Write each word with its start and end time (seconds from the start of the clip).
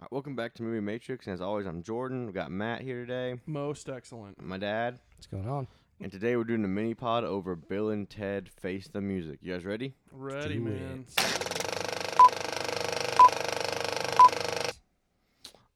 All 0.00 0.04
right, 0.04 0.12
welcome 0.12 0.36
back 0.36 0.54
to 0.54 0.62
Movie 0.62 0.80
Matrix, 0.80 1.26
and 1.26 1.34
as 1.34 1.40
always, 1.40 1.66
I'm 1.66 1.82
Jordan. 1.82 2.24
We've 2.26 2.34
got 2.34 2.52
Matt 2.52 2.82
here 2.82 3.00
today, 3.04 3.40
Most 3.46 3.88
excellent. 3.88 4.40
my 4.40 4.56
dad, 4.58 5.00
What's 5.16 5.26
going 5.26 5.48
on? 5.48 5.66
and 6.00 6.12
today 6.12 6.36
we're 6.36 6.44
doing 6.44 6.64
a 6.64 6.68
mini 6.68 6.94
pod 6.94 7.24
over 7.24 7.56
Bill 7.56 7.90
and 7.90 8.08
Ted 8.08 8.48
Face 8.48 8.86
the 8.86 9.00
Music. 9.00 9.40
You 9.42 9.52
guys 9.54 9.64
ready? 9.64 9.94
Ready, 10.12 10.54
do 10.54 10.60
man. 10.60 11.04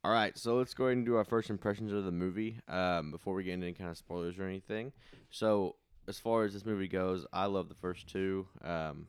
All 0.04 0.12
right, 0.12 0.36
so 0.38 0.56
let's 0.56 0.74
go 0.74 0.84
ahead 0.86 0.98
and 0.98 1.06
do 1.06 1.16
our 1.16 1.24
first 1.24 1.50
impressions 1.50 1.92
of 1.92 2.04
the 2.04 2.12
movie 2.12 2.58
um, 2.68 3.10
before 3.10 3.34
we 3.34 3.42
get 3.44 3.54
into 3.54 3.66
any 3.66 3.74
kind 3.74 3.90
of 3.90 3.96
spoilers 3.96 4.38
or 4.38 4.44
anything. 4.44 4.92
So, 5.30 5.76
as 6.08 6.18
far 6.18 6.44
as 6.44 6.52
this 6.52 6.66
movie 6.66 6.88
goes, 6.88 7.24
I 7.32 7.46
love 7.46 7.68
the 7.68 7.74
first 7.76 8.08
two. 8.08 8.46
Um, 8.64 9.06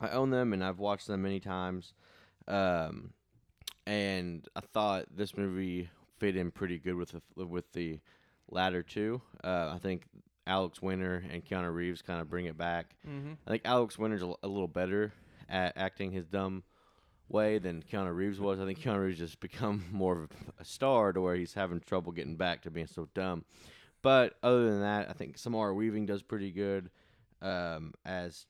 I 0.00 0.08
own 0.10 0.30
them 0.30 0.52
and 0.54 0.64
I've 0.64 0.78
watched 0.78 1.06
them 1.06 1.22
many 1.22 1.40
times. 1.40 1.92
Um, 2.48 3.10
and 3.86 4.46
I 4.54 4.60
thought 4.60 5.06
this 5.14 5.36
movie 5.36 5.88
fit 6.18 6.36
in 6.36 6.50
pretty 6.50 6.78
good 6.78 6.94
with 6.94 7.14
the 7.36 7.46
with 7.46 7.72
the 7.72 7.98
latter 8.50 8.82
two. 8.82 9.20
Uh, 9.42 9.72
I 9.74 9.78
think 9.78 10.04
Alex 10.46 10.80
Winter 10.82 11.24
and 11.30 11.44
Keanu 11.44 11.72
Reeves 11.72 12.02
kind 12.02 12.20
of 12.20 12.28
bring 12.28 12.46
it 12.46 12.56
back. 12.56 12.94
Mm-hmm. 13.08 13.32
I 13.46 13.50
think 13.50 13.62
Alex 13.64 13.98
Winter's 13.98 14.22
a 14.22 14.48
little 14.48 14.68
better 14.68 15.12
at 15.48 15.76
acting 15.76 16.12
his 16.12 16.26
dumb 16.26 16.62
way 17.28 17.58
than 17.58 17.82
Keanu 17.82 18.14
Reeves 18.14 18.40
was. 18.40 18.60
I 18.60 18.64
think 18.64 18.80
Keanu 18.80 19.06
Reeves 19.06 19.18
just 19.18 19.40
become 19.40 19.84
more 19.90 20.22
of 20.22 20.30
a 20.58 20.64
star 20.64 21.12
to 21.12 21.20
where 21.20 21.34
he's 21.34 21.54
having 21.54 21.80
trouble 21.80 22.12
getting 22.12 22.36
back 22.36 22.62
to 22.62 22.70
being 22.70 22.86
so 22.86 23.08
dumb. 23.14 23.44
But 24.02 24.34
other 24.42 24.68
than 24.68 24.80
that, 24.80 25.08
I 25.08 25.12
think 25.12 25.38
Samara 25.38 25.72
Weaving 25.74 26.06
does 26.06 26.22
pretty 26.22 26.50
good 26.50 26.90
um, 27.40 27.94
as 28.04 28.46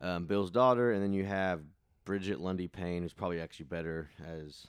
um, 0.00 0.26
Bill's 0.26 0.50
daughter, 0.50 0.92
and 0.92 1.02
then 1.02 1.12
you 1.12 1.24
have 1.24 1.60
Brigette 2.06 2.40
Lundy 2.40 2.68
Paine, 2.68 3.02
who's 3.02 3.12
probably 3.12 3.40
actually 3.40 3.66
better 3.66 4.08
as 4.26 4.66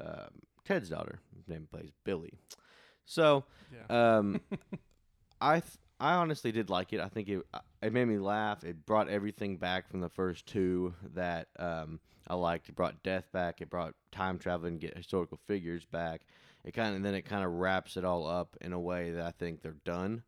um, 0.00 0.30
Ted's 0.64 0.88
daughter. 0.88 1.18
His 1.36 1.46
name 1.48 1.68
plays 1.70 1.90
Billy. 2.04 2.32
So 3.04 3.44
Yeah. 3.70 4.16
um, 4.18 4.40
I 5.40 5.60
th- 5.60 5.74
I 6.00 6.14
honestly 6.14 6.50
did 6.52 6.70
like 6.70 6.92
it. 6.92 7.00
I 7.00 7.08
think 7.08 7.28
it 7.28 7.44
it 7.82 7.92
made 7.92 8.06
me 8.06 8.18
laugh. 8.18 8.64
It 8.64 8.86
brought 8.86 9.08
everything 9.08 9.58
back 9.58 9.88
from 9.90 10.00
the 10.00 10.08
first 10.08 10.46
two 10.46 10.94
that 11.14 11.48
um, 11.58 12.00
I 12.26 12.34
liked. 12.34 12.68
It 12.68 12.74
brought 12.76 13.02
death 13.02 13.30
back. 13.32 13.60
It 13.60 13.68
brought 13.70 13.94
time 14.10 14.38
travel 14.38 14.66
and 14.66 14.80
get 14.80 14.96
historical 14.96 15.38
figures 15.46 15.84
back. 15.84 16.22
It 16.64 16.72
kind 16.72 16.96
of 16.96 17.02
then 17.02 17.14
it 17.14 17.22
kind 17.26 17.44
of 17.44 17.52
wraps 17.52 17.96
it 17.96 18.04
all 18.04 18.26
up 18.26 18.56
in 18.62 18.72
a 18.72 18.80
way 18.80 19.10
that 19.12 19.24
I 19.26 19.30
think 19.32 19.60
they're 19.60 19.76
done. 19.84 20.22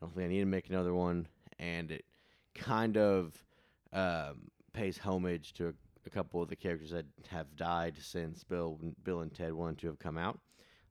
I 0.00 0.06
don't 0.06 0.14
think 0.14 0.26
I 0.26 0.28
need 0.28 0.40
to 0.40 0.46
make 0.46 0.68
another 0.70 0.94
one, 0.94 1.26
and 1.58 1.90
it 1.90 2.04
kind 2.54 2.96
of 2.96 3.42
um, 3.92 4.50
pays 4.72 4.98
homage 4.98 5.52
to 5.54 5.68
a, 5.68 5.72
a 6.06 6.10
couple 6.10 6.42
of 6.42 6.48
the 6.48 6.56
characters 6.56 6.90
that 6.90 7.06
have 7.28 7.56
died 7.56 7.94
since 8.00 8.44
Bill 8.44 8.78
Bill 9.02 9.20
and 9.20 9.34
Ted 9.34 9.52
one 9.52 9.70
and 9.70 9.78
two 9.78 9.88
have 9.88 9.98
come 9.98 10.18
out. 10.18 10.38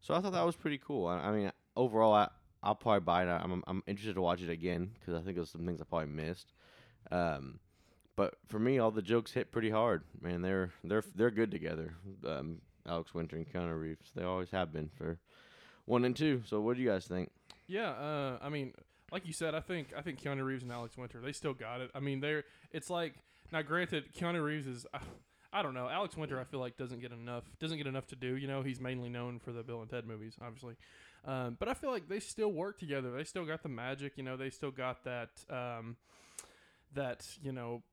So 0.01 0.13
I 0.13 0.21
thought 0.21 0.33
that 0.33 0.45
was 0.45 0.55
pretty 0.55 0.77
cool. 0.77 1.07
I, 1.07 1.17
I 1.17 1.31
mean, 1.31 1.51
overall, 1.75 2.13
I 2.13 2.29
I'll 2.61 2.75
probably 2.75 3.01
buy 3.01 3.23
it. 3.23 3.27
I'm 3.27 3.63
I'm 3.67 3.83
interested 3.87 4.15
to 4.15 4.21
watch 4.21 4.41
it 4.41 4.49
again 4.49 4.91
because 4.99 5.15
I 5.15 5.21
think 5.21 5.35
there's 5.35 5.51
some 5.51 5.65
things 5.65 5.81
I 5.81 5.85
probably 5.85 6.07
missed. 6.07 6.53
Um, 7.11 7.59
but 8.15 8.35
for 8.47 8.59
me, 8.59 8.79
all 8.79 8.91
the 8.91 9.01
jokes 9.01 9.31
hit 9.31 9.51
pretty 9.51 9.69
hard. 9.69 10.03
Man, 10.21 10.41
they're 10.41 10.71
they're 10.83 11.03
they're 11.15 11.31
good 11.31 11.51
together. 11.51 11.93
Um, 12.25 12.61
Alex 12.87 13.13
Winter 13.13 13.37
and 13.37 13.51
Keanu 13.51 13.79
Reeves. 13.79 14.11
They 14.15 14.23
always 14.23 14.49
have 14.51 14.73
been 14.73 14.89
for 14.97 15.19
one 15.85 16.03
and 16.03 16.15
two. 16.15 16.43
So 16.45 16.59
what 16.59 16.75
do 16.75 16.83
you 16.83 16.89
guys 16.89 17.05
think? 17.05 17.31
Yeah. 17.67 17.91
Uh, 17.91 18.37
I 18.41 18.49
mean, 18.49 18.73
like 19.11 19.25
you 19.25 19.33
said, 19.33 19.55
I 19.55 19.61
think 19.61 19.93
I 19.97 20.01
think 20.01 20.21
Keanu 20.21 20.43
Reeves 20.43 20.63
and 20.63 20.71
Alex 20.71 20.97
Winter 20.97 21.21
they 21.21 21.31
still 21.31 21.53
got 21.53 21.81
it. 21.81 21.91
I 21.95 21.99
mean, 21.99 22.19
they're 22.19 22.43
it's 22.71 22.89
like 22.89 23.13
now. 23.51 23.61
Granted, 23.61 24.13
Keanu 24.13 24.43
Reeves 24.43 24.67
is. 24.67 24.85
Uh, 24.93 24.99
I 25.51 25.63
don't 25.63 25.73
know. 25.73 25.89
Alex 25.89 26.15
Winter, 26.15 26.39
I 26.39 26.43
feel 26.43 26.59
like 26.59 26.77
doesn't 26.77 27.01
get 27.01 27.11
enough 27.11 27.43
doesn't 27.59 27.77
get 27.77 27.87
enough 27.87 28.07
to 28.07 28.15
do. 28.15 28.35
You 28.35 28.47
know, 28.47 28.61
he's 28.61 28.79
mainly 28.79 29.09
known 29.09 29.39
for 29.39 29.51
the 29.51 29.63
Bill 29.63 29.81
and 29.81 29.89
Ted 29.89 30.05
movies, 30.05 30.35
obviously. 30.41 30.75
Um, 31.25 31.57
but 31.59 31.67
I 31.67 31.73
feel 31.73 31.91
like 31.91 32.07
they 32.07 32.19
still 32.19 32.51
work 32.51 32.79
together. 32.79 33.11
They 33.11 33.23
still 33.23 33.45
got 33.45 33.63
the 33.63 33.69
magic. 33.69 34.13
You 34.15 34.23
know, 34.23 34.37
they 34.37 34.49
still 34.49 34.71
got 34.71 35.03
that 35.05 35.29
um, 35.49 35.97
that 36.93 37.25
you 37.41 37.51
know 37.51 37.83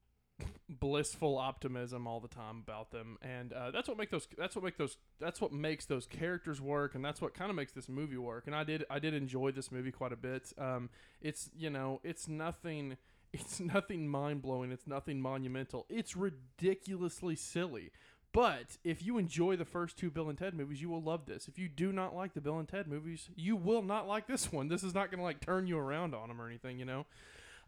blissful 0.69 1.39
optimism 1.39 2.06
all 2.06 2.21
the 2.21 2.28
time 2.28 2.62
about 2.62 2.91
them, 2.91 3.17
and 3.23 3.53
uh, 3.53 3.71
that's 3.71 3.88
what 3.88 3.97
make 3.97 4.11
those. 4.11 4.28
That's 4.37 4.55
what 4.55 4.65
make 4.65 4.77
those. 4.77 4.99
That's 5.19 5.41
what 5.41 5.53
makes 5.53 5.87
those 5.87 6.06
characters 6.06 6.61
work, 6.61 6.94
and 6.94 7.05
that's 7.05 7.21
what 7.21 7.34
kind 7.34 7.50
of 7.50 7.56
makes 7.56 7.73
this 7.73 7.88
movie 7.88 8.19
work. 8.19 8.47
And 8.47 8.55
I 8.55 8.65
did. 8.65 8.84
I 8.91 8.99
did 8.99 9.15
enjoy 9.15 9.53
this 9.53 9.73
movie 9.73 9.93
quite 9.93 10.12
a 10.12 10.17
bit. 10.17 10.53
Um, 10.59 10.91
it's 11.21 11.50
you 11.56 11.71
know, 11.71 12.00
it's 12.05 12.28
nothing. 12.28 12.97
It's 13.32 13.60
nothing 13.60 14.09
mind 14.09 14.42
blowing. 14.42 14.72
It's 14.72 14.87
nothing 14.87 15.20
monumental. 15.20 15.87
It's 15.88 16.16
ridiculously 16.16 17.37
silly. 17.37 17.91
But 18.32 18.76
if 18.84 19.03
you 19.03 19.16
enjoy 19.16 19.56
the 19.56 19.64
first 19.64 19.97
two 19.97 20.10
Bill 20.10 20.28
and 20.28 20.38
Ted 20.38 20.53
movies, 20.53 20.82
you 20.82 20.91
will 20.91 21.03
love 21.03 21.25
this. 21.26 21.48
If 21.48 21.59
you 21.59 21.69
do 21.69 21.91
not 21.92 22.14
like 22.14 22.34
the 22.34 22.41
Bill 22.41 22.59
and 22.59 22.69
Ted 22.69 22.87
movies, 22.87 23.31
you 23.34 23.56
will 23.56 23.82
not 23.82 24.06
like 24.06 24.26
this 24.26 24.53
one. 24.53 24.69
This 24.69 24.82
is 24.82 24.94
not 24.94 25.10
going 25.10 25.19
to 25.19 25.25
like 25.25 25.41
turn 25.41 25.66
you 25.66 25.78
around 25.78 26.14
on 26.14 26.28
them 26.28 26.41
or 26.41 26.47
anything, 26.47 26.78
you 26.78 26.84
know. 26.84 27.06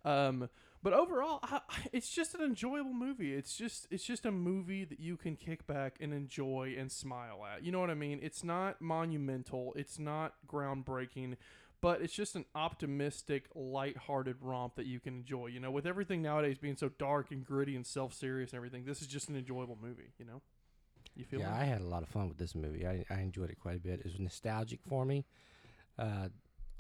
Um, 0.05 0.49
but 0.83 0.93
overall, 0.93 1.41
I, 1.43 1.61
it's 1.93 2.11
just 2.11 2.35
an 2.35 2.43
enjoyable 2.43 2.93
movie. 2.93 3.35
It's 3.35 3.57
just 3.57 3.89
it's 3.91 4.05
just 4.05 4.27
a 4.27 4.31
movie 4.31 4.85
that 4.85 5.01
you 5.01 5.17
can 5.17 5.37
kick 5.37 5.67
back 5.67 5.97
and 6.01 6.13
enjoy 6.13 6.75
and 6.79 6.93
smile 6.93 7.45
at. 7.53 7.65
You 7.65 7.73
know 7.73 7.81
what 7.81 7.91
I 7.91 7.95
mean? 7.95 8.21
It's 8.23 8.45
not 8.45 8.81
monumental. 8.81 9.73
It's 9.77 9.99
not 9.99 10.35
groundbreaking. 10.47 11.37
But 11.81 12.03
it's 12.03 12.13
just 12.13 12.35
an 12.35 12.45
optimistic, 12.57 13.47
light-hearted 13.55 14.37
romp 14.41 14.75
that 14.77 14.87
you 14.87 14.99
can 14.99 15.15
enjoy. 15.15 15.47
You 15.47 15.61
know, 15.61 15.71
with 15.71 15.87
everything 15.87 16.23
nowadays 16.23 16.59
being 16.59 16.77
so 16.77 16.89
dark 16.99 17.31
and 17.31 17.45
gritty 17.45 17.77
and 17.77 17.87
self-serious 17.87 18.51
and 18.51 18.57
everything, 18.57 18.85
this 18.85 19.01
is 19.01 19.07
just 19.07 19.29
an 19.29 19.37
enjoyable 19.37 19.79
movie. 19.81 20.13
You 20.19 20.25
know, 20.25 20.43
you 21.15 21.25
feel 21.25 21.41
yeah, 21.41 21.51
me? 21.51 21.57
I 21.59 21.65
had 21.65 21.81
a 21.81 21.87
lot 21.87 22.03
of 22.03 22.09
fun 22.09 22.29
with 22.29 22.39
this 22.39 22.55
movie. 22.57 22.87
I, 22.87 23.05
I 23.11 23.21
enjoyed 23.21 23.51
it 23.51 23.61
quite 23.61 23.77
a 23.77 23.81
bit. 23.81 24.01
It 24.01 24.07
was 24.07 24.19
nostalgic 24.19 24.81
for 24.89 25.05
me. 25.05 25.25
Uh, 25.97 26.29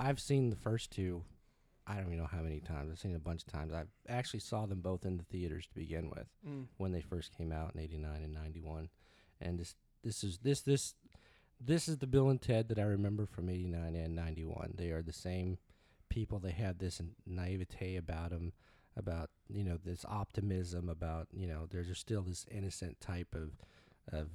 I've 0.00 0.20
seen 0.20 0.50
the 0.50 0.56
first 0.56 0.90
two. 0.90 1.22
I 1.86 1.94
don't 1.94 2.06
even 2.06 2.18
know 2.18 2.28
how 2.30 2.42
many 2.42 2.60
times. 2.60 2.90
I've 2.90 2.98
seen 2.98 3.12
it 3.12 3.16
a 3.16 3.20
bunch 3.20 3.42
of 3.46 3.52
times. 3.52 3.72
I 3.72 3.84
actually 4.08 4.40
saw 4.40 4.66
them 4.66 4.80
both 4.80 5.04
in 5.06 5.16
the 5.16 5.24
theaters 5.24 5.66
to 5.68 5.74
begin 5.74 6.10
with 6.10 6.26
Mm. 6.46 6.66
when 6.76 6.92
they 6.92 7.00
first 7.00 7.36
came 7.36 7.50
out 7.50 7.74
in 7.74 7.80
'89 7.80 8.22
and 8.22 8.34
'91. 8.34 8.90
And 9.40 9.58
this 9.58 9.74
this 10.02 10.22
is 10.22 10.38
this 10.38 10.60
this 10.60 10.94
this 11.60 11.88
is 11.88 11.98
the 11.98 12.06
Bill 12.06 12.28
and 12.28 12.40
Ted 12.40 12.68
that 12.68 12.78
I 12.78 12.82
remember 12.82 13.26
from 13.26 13.48
'89 13.48 13.94
and 13.94 14.14
'91. 14.14 14.74
They 14.76 14.90
are 14.90 15.02
the 15.02 15.12
same 15.12 15.58
people. 16.08 16.38
They 16.38 16.52
had 16.52 16.78
this 16.78 17.00
naivete 17.26 17.96
about 17.96 18.30
them, 18.30 18.52
about 18.96 19.30
you 19.48 19.64
know 19.64 19.78
this 19.82 20.04
optimism, 20.08 20.88
about 20.88 21.28
you 21.32 21.46
know 21.46 21.66
there's 21.70 21.96
still 21.98 22.22
this 22.22 22.46
innocent 22.50 23.00
type 23.00 23.34
of 23.34 23.50
of 24.12 24.28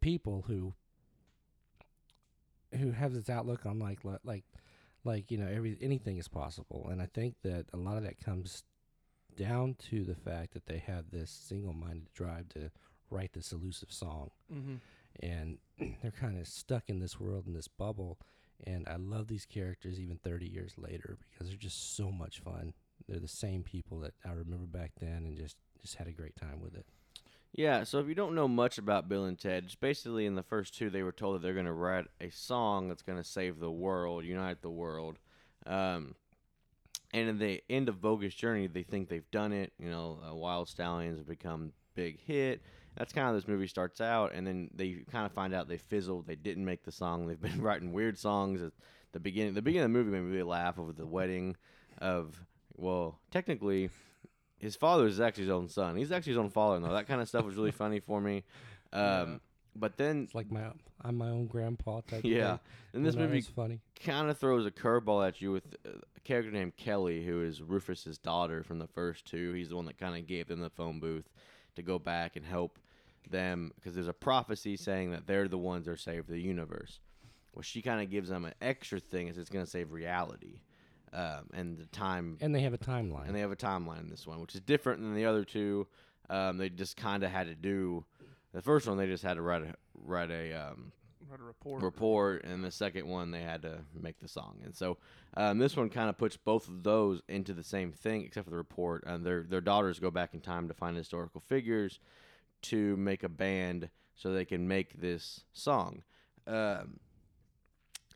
people 0.00 0.44
who 0.46 0.74
who 2.78 2.92
have 2.92 3.12
this 3.12 3.30
outlook 3.30 3.66
on 3.66 3.78
like 3.78 4.00
like 4.24 4.44
like 5.04 5.30
you 5.30 5.38
know 5.38 5.46
every 5.46 5.76
anything 5.80 6.18
is 6.18 6.28
possible 6.28 6.88
and 6.90 7.00
i 7.00 7.06
think 7.06 7.34
that 7.42 7.66
a 7.72 7.76
lot 7.76 7.96
of 7.96 8.02
that 8.02 8.20
comes 8.20 8.62
down 9.36 9.74
to 9.78 10.04
the 10.04 10.14
fact 10.14 10.52
that 10.52 10.66
they 10.66 10.78
have 10.78 11.10
this 11.10 11.30
single-minded 11.30 12.12
drive 12.12 12.48
to 12.48 12.70
write 13.10 13.32
this 13.32 13.52
elusive 13.52 13.90
song 13.90 14.30
Mm-hmm. 14.52 14.76
And 15.20 15.58
they're 16.02 16.10
kind 16.10 16.38
of 16.38 16.46
stuck 16.46 16.84
in 16.88 17.00
this 17.00 17.18
world 17.20 17.46
in 17.46 17.52
this 17.54 17.68
bubble 17.68 18.18
and 18.66 18.88
i 18.88 18.96
love 18.96 19.28
these 19.28 19.44
characters 19.44 20.00
even 20.00 20.18
30 20.18 20.46
years 20.46 20.72
later 20.76 21.16
because 21.30 21.48
they're 21.48 21.56
just 21.56 21.96
so 21.96 22.10
much 22.10 22.40
fun 22.40 22.72
they're 23.08 23.20
the 23.20 23.28
same 23.28 23.62
people 23.62 24.00
that 24.00 24.14
i 24.24 24.30
remember 24.32 24.66
back 24.66 24.92
then 25.00 25.24
and 25.24 25.36
just 25.36 25.56
just 25.80 25.94
had 25.96 26.08
a 26.08 26.12
great 26.12 26.34
time 26.36 26.60
with 26.60 26.74
it 26.74 26.86
Yeah, 27.52 27.84
so 27.84 27.98
if 27.98 28.08
you 28.08 28.14
don't 28.14 28.34
know 28.34 28.46
much 28.48 28.76
about 28.78 29.08
Bill 29.08 29.24
and 29.24 29.38
Ted, 29.38 29.64
just 29.64 29.80
basically 29.80 30.26
in 30.26 30.34
the 30.34 30.42
first 30.42 30.76
two, 30.76 30.90
they 30.90 31.02
were 31.02 31.12
told 31.12 31.34
that 31.34 31.42
they're 31.42 31.54
going 31.54 31.64
to 31.64 31.72
write 31.72 32.06
a 32.20 32.30
song 32.30 32.88
that's 32.88 33.02
going 33.02 33.16
to 33.16 33.24
save 33.24 33.58
the 33.58 33.70
world, 33.70 34.24
unite 34.24 34.60
the 34.60 34.70
world. 34.70 35.18
Um, 35.66 36.14
and 37.12 37.28
in 37.28 37.38
the 37.38 37.62
end 37.70 37.88
of 37.88 38.02
Bogus 38.02 38.34
Journey, 38.34 38.66
they 38.66 38.82
think 38.82 39.08
they've 39.08 39.30
done 39.30 39.52
it. 39.52 39.72
You 39.78 39.88
know, 39.90 40.18
uh, 40.28 40.34
Wild 40.34 40.68
Stallions 40.68 41.16
have 41.18 41.26
become 41.26 41.72
big 41.94 42.20
hit. 42.20 42.60
That's 42.98 43.12
kind 43.12 43.28
of 43.28 43.34
this 43.36 43.46
movie 43.46 43.68
starts 43.68 44.00
out, 44.00 44.32
and 44.34 44.44
then 44.44 44.70
they 44.74 45.04
kind 45.10 45.24
of 45.24 45.32
find 45.32 45.54
out 45.54 45.68
they 45.68 45.78
fizzled. 45.78 46.26
They 46.26 46.34
didn't 46.34 46.64
make 46.64 46.84
the 46.84 46.92
song. 46.92 47.26
They've 47.28 47.40
been 47.40 47.62
writing 47.62 47.92
weird 47.92 48.18
songs 48.18 48.60
at 48.60 48.72
the 49.12 49.20
beginning. 49.20 49.54
The 49.54 49.62
beginning 49.62 49.84
of 49.86 49.92
the 49.92 49.98
movie 49.98 50.10
made 50.10 50.22
me 50.22 50.32
really 50.32 50.42
laugh 50.42 50.78
over 50.78 50.92
the 50.92 51.06
wedding 51.06 51.56
of 51.98 52.44
well, 52.76 53.20
technically 53.30 53.90
his 54.58 54.74
father 54.74 55.06
is 55.06 55.20
actually 55.20 55.44
his 55.44 55.52
own 55.52 55.68
son. 55.68 55.96
He's 55.96 56.10
actually 56.10 56.32
his 56.32 56.38
own 56.38 56.50
father, 56.50 56.80
though. 56.80 56.92
That 56.92 57.06
kind 57.06 57.20
of 57.20 57.28
stuff 57.28 57.44
was 57.44 57.54
really 57.54 57.70
funny 57.72 58.00
for 58.00 58.20
me. 58.20 58.44
Um, 58.90 59.02
Yeah. 59.02 59.36
But 59.76 59.98
then, 59.98 60.22
it's 60.22 60.34
like 60.34 60.50
my 60.50 60.72
i'm 61.02 61.16
my 61.16 61.28
own 61.28 61.46
grandpa 61.46 62.00
type 62.00 62.22
yeah, 62.24 62.52
thing. 62.52 62.60
and 62.94 63.06
this 63.06 63.14
movie 63.14 63.42
funny 63.42 63.80
kind 64.02 64.30
of 64.30 64.38
throws 64.38 64.64
a 64.64 64.70
curveball 64.70 65.28
at 65.28 65.42
you 65.42 65.52
with 65.52 65.76
uh, 65.86 65.90
a 66.16 66.20
character 66.20 66.50
named 66.50 66.74
Kelly, 66.78 67.22
who 67.24 67.42
is 67.42 67.60
Rufus's 67.60 68.16
daughter 68.16 68.62
from 68.64 68.78
the 68.78 68.86
first 68.86 69.26
two. 69.26 69.52
He's 69.52 69.68
the 69.68 69.76
one 69.76 69.84
that 69.84 69.98
kind 69.98 70.16
of 70.16 70.26
gave 70.26 70.48
them 70.48 70.60
the 70.60 70.70
phone 70.70 71.00
booth 71.00 71.28
to 71.76 71.82
go 71.82 71.98
back 71.98 72.34
and 72.34 72.46
help 72.46 72.78
them 73.30 73.72
because 73.76 73.94
there's 73.94 74.08
a 74.08 74.12
prophecy 74.12 74.76
saying 74.76 75.10
that 75.12 75.26
they're 75.26 75.48
the 75.48 75.58
ones 75.58 75.84
that 75.86 75.92
are 75.92 75.96
save 75.96 76.26
the 76.26 76.38
universe. 76.40 77.00
Well, 77.54 77.62
she 77.62 77.82
kind 77.82 78.00
of 78.02 78.10
gives 78.10 78.28
them 78.28 78.44
an 78.44 78.54
extra 78.60 79.00
thing 79.00 79.28
is 79.28 79.38
it's 79.38 79.50
going 79.50 79.64
to 79.64 79.70
save 79.70 79.90
reality, 79.92 80.60
um, 81.12 81.48
and 81.52 81.78
the 81.78 81.86
time 81.86 82.38
and 82.40 82.54
they 82.54 82.60
have 82.60 82.74
a 82.74 82.78
timeline 82.78 83.26
and 83.26 83.34
they 83.34 83.40
have 83.40 83.50
a 83.52 83.56
timeline 83.56 84.00
in 84.00 84.10
this 84.10 84.26
one, 84.26 84.40
which 84.40 84.54
is 84.54 84.60
different 84.60 85.00
than 85.00 85.14
the 85.14 85.24
other 85.24 85.44
two. 85.44 85.86
Um, 86.30 86.58
they 86.58 86.68
just 86.68 86.96
kind 86.96 87.24
of 87.24 87.30
had 87.30 87.46
to 87.46 87.54
do 87.54 88.04
The 88.52 88.62
first 88.62 88.86
one 88.86 88.96
they 88.98 89.06
just 89.06 89.22
had 89.24 89.34
to 89.34 89.42
write 89.42 89.62
a 89.62 89.74
write 89.94 90.30
a 90.30 90.52
um, 90.52 90.92
Write 91.30 91.40
a 91.40 91.44
report. 91.44 91.82
report, 91.82 92.44
and 92.44 92.64
the 92.64 92.70
second 92.70 93.06
one 93.06 93.30
they 93.32 93.42
had 93.42 93.60
to 93.62 93.80
make 93.98 94.18
the 94.18 94.28
song. 94.28 94.60
And 94.64 94.74
so 94.74 94.96
um, 95.36 95.58
this 95.58 95.76
one 95.76 95.90
kind 95.90 96.08
of 96.08 96.16
puts 96.16 96.36
both 96.38 96.68
of 96.68 96.82
those 96.82 97.20
into 97.28 97.52
the 97.52 97.64
same 97.64 97.92
thing, 97.92 98.24
except 98.24 98.44
for 98.46 98.50
the 98.50 98.56
report. 98.56 99.04
And 99.06 99.26
their 99.26 99.42
their 99.42 99.60
daughters 99.60 99.98
go 99.98 100.10
back 100.10 100.32
in 100.32 100.40
time 100.40 100.68
to 100.68 100.74
find 100.74 100.96
historical 100.96 101.40
figures 101.40 101.98
to 102.62 102.96
make 102.96 103.22
a 103.22 103.28
band 103.28 103.90
so 104.14 104.32
they 104.32 104.44
can 104.44 104.66
make 104.66 105.00
this 105.00 105.40
song. 105.52 106.02
Um, 106.46 107.00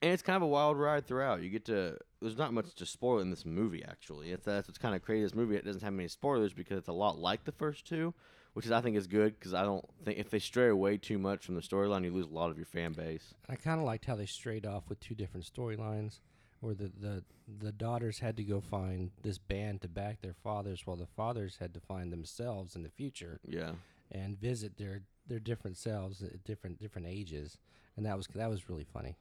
and 0.00 0.10
it's 0.10 0.22
kind 0.22 0.36
of 0.36 0.42
a 0.42 0.48
wild 0.48 0.76
ride 0.78 1.06
throughout. 1.06 1.42
You 1.42 1.48
get 1.48 1.64
to 1.66 1.96
there's 2.20 2.36
not 2.36 2.52
much 2.52 2.74
to 2.74 2.86
spoil 2.86 3.20
in 3.20 3.30
this 3.30 3.44
movie 3.46 3.84
actually. 3.84 4.32
It's 4.32 4.44
that's 4.44 4.66
what's 4.66 4.78
kind 4.78 4.94
of 4.94 5.02
crazy. 5.02 5.22
This 5.22 5.34
movie 5.34 5.56
it 5.56 5.64
doesn't 5.64 5.82
have 5.82 5.92
many 5.92 6.08
spoilers 6.08 6.52
because 6.52 6.78
it's 6.78 6.88
a 6.88 6.92
lot 6.92 7.18
like 7.18 7.44
the 7.44 7.52
first 7.52 7.86
two, 7.86 8.12
which 8.54 8.66
is 8.66 8.72
I 8.72 8.80
think 8.80 8.96
is 8.96 9.06
good 9.06 9.38
because 9.38 9.54
I 9.54 9.62
don't 9.62 9.84
think 10.04 10.18
if 10.18 10.28
they 10.30 10.40
stray 10.40 10.68
away 10.68 10.96
too 10.96 11.18
much 11.18 11.46
from 11.46 11.54
the 11.54 11.60
storyline, 11.60 12.04
you 12.04 12.12
lose 12.12 12.26
a 12.26 12.34
lot 12.34 12.50
of 12.50 12.56
your 12.56 12.66
fan 12.66 12.92
base. 12.92 13.34
I 13.48 13.54
kind 13.54 13.78
of 13.78 13.86
liked 13.86 14.06
how 14.06 14.16
they 14.16 14.26
strayed 14.26 14.66
off 14.66 14.88
with 14.88 14.98
two 14.98 15.14
different 15.14 15.46
storylines, 15.46 16.18
where 16.60 16.74
the, 16.74 16.90
the 17.00 17.22
the 17.60 17.72
daughters 17.72 18.18
had 18.18 18.36
to 18.38 18.44
go 18.44 18.60
find 18.60 19.10
this 19.22 19.38
band 19.38 19.82
to 19.82 19.88
back 19.88 20.20
their 20.20 20.34
fathers, 20.34 20.82
while 20.84 20.96
the 20.96 21.06
fathers 21.06 21.58
had 21.60 21.74
to 21.74 21.80
find 21.80 22.12
themselves 22.12 22.74
in 22.74 22.82
the 22.82 22.88
future 22.90 23.38
Yeah. 23.46 23.72
And 24.12 24.38
visit 24.38 24.76
their 24.76 25.02
their 25.26 25.40
different 25.40 25.76
selves 25.76 26.22
at 26.22 26.44
different 26.44 26.80
different 26.80 27.08
ages, 27.08 27.58
and 27.96 28.06
that 28.06 28.16
was 28.16 28.28
that 28.34 28.50
was 28.50 28.68
really 28.68 28.84
funny. 28.84 29.16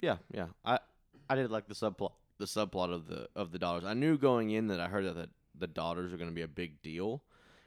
Yeah, 0.00 0.16
yeah. 0.32 0.46
I 0.64 0.78
I 1.28 1.34
did 1.34 1.50
like 1.50 1.68
the 1.68 1.74
subplot 1.74 2.12
the 2.38 2.46
subplot 2.46 2.92
of 2.92 3.06
the 3.06 3.28
of 3.34 3.52
the 3.52 3.58
daughters. 3.58 3.84
I 3.84 3.94
knew 3.94 4.18
going 4.18 4.50
in 4.50 4.68
that 4.68 4.80
I 4.80 4.88
heard 4.88 5.06
that 5.06 5.14
the, 5.14 5.28
the 5.58 5.66
daughters 5.66 6.12
are 6.12 6.16
going 6.16 6.30
to 6.30 6.34
be 6.34 6.42
a 6.42 6.48
big 6.48 6.82
deal. 6.82 7.22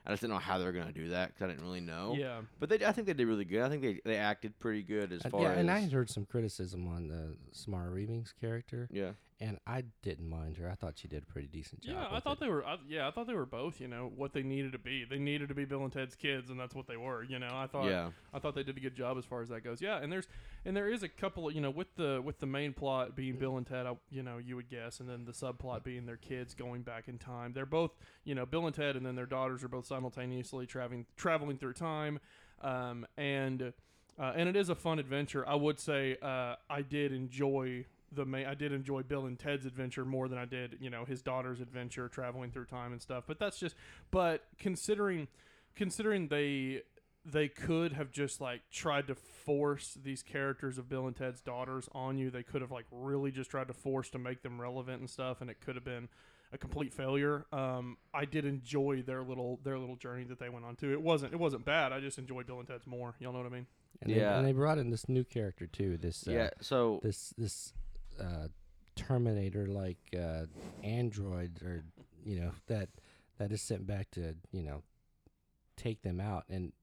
I 0.08 0.12
just 0.12 0.22
didn't 0.22 0.34
know 0.34 0.40
how 0.40 0.58
they 0.58 0.64
were 0.64 0.72
going 0.72 0.88
to 0.88 0.94
do 0.94 1.10
that 1.10 1.28
because 1.34 1.44
I 1.44 1.48
didn't 1.50 1.64
really 1.64 1.82
know. 1.82 2.16
Yeah. 2.18 2.40
But 2.60 2.70
they, 2.70 2.86
I 2.86 2.94
think 2.94 3.08
they 3.08 3.14
did 3.14 3.28
really 3.28 3.44
good. 3.44 3.62
I 3.62 3.68
think 3.68 3.82
they, 3.82 4.00
they 4.06 4.16
acted 4.16 4.58
pretty 4.58 4.82
good 4.82 5.12
as 5.12 5.26
Uh, 5.26 5.30
far 5.30 5.42
yeah, 5.42 5.52
as 5.52 5.58
and 5.60 5.70
I 5.70 5.80
had 5.80 5.92
heard 5.92 6.10
some 6.10 6.26
criticism 6.26 6.88
on 6.88 7.10
the 7.10 7.36
Samara 7.52 7.92
Weaving's 7.92 8.34
character, 8.40 8.88
yeah. 8.90 9.12
and 9.42 9.60
I 9.68 9.84
didn't 10.04 10.30
mind 10.30 10.56
her. 10.58 10.70
I 10.70 10.76
thought 10.76 10.94
she 10.98 11.10
did 11.10 11.24
a 11.24 11.26
pretty 11.26 11.50
decent 11.50 11.82
job. 11.82 11.96
Yeah, 11.96 12.08
I 12.10 12.22
thought 12.22 12.38
it. 12.38 12.40
they 12.40 12.48
were. 12.48 12.66
I, 12.66 12.78
yeah, 12.88 13.06
I 13.08 13.12
thought 13.12 13.28
they 13.28 13.34
were 13.34 13.46
both. 13.46 13.82
You 13.82 13.90
know 13.90 14.10
what 14.16 14.32
they 14.32 14.44
needed 14.44 14.72
to 14.72 14.80
be. 14.80 15.04
They 15.04 15.20
needed 15.20 15.50
to 15.50 15.56
be 15.56 15.66
Bill 15.66 15.84
and 15.84 15.92
Ted's 15.92 16.16
kids, 16.16 16.50
and 16.50 16.58
that's 16.58 16.74
what 16.74 16.88
they 16.88 16.98
were. 16.98 17.24
You 17.24 17.40
know, 17.40 17.50
I 17.52 17.68
thought. 17.68 17.88
Yeah. 17.88 18.12
I 18.34 18.40
thought 18.40 18.56
they 18.56 18.64
did 18.64 18.78
a 18.78 18.80
good 18.80 18.96
job 18.96 19.18
as 19.18 19.26
far 19.26 19.42
as 19.42 19.50
that 19.50 19.66
goes. 19.66 19.82
Yeah, 19.82 19.98
and 19.98 20.10
there's 20.10 20.28
and 20.64 20.76
there 20.76 20.88
is 20.88 21.04
a 21.04 21.10
couple. 21.10 21.50
Of, 21.50 21.54
you 21.54 21.60
know, 21.60 21.70
with 21.72 21.94
the 21.96 22.22
with 22.24 22.40
the 22.40 22.46
main 22.46 22.72
plot 22.72 23.14
being 23.14 23.36
Bill 23.36 23.58
and 23.58 23.68
Ted. 23.68 23.86
I, 23.86 23.98
you 24.10 24.24
know, 24.24 24.38
you 24.38 24.56
would 24.56 24.70
guess, 24.70 25.02
and 25.02 25.10
then 25.10 25.26
the 25.26 25.34
subplot 25.34 25.84
being 25.84 26.06
their 26.06 26.18
kids 26.18 26.54
going 26.54 26.84
back 26.84 27.10
in 27.10 27.18
time. 27.18 27.52
They're 27.52 27.66
both. 27.66 27.92
You 28.24 28.36
know, 28.36 28.46
Bill 28.46 28.66
and 28.66 28.76
Ted, 28.76 28.96
and 28.96 29.06
then 29.06 29.16
their 29.16 29.26
daughters 29.26 29.64
are 29.64 29.68
both 29.70 29.86
simultaneously 29.98 30.68
traveling 30.68 31.06
traveling 31.16 31.58
through 31.58 31.74
time, 31.74 32.20
um, 32.62 33.06
and. 33.18 33.74
Uh, 34.20 34.34
and 34.36 34.50
it 34.50 34.56
is 34.56 34.70
a 34.70 34.74
fun 34.74 34.98
adventure. 34.98 35.48
I 35.48 35.54
would 35.54 35.80
say 35.80 36.18
uh, 36.24 36.56
I 36.68 36.82
did 36.82 37.14
enjoy 37.14 37.86
the 38.12 38.26
main. 38.26 38.48
I 38.48 38.56
did 38.56 38.72
enjoy 38.72 39.04
Bill 39.04 39.28
and 39.28 39.38
Ted's 39.38 39.68
adventure 39.68 40.06
more 40.06 40.28
than 40.28 40.40
I 40.40 40.46
did, 40.46 40.78
you 40.82 40.90
know, 40.90 41.06
his 41.06 41.22
daughter's 41.22 41.62
adventure 41.62 42.10
traveling 42.10 42.50
through 42.50 42.66
time 42.66 42.94
and 42.94 43.00
stuff. 43.00 43.26
But 43.28 43.38
that's 43.38 43.60
just. 43.60 43.76
But 44.10 44.44
considering, 44.58 45.28
considering 45.76 46.30
they 46.30 46.82
they 47.32 47.48
could 47.48 47.94
have 47.94 48.12
just 48.12 48.40
like 48.40 48.62
tried 48.72 49.08
to 49.08 49.16
force 49.16 49.98
these 50.02 50.24
characters 50.24 50.78
of 50.78 50.88
Bill 50.90 51.08
and 51.08 51.16
Ted's 51.16 51.42
daughters 51.42 51.90
on 51.92 52.18
you. 52.18 52.32
They 52.32 52.44
could 52.44 52.62
have 52.62 52.72
like 52.72 52.86
really 52.92 53.32
just 53.32 53.52
tried 53.52 53.68
to 53.68 53.74
force 53.74 54.10
to 54.12 54.18
make 54.18 54.42
them 54.42 54.60
relevant 54.60 55.02
and 55.02 55.10
stuff, 55.10 55.42
and 55.42 55.50
it 55.50 55.60
could 55.60 55.76
have 55.76 55.84
been 55.84 56.08
a 56.54 56.58
complete 56.58 56.94
failure. 56.94 57.46
Um, 57.52 57.98
I 58.14 58.26
did 58.26 58.46
enjoy 58.46 59.02
their 59.02 59.24
little 59.24 59.60
their 59.64 59.78
little 59.78 59.96
journey 59.98 60.24
that 60.26 60.40
they 60.40 60.50
went 60.50 60.66
on 60.66 60.76
to. 60.78 60.92
It 60.92 61.02
wasn't 61.02 61.34
it 61.34 61.40
wasn't 61.40 61.66
bad. 61.66 61.92
I 61.94 62.00
just 62.00 62.18
enjoyed 62.18 62.48
Bill 62.48 62.60
and 62.60 62.68
Ted's 62.68 62.88
more. 62.88 63.16
Y'all 63.20 63.34
know 63.34 63.40
what 63.40 63.48
I 63.48 63.52
mean? 63.56 63.68
And 64.02 64.12
they, 64.14 64.18
Yeah. 64.20 64.38
and 64.38 64.48
they 64.48 64.52
brought 64.54 64.78
in 64.78 64.90
this 64.90 65.10
new 65.10 65.24
character 65.24 65.68
too. 65.68 65.98
This 65.98 66.28
uh, 66.28 66.32
yeah. 66.32 66.50
So 66.62 67.00
this 67.04 67.34
this 67.38 67.74
uh, 68.20 68.48
Terminator 68.96 69.68
like 69.68 69.98
uh, 70.18 70.46
android 70.84 71.62
or 71.64 71.84
you 72.26 72.40
know 72.40 72.52
that 72.68 72.90
that 73.38 73.52
is 73.52 73.62
sent 73.62 73.86
back 73.86 74.10
to 74.12 74.36
you 74.52 74.64
know 74.64 74.82
take 75.76 76.02
them 76.02 76.20
out 76.20 76.44
and 76.50 76.74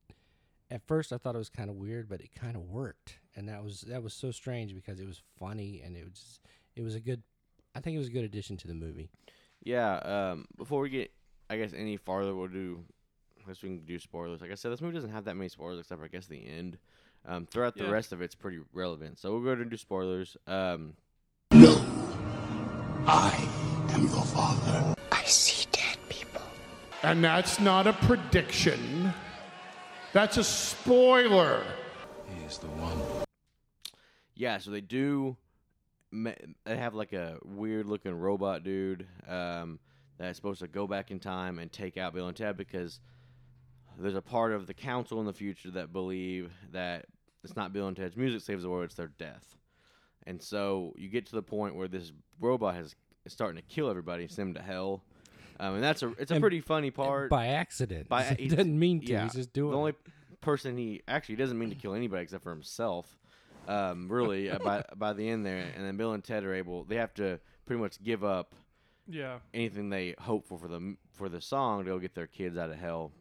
at 0.71 0.81
first 0.87 1.13
I 1.13 1.19
thought 1.19 1.35
it 1.35 1.39
was 1.39 1.49
kind 1.49 1.69
of 1.69 1.77
weird 1.77 2.09
but 2.09 2.21
it 2.21 2.31
kind 2.35 2.55
of 2.57 2.63
worked 2.63 3.19
and 3.35 3.49
that 3.49 3.65
was 3.65 3.81
that 3.89 4.03
was 4.03 4.15
so 4.15 4.31
strange 4.31 4.75
because 4.75 5.01
it 5.01 5.07
was 5.07 5.21
funny 5.39 5.83
and 5.85 5.97
it 5.97 6.05
was 6.05 6.39
it 6.77 6.83
was 6.83 6.95
a 6.95 7.01
good 7.01 7.23
I 7.75 7.81
think 7.81 7.97
it 7.97 7.99
was 7.99 8.07
a 8.09 8.13
good 8.13 8.25
addition 8.25 8.57
to 8.59 8.69
the 8.69 8.75
movie 8.75 9.11
yeah. 9.65 9.97
Um, 9.97 10.47
before 10.57 10.81
we 10.83 10.91
get, 10.91 11.11
I 11.51 11.57
guess 11.57 11.73
any 11.77 11.97
farther, 11.97 12.35
we'll 12.35 12.49
do. 12.49 12.85
I 13.45 13.49
guess 13.49 13.63
we 13.63 13.69
can 13.71 13.85
do 13.85 13.99
spoilers. 13.99 14.41
Like 14.41 14.51
I 14.51 14.55
said, 14.55 14.73
this 14.73 14.81
movie 14.81 14.95
doesn't 14.95 15.11
have 15.11 15.25
that 15.25 15.35
many 15.37 15.49
spoilers 15.49 15.81
except 15.81 15.99
for 15.99 16.05
I 16.05 16.09
guess 16.09 16.27
the 16.27 16.47
end. 16.47 16.79
Um, 17.27 17.47
throughout 17.47 17.75
the 17.77 17.85
Yeah. 17.85 17.91
rest 17.91 18.13
of 18.13 18.21
it's 18.23 18.35
pretty 18.35 18.61
relevant. 18.73 19.19
So 19.19 19.33
we'll 19.33 19.41
go 19.41 19.49
ahead 19.49 19.59
and 19.61 19.71
do 19.71 19.77
spoilers. 19.77 20.37
Um, 20.47 20.95
No. 21.53 21.75
I 23.07 23.89
am 23.93 24.03
your 24.03 24.25
father. 24.25 24.95
I 25.13 25.23
see 25.25 25.67
dead 25.73 25.99
people. 26.09 26.41
And 27.03 27.23
that's 27.25 27.61
not 27.61 27.87
a 27.87 27.93
prediction. 27.93 29.13
That's 30.13 30.37
a 30.39 30.45
spoiler. 30.45 31.63
He's 32.43 32.59
the 32.59 32.67
one. 32.69 32.99
Yeah, 34.35 34.59
so 34.59 34.71
they 34.71 34.81
do. 34.81 35.37
They 36.15 36.77
have 36.77 36.95
like 36.95 37.13
a 37.13 37.39
weird 37.45 37.87
looking 37.87 38.13
robot 38.15 38.63
dude 38.63 39.07
um, 39.29 39.79
that's 40.19 40.37
supposed 40.37 40.61
to 40.61 40.69
go 40.69 40.87
back 40.87 41.11
in 41.11 41.19
time 41.19 41.59
and 41.59 41.73
take 41.73 41.97
out 41.97 42.15
Bill 42.15 42.29
and 42.29 42.37
Ted 42.37 42.57
because 42.57 43.01
there's 43.99 44.15
a 44.15 44.23
part 44.23 44.53
of 44.53 44.67
the 44.67 44.75
council 44.75 45.19
in 45.21 45.27
the 45.27 45.33
future 45.33 45.71
that 45.73 45.93
believe 45.93 46.53
that 46.73 47.07
it's 47.43 47.57
not 47.57 47.73
Bill 47.73 47.89
and 47.89 47.97
Ted's 47.97 48.17
music 48.17 48.43
saves 48.43 48.63
the 48.63 48.69
world; 48.71 48.85
it's 48.85 48.95
their 48.95 49.09
death. 49.19 49.57
And 50.27 50.41
so 50.41 50.95
you 50.97 51.09
get 51.09 51.27
to 51.27 51.35
the 51.35 51.43
point 51.43 51.75
where 51.75 51.89
this 51.89 52.13
robot 52.41 52.75
has 52.77 52.95
is 53.25 53.33
starting 53.33 53.57
to 53.61 53.67
kill 53.75 53.91
everybody, 53.91 54.29
send 54.29 54.55
them 54.55 54.63
to 54.63 54.63
hell. 54.63 55.03
Um, 55.61 55.75
and 55.75 55.83
that's 55.85 56.03
a 56.03 56.09
it's 56.19 56.31
a 56.31 56.35
And- 56.35 56.43
pretty 56.43 56.61
funny 56.61 56.91
part. 56.91 57.31
by 57.31 57.49
accident 57.49 58.09
By- 58.09 58.23
he 58.39 58.49
doesn't 58.49 58.79
mean 58.79 59.01
to 59.01 59.07
yeah, 59.07 59.25
he's 59.25 59.35
just 59.35 59.53
doing 59.53 59.73
the 59.73 59.79
only 59.79 59.93
person 60.41 60.77
he 60.77 61.03
actually 61.09 61.37
doesn't 61.37 61.59
mean 61.59 61.71
to 61.71 61.77
kill 61.77 61.95
anybody 61.95 62.23
except 62.23 62.43
for 62.45 62.51
himself. 62.51 63.17
Um, 63.69 64.09
really, 64.11 64.51
uh, 64.51 64.59
by 64.59 64.85
by 64.97 65.13
the 65.13 65.29
end 65.29 65.45
there, 65.47 65.65
and 65.77 65.85
then 65.85 65.97
Bill 65.97 66.13
and 66.13 66.23
Ted 66.23 66.45
are 66.45 66.55
able. 66.55 66.85
They 66.85 66.97
have 66.97 67.15
to 67.15 67.41
pretty 67.67 67.81
much 67.81 68.03
give 68.03 68.23
up 68.25 68.55
Yeah. 69.09 69.39
anything 69.53 69.91
they 69.91 70.15
hope 70.19 70.47
for 70.47 70.59
for 70.59 70.69
the 70.69 70.97
for 71.13 71.29
the 71.29 71.41
song 71.41 71.85
to 71.85 71.91
go 71.91 71.99
get 71.99 72.15
their 72.15 72.27
kids 72.27 72.57
out 72.57 72.71
of 72.71 72.77
hell. 72.77 73.13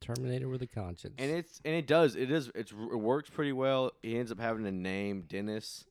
Terminator 0.00 0.48
with 0.48 0.60
a 0.62 0.66
conscience 0.66 1.14
And 1.18 1.30
it's 1.30 1.60
and 1.64 1.74
it 1.74 1.86
does 1.86 2.16
it 2.16 2.30
is 2.30 2.50
it's 2.54 2.70
it 2.72 2.96
works 2.96 3.30
pretty 3.30 3.52
well. 3.52 3.92
He 4.02 4.18
ends 4.18 4.30
up 4.30 4.38
having 4.38 4.66
a 4.66 4.72
name, 4.72 5.22
Dennis. 5.26 5.84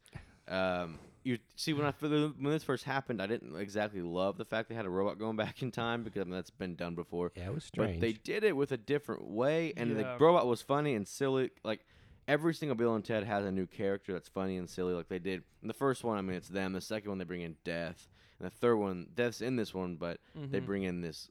Um, 0.47 0.99
you 1.23 1.39
see 1.55 1.73
when 1.73 1.87
I 1.87 1.91
when 1.99 2.35
this 2.53 2.63
first 2.63 2.83
happened, 2.83 3.19
I 3.19 3.25
didn't 3.25 3.55
exactly 3.57 4.03
love 4.03 4.37
the 4.37 4.45
fact 4.45 4.69
they 4.69 4.75
had 4.75 4.85
a 4.85 4.89
robot 4.91 5.17
going 5.17 5.35
back 5.35 5.63
in 5.63 5.71
time 5.71 6.03
because 6.03 6.21
I 6.21 6.25
mean, 6.25 6.33
that's 6.33 6.51
been 6.51 6.75
done 6.75 6.93
before. 6.93 7.31
yeah 7.35 7.47
it 7.47 7.53
was 7.55 7.63
strange 7.63 7.95
But 7.95 8.01
they 8.01 8.13
did 8.13 8.43
it 8.43 8.55
with 8.55 8.71
a 8.71 8.77
different 8.77 9.23
way, 9.27 9.73
and 9.75 9.89
Yeah. 9.97 10.13
the 10.17 10.23
robot 10.23 10.45
was 10.45 10.61
funny 10.61 10.93
and 10.93 11.07
silly. 11.07 11.49
Like 11.63 11.83
every 12.27 12.53
single 12.53 12.75
Bill 12.75 12.95
and 12.95 13.03
Ted 13.05 13.23
has 13.23 13.45
a 13.45 13.51
new 13.51 13.67
character 13.67 14.13
that's 14.13 14.27
funny 14.29 14.57
and 14.57 14.69
silly, 14.69 14.93
like 14.93 15.07
they 15.09 15.19
did 15.19 15.43
in 15.61 15.67
the 15.67 15.73
first 15.73 16.03
one. 16.03 16.17
I 16.17 16.21
mean, 16.21 16.35
it's 16.37 16.49
them. 16.49 16.73
The 16.73 16.81
second 16.81 17.09
one, 17.09 17.17
they 17.17 17.23
bring 17.25 17.41
in 17.41 17.55
Death, 17.63 18.07
and 18.39 18.45
the 18.45 18.55
third 18.55 18.77
one, 18.77 19.07
Death's 19.13 19.41
in 19.41 19.55
this 19.55 19.73
one, 19.73 19.95
but 19.95 20.19
they 20.33 20.59
Mhm. 20.59 20.65
bring 20.65 20.83
in 20.83 21.01
this 21.01 21.29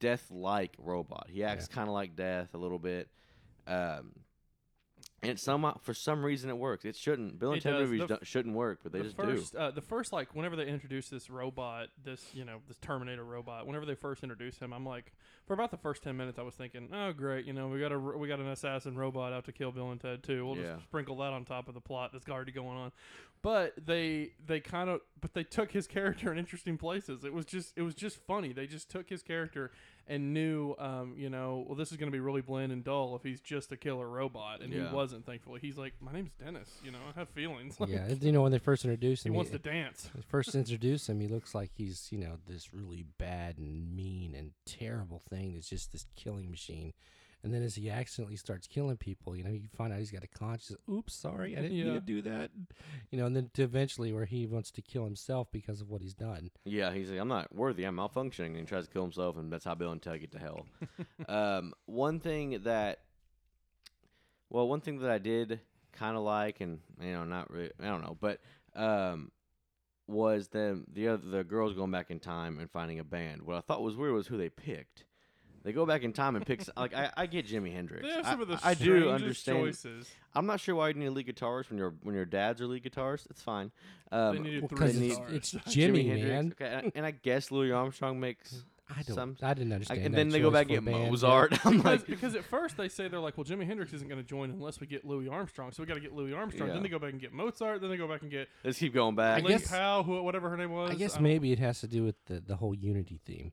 Death-like 0.00 0.76
robot. 0.78 1.28
He 1.28 1.44
acts 1.44 1.68
kind 1.68 1.88
of 1.88 1.92
like 1.94 2.16
Death 2.16 2.54
a 2.54 2.58
little 2.58 2.78
bit. 2.78 3.08
Um, 3.66 4.14
and 5.22 5.38
some 5.38 5.70
for 5.82 5.92
some 5.94 6.24
reason 6.24 6.48
it 6.48 6.56
works. 6.56 6.84
It 6.84 6.96
shouldn't. 6.96 7.38
Bill 7.38 7.50
and 7.52 7.58
It 7.58 7.62
Ted 7.62 7.72
does. 7.74 7.90
movies 7.90 8.10
f- 8.10 8.18
shouldn't 8.26 8.54
work, 8.54 8.80
but 8.82 8.92
they 8.92 8.98
the 8.98 9.04
just 9.04 9.16
first, 9.16 9.52
do. 9.52 9.58
Uh, 9.58 9.70
the 9.70 9.80
first, 9.82 10.12
like, 10.12 10.34
whenever 10.34 10.56
they 10.56 10.66
introduced 10.66 11.10
this 11.10 11.28
robot, 11.28 11.88
this, 12.02 12.24
you 12.32 12.44
know, 12.44 12.58
this 12.68 12.78
Terminator 12.78 13.24
robot, 13.24 13.66
whenever 13.66 13.84
they 13.84 13.94
first 13.94 14.22
introduced 14.22 14.60
him, 14.60 14.72
I'm 14.72 14.86
like, 14.86 15.12
for 15.46 15.52
about 15.54 15.70
the 15.70 15.76
first 15.76 16.02
ten 16.02 16.16
minutes, 16.16 16.38
I 16.38 16.42
was 16.42 16.54
thinking, 16.54 16.88
oh, 16.92 17.12
great, 17.12 17.44
you 17.44 17.52
know, 17.52 17.68
we 17.68 17.80
got 17.80 17.92
a 17.92 17.98
we 17.98 18.28
got 18.28 18.38
an 18.40 18.48
assassin 18.48 18.96
robot 18.96 19.32
out 19.32 19.44
to 19.44 19.52
kill 19.52 19.72
Bill 19.72 19.90
and 19.90 20.00
Ted 20.00 20.22
too. 20.22 20.46
We'll 20.46 20.56
Yeah. 20.56 20.74
just 20.74 20.84
sprinkle 20.84 21.16
that 21.18 21.32
on 21.32 21.44
top 21.44 21.68
of 21.68 21.74
the 21.74 21.80
plot 21.80 22.12
that's 22.12 22.28
already 22.28 22.52
going 22.52 22.76
on. 22.78 22.92
But 23.42 23.74
they 23.86 24.32
they 24.46 24.60
kind 24.60 24.88
of 24.90 25.00
but 25.20 25.34
they 25.34 25.44
took 25.44 25.72
his 25.72 25.86
character 25.86 26.30
in 26.32 26.38
interesting 26.38 26.76
places. 26.78 27.24
It 27.24 27.32
was 27.32 27.44
just 27.46 27.72
it 27.76 27.82
was 27.82 27.94
just 27.94 28.18
funny. 28.26 28.52
They 28.52 28.66
just 28.66 28.90
took 28.90 29.08
his 29.08 29.22
character 29.22 29.70
and 30.10 30.34
knew, 30.34 30.74
um, 30.78 31.14
you 31.16 31.30
know, 31.30 31.64
well, 31.66 31.76
this 31.76 31.92
is 31.92 31.96
going 31.96 32.08
to 32.08 32.12
be 32.12 32.18
really 32.20 32.40
bland 32.40 32.72
and 32.72 32.82
dull 32.82 33.14
if 33.14 33.22
he's 33.22 33.40
just 33.40 33.70
a 33.70 33.76
killer 33.76 34.08
robot, 34.08 34.60
and 34.60 34.72
Yeah. 34.72 34.88
he 34.88 34.94
wasn't. 34.94 35.24
Thankfully, 35.24 35.60
he's 35.62 35.78
like, 35.78 35.94
my 36.00 36.12
name's 36.12 36.32
Dennis. 36.32 36.68
You 36.84 36.90
know, 36.90 36.98
I 37.14 37.18
have 37.18 37.28
feelings. 37.30 37.76
Like, 37.80 37.88
yeah 37.90 38.08
you 38.20 38.32
know 38.32 38.42
when 38.42 38.52
they 38.52 38.58
first 38.58 38.84
introduced 38.84 39.24
him 39.24 39.32
he 39.32 39.34
him 39.34 39.36
wants 39.36 39.52
to 39.52 39.58
dance. 39.58 40.10
When 40.12 40.22
first 40.28 40.54
introduce 40.54 41.08
him, 41.08 41.20
he 41.20 41.28
looks 41.28 41.54
like 41.54 41.70
he's, 41.74 42.08
you 42.10 42.18
know, 42.18 42.38
this 42.48 42.74
really 42.74 43.06
bad 43.18 43.56
and 43.58 43.94
mean 43.96 44.34
and 44.34 44.50
terrible 44.66 45.22
thing 45.30 45.54
that's 45.54 45.68
just 45.68 45.92
this 45.92 46.06
killing 46.16 46.50
machine. 46.50 46.92
And 47.42 47.54
then 47.54 47.62
as 47.62 47.74
he 47.74 47.88
accidentally 47.88 48.36
starts 48.36 48.66
killing 48.66 48.98
people, 48.98 49.34
you 49.34 49.42
know, 49.42 49.50
you 49.50 49.62
find 49.74 49.92
out 49.92 49.98
he's 49.98 50.10
got 50.10 50.22
a 50.24 50.28
conscience. 50.28 50.78
Oops, 50.90 51.12
sorry, 51.12 51.56
I 51.56 51.62
didn't 51.62 51.76
mean 51.76 51.94
to 51.94 52.00
do 52.00 52.20
that. 52.22 52.50
You 53.10 53.18
know, 53.18 53.26
and 53.26 53.34
then 53.34 53.50
to 53.54 53.62
eventually 53.62 54.12
where 54.12 54.26
he 54.26 54.46
wants 54.46 54.70
to 54.72 54.82
kill 54.82 55.04
himself 55.04 55.48
because 55.50 55.80
of 55.80 55.88
what 55.88 56.02
he's 56.02 56.14
done. 56.14 56.50
Yeah, 56.64 56.92
he's 56.92 57.10
like, 57.10 57.18
I'm 57.18 57.28
not 57.28 57.54
worthy. 57.54 57.84
I'm 57.84 57.96
malfunctioning, 57.96 58.48
and 58.48 58.56
he 58.56 58.64
tries 58.64 58.86
to 58.86 58.92
kill 58.92 59.02
himself, 59.02 59.38
and 59.38 59.50
that's 59.50 59.64
how 59.64 59.74
Bill 59.74 59.92
and 59.92 60.02
Ted 60.02 60.20
get 60.20 60.32
to 60.32 60.38
hell. 60.38 60.66
um, 61.28 61.72
one 61.86 62.20
thing 62.20 62.60
that 62.64 62.98
Well, 64.50 64.68
one 64.68 64.80
thing 64.82 64.98
that 64.98 65.10
I 65.10 65.18
did 65.18 65.60
kind 65.92 66.16
of 66.16 66.22
like, 66.22 66.60
and 66.60 66.80
you 67.00 67.12
know, 67.12 67.24
not 67.24 67.50
really, 67.50 67.72
I 67.80 67.86
don't 67.86 68.02
know, 68.02 68.16
but 68.20 68.40
um, 68.76 69.30
was 70.06 70.48
the 70.48 70.82
the 70.92 71.08
other 71.08 71.26
the 71.26 71.44
girls 71.44 71.74
going 71.74 71.90
back 71.90 72.10
in 72.10 72.20
time 72.20 72.58
and 72.58 72.70
finding 72.70 72.98
a 72.98 73.04
band. 73.04 73.42
What 73.42 73.56
I 73.56 73.60
thought 73.60 73.82
was 73.82 73.96
weird 73.96 74.12
was 74.12 74.26
who 74.26 74.36
they 74.36 74.50
picked. 74.50 75.04
They 75.62 75.72
go 75.72 75.84
back 75.84 76.02
in 76.02 76.12
time 76.12 76.36
and 76.36 76.46
pick. 76.46 76.62
like 76.76 76.94
I, 76.94 77.10
I 77.16 77.26
get 77.26 77.46
Jimi 77.46 77.72
Hendrix. 77.72 78.02
They 78.06 78.12
have 78.14 78.26
I, 78.26 78.30
some 78.30 78.40
of 78.40 78.48
the 78.48 78.58
I 78.62 78.74
do 78.74 78.84
strangest 78.84 79.12
understand. 79.48 79.58
choices. 79.58 80.10
I'm 80.34 80.46
not 80.46 80.60
sure 80.60 80.74
why 80.74 80.88
you 80.88 80.94
need 80.94 81.06
a 81.06 81.10
lead 81.10 81.26
guitarist 81.26 81.68
when 81.70 81.78
your 81.78 81.94
when 82.02 82.14
your 82.14 82.24
dads 82.24 82.60
are 82.60 82.66
lead 82.66 82.82
guitarists. 82.84 83.26
It's 83.30 83.42
fine. 83.42 83.70
Um, 84.10 84.36
They 84.36 84.42
needed 84.42 84.62
Well, 84.62 84.68
three 84.68 84.78
'cause 84.78 84.96
need- 84.96 85.10
it's, 85.10 85.18
guitars. 85.18 85.32
it's 85.34 85.52
Jimi 85.54 85.70
Jimmy, 85.72 86.08
Hendrix, 86.08 86.28
man. 86.30 86.54
Okay, 86.60 86.74
and, 86.84 86.92
and 86.94 87.06
I 87.06 87.10
guess 87.10 87.50
Louis 87.50 87.72
Armstrong 87.72 88.18
makes. 88.20 88.64
I 88.88 89.02
don't. 89.02 89.14
some- 89.14 89.36
I 89.40 89.54
didn't 89.54 89.70
I, 89.70 89.74
understand. 89.76 90.00
and 90.04 90.14
that 90.14 90.18
then 90.18 90.28
they 90.30 90.40
go 90.40 90.50
back 90.50 90.66
for 90.66 90.74
and 90.74 90.84
get 90.84 90.92
band. 90.94 91.10
Mozart. 91.10 91.52
I'm 91.66 91.76
because, 91.76 91.84
like, 91.84 92.06
because 92.08 92.34
at 92.34 92.44
first 92.44 92.76
they 92.76 92.88
say 92.88 93.06
they're 93.06 93.20
like, 93.20 93.36
well, 93.38 93.44
Jimi 93.44 93.64
Hendrix 93.64 93.92
isn't 93.92 94.08
going 94.08 94.20
to 94.20 94.26
join 94.26 94.50
unless 94.50 94.80
we 94.80 94.88
get 94.88 95.04
Louis 95.04 95.28
Armstrong, 95.28 95.70
so 95.70 95.80
we 95.82 95.86
got 95.86 95.94
to 95.94 96.00
get 96.00 96.12
Louis 96.12 96.32
Armstrong. 96.32 96.68
Yeah. 96.68 96.74
Then 96.74 96.82
they 96.82 96.88
go 96.88 96.98
back 96.98 97.12
and 97.12 97.20
get 97.20 97.32
Mozart. 97.32 97.82
Then 97.82 97.90
they 97.90 97.96
go 97.96 98.08
back 98.08 98.22
and 98.22 98.30
get 98.32 98.48
let's 98.64 98.78
keep 98.80 98.92
going 98.92 99.14
back. 99.14 99.42
I 99.42 99.46
Link 99.46 99.60
guess- 99.60 99.70
Howe, 99.70 100.02
who, 100.02 100.20
whatever 100.24 100.48
her 100.50 100.56
name 100.56 100.72
was. 100.72 100.90
I 100.90 100.94
guess 100.94 101.14
don't- 101.14 101.22
maybe 101.22 101.52
it 101.52 101.60
has 101.60 101.80
to 101.82 101.86
do 101.86 102.02
with 102.02 102.16
the, 102.26 102.40
the 102.40 102.56
whole 102.56 102.74
unity 102.74 103.20
theme, 103.24 103.52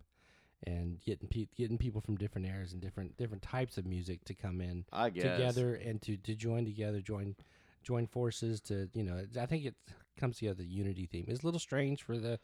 and 0.66 1.00
getting 1.06 1.28
pe- 1.28 1.48
getting 1.56 1.78
people 1.78 2.02
from 2.02 2.16
different 2.16 2.48
eras 2.48 2.74
and 2.74 2.82
different 2.82 3.16
different 3.18 3.44
types 3.44 3.78
of 3.78 3.86
music 3.86 4.24
to 4.26 4.34
come 4.34 4.62
in 4.62 4.86
I 4.92 5.10
guess 5.10 5.24
together 5.24 5.76
and 5.76 6.02
to, 6.04 6.18
to 6.18 6.36
join 6.36 6.66
together, 6.66 7.02
join 7.02 7.36
join 7.84 8.08
forces 8.08 8.60
to 8.62 8.90
you 8.94 9.04
know. 9.04 9.24
I 9.40 9.46
think 9.46 9.66
it 9.66 9.76
comes 10.20 10.38
together. 10.38 10.56
The 10.56 10.66
unity 10.66 11.06
theme 11.06 11.26
It's 11.28 11.44
a 11.44 11.46
little 11.46 11.60
strange 11.60 12.04
for 12.04 12.18
the 12.18 12.40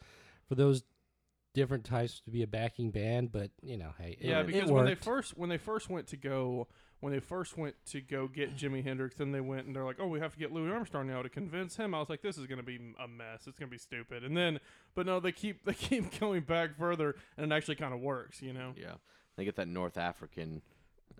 for 0.47 0.55
those 0.55 0.83
different 1.53 1.85
types 1.85 2.19
to 2.21 2.31
be 2.31 2.43
a 2.43 2.47
backing 2.47 2.91
band, 2.91 3.31
but 3.31 3.51
you 3.61 3.77
know, 3.77 3.91
hey, 3.99 4.17
it, 4.19 4.27
Yeah, 4.27 4.39
it 4.39 4.47
because 4.47 4.71
when 4.71 4.85
they 4.85 4.95
first 4.95 5.37
when 5.37 5.49
they 5.49 5.57
first 5.57 5.89
went 5.89 6.07
to 6.07 6.17
go 6.17 6.67
when 7.03 7.11
they 7.11 7.19
first 7.19 7.57
went 7.57 7.75
to 7.87 7.99
go 7.99 8.29
get 8.29 8.55
Jimi 8.55 8.81
Hendrix, 8.81 9.15
then 9.15 9.33
they 9.33 9.41
went 9.41 9.67
and 9.67 9.75
they're 9.75 9.83
like, 9.83 9.97
oh, 9.99 10.07
we 10.07 10.21
have 10.21 10.31
to 10.31 10.39
get 10.39 10.53
Louis 10.53 10.71
Armstrong 10.71 11.05
now 11.05 11.21
to 11.21 11.27
convince 11.27 11.75
him. 11.75 11.93
I 11.93 11.99
was 11.99 12.07
like, 12.07 12.21
this 12.21 12.37
is 12.37 12.47
gonna 12.47 12.63
be 12.63 12.79
a 12.97 13.09
mess. 13.09 13.45
It's 13.45 13.59
gonna 13.59 13.69
be 13.69 13.77
stupid. 13.77 14.23
And 14.23 14.37
then, 14.37 14.61
but 14.95 15.05
no, 15.05 15.19
they 15.19 15.33
keep 15.33 15.65
they 15.65 15.73
keep 15.73 16.17
going 16.17 16.43
back 16.43 16.77
further, 16.77 17.15
and 17.35 17.51
it 17.51 17.53
actually 17.53 17.75
kind 17.75 17.93
of 17.93 17.99
works. 17.99 18.41
You 18.41 18.53
know, 18.53 18.73
Yeah, 18.79 18.93
they 19.35 19.43
get 19.43 19.57
that 19.57 19.67
North 19.67 19.97
African 19.97 20.61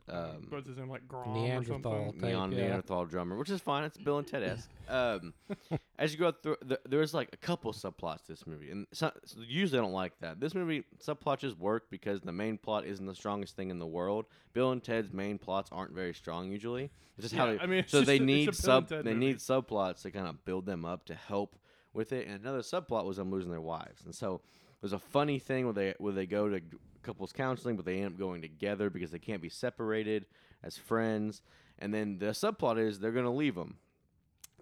um, 0.10 0.48
what's 0.50 0.68
his 0.68 0.78
name 0.78 0.90
like 0.90 1.08
Grom 1.08 1.34
Neanderthal 1.34 1.92
or 1.94 2.06
something. 2.06 2.22
type, 2.22 2.30
neon 2.30 2.52
yeah. 2.52 2.58
Neanderthal 2.68 3.06
drummer, 3.06 3.38
which 3.38 3.50
is 3.50 3.62
fine. 3.62 3.84
It's 3.86 3.98
Bill 3.98 4.18
and 4.18 4.28
Ted 4.28 4.44
esque. 4.44 4.70
um, 4.90 5.34
as 6.00 6.12
you 6.14 6.20
go 6.20 6.32
through, 6.32 6.58
the, 6.66 6.80
there's 6.88 7.14
like 7.14 7.30
a 7.34 7.38
couple 7.38 7.72
subplots 7.74 8.26
to 8.26 8.34
this 8.34 8.46
movie, 8.46 8.70
and 8.72 8.86
so, 8.92 9.12
so 9.26 9.40
usually 9.48 9.80
I 9.80 9.82
don't 9.82 9.94
like 9.94 10.14
that. 10.20 10.40
This 10.40 10.54
movie 10.54 10.84
subplots 11.02 11.40
just 11.40 11.58
work 11.58 11.86
because 11.90 12.22
the 12.22 12.32
main 12.34 12.58
plot 12.58 12.86
isn't 12.86 13.06
the 13.06 13.16
strongest 13.16 13.56
thing 13.56 13.70
in 13.70 13.80
the 13.80 13.88
world. 13.88 14.26
Bill 14.54 14.72
and 14.72 14.84
Ted's 14.84 15.14
main 15.14 15.38
plots 15.38 15.70
aren't 15.72 15.94
very 15.94 16.14
strong 16.14 16.52
usually. 16.52 16.92
It's 17.18 17.30
just 17.30 17.36
how 17.36 17.46
they, 17.46 17.60
I 17.60 17.66
mean, 17.66 17.80
it's 17.80 17.92
so 17.92 18.00
just 18.00 18.08
they 18.08 18.18
a- 18.18 18.20
need 18.20 18.54
sub 18.56 18.90
they 18.90 18.98
movie. 19.04 19.14
need 19.16 19.38
subplots 19.38 20.02
to 20.02 20.12
kind 20.12 20.28
of 20.28 20.44
build 20.46 20.66
them 20.66 20.84
up 20.84 21.06
to 21.06 21.16
help 21.16 21.56
with 21.94 22.12
it. 22.12 22.28
And 22.28 22.42
another 22.42 22.60
subplot 22.62 23.06
was 23.06 23.18
them 23.18 23.32
losing 23.32 23.52
their 23.52 23.62
wives, 23.62 24.04
and 24.04 24.14
so 24.14 24.42
there's 24.82 24.94
a 24.94 25.00
funny 25.00 25.40
thing 25.40 25.64
where 25.66 25.74
they 25.74 25.94
where 25.98 26.12
they 26.14 26.26
go 26.26 26.50
to 26.50 26.60
couples 27.04 27.32
counseling, 27.32 27.76
but 27.76 27.86
they 27.86 27.98
end 27.98 28.14
up 28.14 28.18
going 28.18 28.42
together 28.42 28.90
because 28.90 29.12
they 29.12 29.20
can't 29.20 29.42
be 29.42 29.50
separated 29.50 30.26
as 30.64 30.78
friends. 30.78 31.42
And 31.80 31.94
then 31.94 32.18
the 32.20 32.28
subplot 32.28 32.80
is 32.80 33.00
they're 33.00 33.12
gonna 33.12 33.34
leave 33.34 33.56
them. 33.56 33.78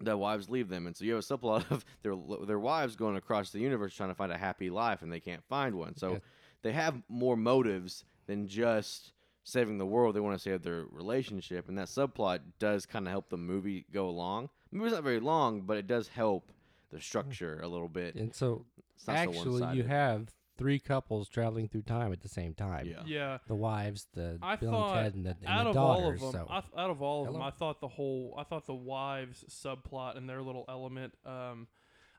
The 0.00 0.16
wives 0.16 0.48
leave 0.48 0.68
them, 0.68 0.86
and 0.86 0.96
so 0.96 1.04
you 1.04 1.14
have 1.14 1.22
a 1.22 1.26
subplot 1.38 1.70
of 1.70 1.84
their 2.02 2.14
their 2.46 2.58
wives 2.58 2.96
going 2.96 3.16
across 3.16 3.50
the 3.50 3.60
universe 3.60 3.94
trying 3.94 4.08
to 4.08 4.14
find 4.14 4.32
a 4.32 4.38
happy 4.38 4.70
life, 4.70 5.02
and 5.02 5.12
they 5.12 5.20
can't 5.20 5.44
find 5.44 5.76
one. 5.76 5.96
So 5.96 6.12
Yeah. 6.12 6.18
they 6.62 6.72
have 6.72 7.02
more 7.08 7.36
motives 7.36 8.04
than 8.26 8.48
just 8.48 9.12
saving 9.44 9.78
the 9.78 9.86
world. 9.86 10.14
They 10.14 10.20
want 10.20 10.36
to 10.36 10.42
save 10.42 10.62
their 10.62 10.84
relationship, 10.90 11.68
and 11.68 11.78
that 11.78 11.88
subplot 11.88 12.40
does 12.58 12.86
kind 12.86 13.06
of 13.06 13.10
help 13.12 13.28
the 13.28 13.36
movie 13.36 13.86
go 13.92 14.08
along. 14.08 14.48
The 14.70 14.78
movie's 14.78 14.92
not 14.92 15.02
very 15.02 15.20
long, 15.20 15.62
but 15.62 15.76
it 15.76 15.86
does 15.86 16.08
help 16.08 16.52
the 16.90 16.96
hmm. 16.96 17.02
structure 17.02 17.60
a 17.62 17.68
little 17.68 17.88
bit. 17.88 18.14
and 18.14 18.34
so 18.34 18.64
It's 18.94 19.04
so 19.04 19.12
actually, 19.12 19.76
you 19.76 19.84
have 19.84 20.32
three 20.58 20.78
couples 20.78 21.28
traveling 21.28 21.68
through 21.68 21.82
time 21.82 22.12
at 22.12 22.20
the 22.20 22.28
same 22.28 22.54
time. 22.54 22.86
Yeah. 22.86 23.02
Yeah, 23.06 23.38
The 23.48 23.54
wives, 23.54 24.06
the 24.14 24.38
I 24.42 24.56
Bill 24.56 24.70
thought 24.70 24.96
and 24.96 25.04
Ted, 25.04 25.14
and 25.14 25.24
the, 25.26 25.36
and 25.40 25.48
out 25.48 25.62
the 25.64 25.68
of 25.70 25.74
daughters. 25.74 26.22
all 26.22 26.28
of 26.28 26.34
them, 26.34 26.46
so. 26.46 26.52
I 26.52 26.60
th- 26.60 26.72
out 26.76 26.90
of 26.90 27.02
all 27.02 27.26
of 27.26 27.32
them, 27.32 27.42
I 27.42 27.50
thought 27.50 27.80
the 27.80 27.88
whole, 27.88 28.34
I 28.38 28.44
thought 28.44 28.66
the 28.66 28.74
wives 28.74 29.44
subplot 29.48 30.16
and 30.16 30.28
their 30.28 30.42
little 30.42 30.64
element, 30.68 31.14
um, 31.26 31.68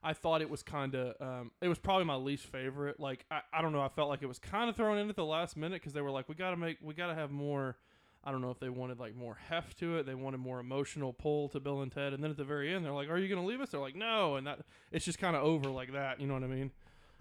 I 0.06 0.12
thought 0.13 0.42
it 0.42 0.50
was 0.50 0.63
kind 0.63 0.96
of, 0.96 1.16
um, 1.22 1.52
it 1.62 1.68
was 1.70 1.80
probably 1.80 2.06
my 2.06 2.16
least 2.16 2.46
favorite. 2.48 3.00
Like, 3.00 3.25
I, 3.32 3.42
I 3.54 3.62
don't 3.62 3.72
know, 3.72 3.82
I 3.82 3.88
felt 3.88 4.10
like 4.10 4.22
it 4.22 4.28
was 4.28 4.40
kind 4.40 4.70
of 4.70 4.75
thrown 4.75 4.98
in 4.98 5.10
at 5.10 5.16
the 5.16 5.24
last 5.25 5.56
minute 5.56 5.80
because 5.82 5.94
they 5.94 6.02
were 6.02 6.12
like, 6.12 6.28
we 6.28 6.36
got 6.36 6.50
to 6.52 6.58
make, 6.58 6.78
we 6.82 6.94
got 6.94 7.08
to 7.08 7.16
have 7.16 7.32
more. 7.32 7.78
I 8.25 8.32
don't 8.32 8.40
know 8.40 8.52
if 8.52 8.60
they 8.60 8.70
wanted 8.70 9.00
like 9.02 9.16
more 9.18 9.38
heft 9.50 9.80
to 9.80 9.98
it. 9.98 10.06
They 10.06 10.16
wanted 10.16 10.38
more 10.38 10.62
emotional 10.62 11.12
pull 11.12 11.50
to 11.50 11.60
Bill 11.60 11.82
and 11.82 11.92
Ted, 11.92 12.13
and 12.13 12.24
then 12.24 12.32
at 12.32 12.38
the 12.38 12.46
very 12.46 12.74
end, 12.74 12.86
they're 12.86 12.94
like, 12.94 13.10
"Are 13.10 13.18
you 13.18 13.28
gonna 13.28 13.46
leave 13.46 13.60
us?" 13.60 13.72
They're 13.72 13.82
like, 13.82 13.98
"No," 13.98 14.38
and 14.38 14.48
that 14.48 14.60
it's 14.94 15.04
just 15.04 15.20
kind 15.20 15.36
of 15.36 15.44
over 15.44 15.70
like 15.70 15.92
that. 15.92 16.22
You 16.22 16.28
know 16.28 16.34
what 16.36 16.44
I 16.44 16.48
mean? 16.48 16.72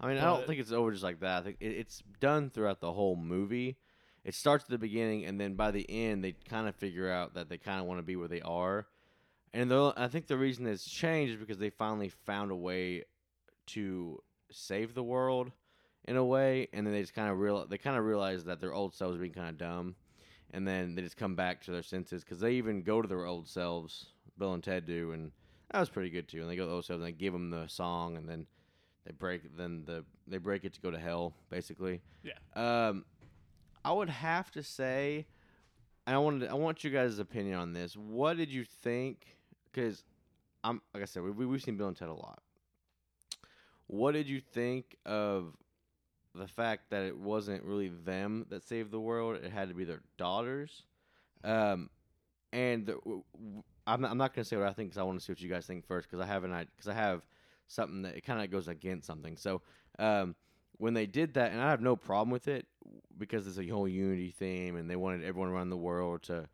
I 0.03 0.07
mean, 0.07 0.17
I 0.17 0.25
don't 0.25 0.45
think 0.45 0.59
it's 0.59 0.73
over 0.73 0.91
just 0.91 1.03
like 1.03 1.21
that. 1.21 1.39
I 1.39 1.41
think 1.43 1.57
it, 1.61 1.71
it's 1.71 2.03
done 2.19 2.49
throughout 2.49 2.81
the 2.81 2.91
whole 2.91 3.15
movie. 3.15 3.77
It 4.25 4.35
starts 4.35 4.65
at 4.65 4.69
the 4.69 4.77
beginning, 4.77 5.25
and 5.25 5.39
then 5.39 5.53
by 5.53 5.71
the 5.71 5.89
end, 5.89 6.23
they 6.23 6.33
kind 6.33 6.67
of 6.67 6.75
figure 6.75 7.09
out 7.09 7.35
that 7.35 7.47
they 7.49 7.57
kind 7.57 7.79
of 7.79 7.85
want 7.85 7.99
to 7.99 8.03
be 8.03 8.15
where 8.15 8.27
they 8.27 8.41
are. 8.41 8.87
And 9.53 9.71
the, 9.71 9.93
I 9.95 10.07
think 10.09 10.27
the 10.27 10.37
reason 10.37 10.65
it's 10.65 10.89
changed 10.89 11.33
is 11.33 11.39
because 11.39 11.57
they 11.57 11.69
finally 11.69 12.09
found 12.09 12.51
a 12.51 12.55
way 12.55 13.03
to 13.67 14.21
save 14.51 14.93
the 14.93 15.03
world 15.03 15.51
in 16.05 16.17
a 16.17 16.23
way, 16.25 16.67
and 16.73 16.85
then 16.85 16.93
they 16.93 17.01
just 17.01 17.13
kind 17.13 17.29
of 17.29 17.39
real 17.39 17.65
they 17.65 17.77
kind 17.77 17.97
of 17.97 18.03
realize 18.03 18.43
that 18.43 18.59
their 18.59 18.73
old 18.73 18.93
selves 18.93 19.15
are 19.15 19.19
being 19.19 19.31
kind 19.31 19.49
of 19.49 19.57
dumb, 19.57 19.95
and 20.51 20.67
then 20.67 20.95
they 20.95 21.01
just 21.01 21.17
come 21.17 21.35
back 21.35 21.61
to 21.63 21.71
their 21.71 21.83
senses 21.83 22.23
because 22.23 22.41
they 22.41 22.53
even 22.53 22.81
go 22.83 23.01
to 23.01 23.07
their 23.07 23.25
old 23.25 23.47
selves. 23.47 24.07
Bill 24.37 24.53
and 24.53 24.63
Ted 24.63 24.85
do, 24.85 25.11
and 25.11 25.31
that 25.71 25.79
was 25.79 25.89
pretty 25.89 26.09
good 26.09 26.27
too. 26.27 26.41
And 26.41 26.49
they 26.49 26.55
go 26.55 26.65
to 26.65 26.71
those 26.71 26.87
selves 26.87 27.03
and 27.03 27.07
they 27.07 27.15
give 27.17 27.31
them 27.33 27.51
the 27.51 27.67
song, 27.67 28.17
and 28.17 28.27
then 28.27 28.47
they 29.05 29.11
break 29.11 29.55
then 29.57 29.83
the 29.85 30.05
they 30.27 30.37
break 30.37 30.63
it 30.63 30.73
to 30.73 30.81
go 30.81 30.91
to 30.91 30.99
hell 30.99 31.33
basically. 31.49 32.01
Yeah. 32.23 32.33
Um, 32.55 33.05
I 33.85 33.91
would 33.91 34.09
have 34.09 34.49
to 34.51 34.63
say, 34.63 35.25
and 36.07 36.15
I 36.15 36.19
wanted 36.19 36.49
I 36.49 36.53
want 36.53 36.83
you 36.83 36.89
guys' 36.89 37.19
opinion 37.19 37.55
on 37.57 37.73
this. 37.73 37.95
What 37.95 38.37
did 38.37 38.49
you 38.49 38.63
think? 38.63 39.37
Because 39.71 40.03
I'm 40.63 40.81
like 40.93 41.03
I 41.03 41.05
said, 41.05 41.23
we, 41.23 41.31
we 41.31 41.45
we've 41.45 41.61
seen 41.61 41.77
Bill 41.77 41.87
and 41.87 41.97
Ted 41.97 42.09
a 42.09 42.13
lot. 42.13 42.41
What 43.87 44.13
did 44.13 44.27
you 44.27 44.39
think 44.39 44.97
of 45.05 45.53
the 46.33 46.47
fact 46.47 46.89
that 46.89 47.03
it 47.03 47.17
wasn't 47.17 47.63
really 47.63 47.89
them 47.89 48.45
that 48.49 48.63
saved 48.63 48.91
the 48.91 48.99
world? 48.99 49.37
It 49.43 49.51
had 49.51 49.67
to 49.69 49.75
be 49.75 49.83
their 49.83 50.01
daughters. 50.17 50.83
Um, 51.43 51.89
and 52.53 52.85
the, 52.85 52.97
I'm 53.85 54.01
not, 54.01 54.11
I'm 54.11 54.17
not 54.17 54.33
gonna 54.33 54.45
say 54.45 54.55
what 54.55 54.67
I 54.67 54.73
think 54.73 54.89
because 54.89 54.99
I 54.99 55.03
want 55.03 55.19
to 55.19 55.25
see 55.25 55.31
what 55.31 55.41
you 55.41 55.49
guys 55.49 55.65
think 55.65 55.85
first 55.85 56.09
because 56.09 56.23
I 56.23 56.27
have 56.27 56.45
an 56.45 56.51
because 56.75 56.87
I 56.87 56.93
have 56.93 57.25
something 57.73 58.03
that 58.03 58.15
it 58.15 58.21
kind 58.21 58.41
of 58.43 58.49
goes 58.51 58.67
against 58.67 59.07
something. 59.07 59.37
So 59.37 59.61
um, 59.99 60.35
when 60.77 60.93
they 60.93 61.05
did 61.05 61.33
that, 61.35 61.51
and 61.51 61.61
I 61.61 61.69
have 61.71 61.81
no 61.81 61.95
problem 61.95 62.29
with 62.31 62.47
it 62.47 62.67
because 63.17 63.47
it's 63.47 63.57
a 63.59 63.67
whole 63.67 63.87
unity 63.87 64.31
theme, 64.31 64.75
and 64.75 64.89
they 64.89 64.95
wanted 64.95 65.23
everyone 65.23 65.49
around 65.49 65.69
the 65.69 65.77
world 65.77 66.23
to 66.23 66.47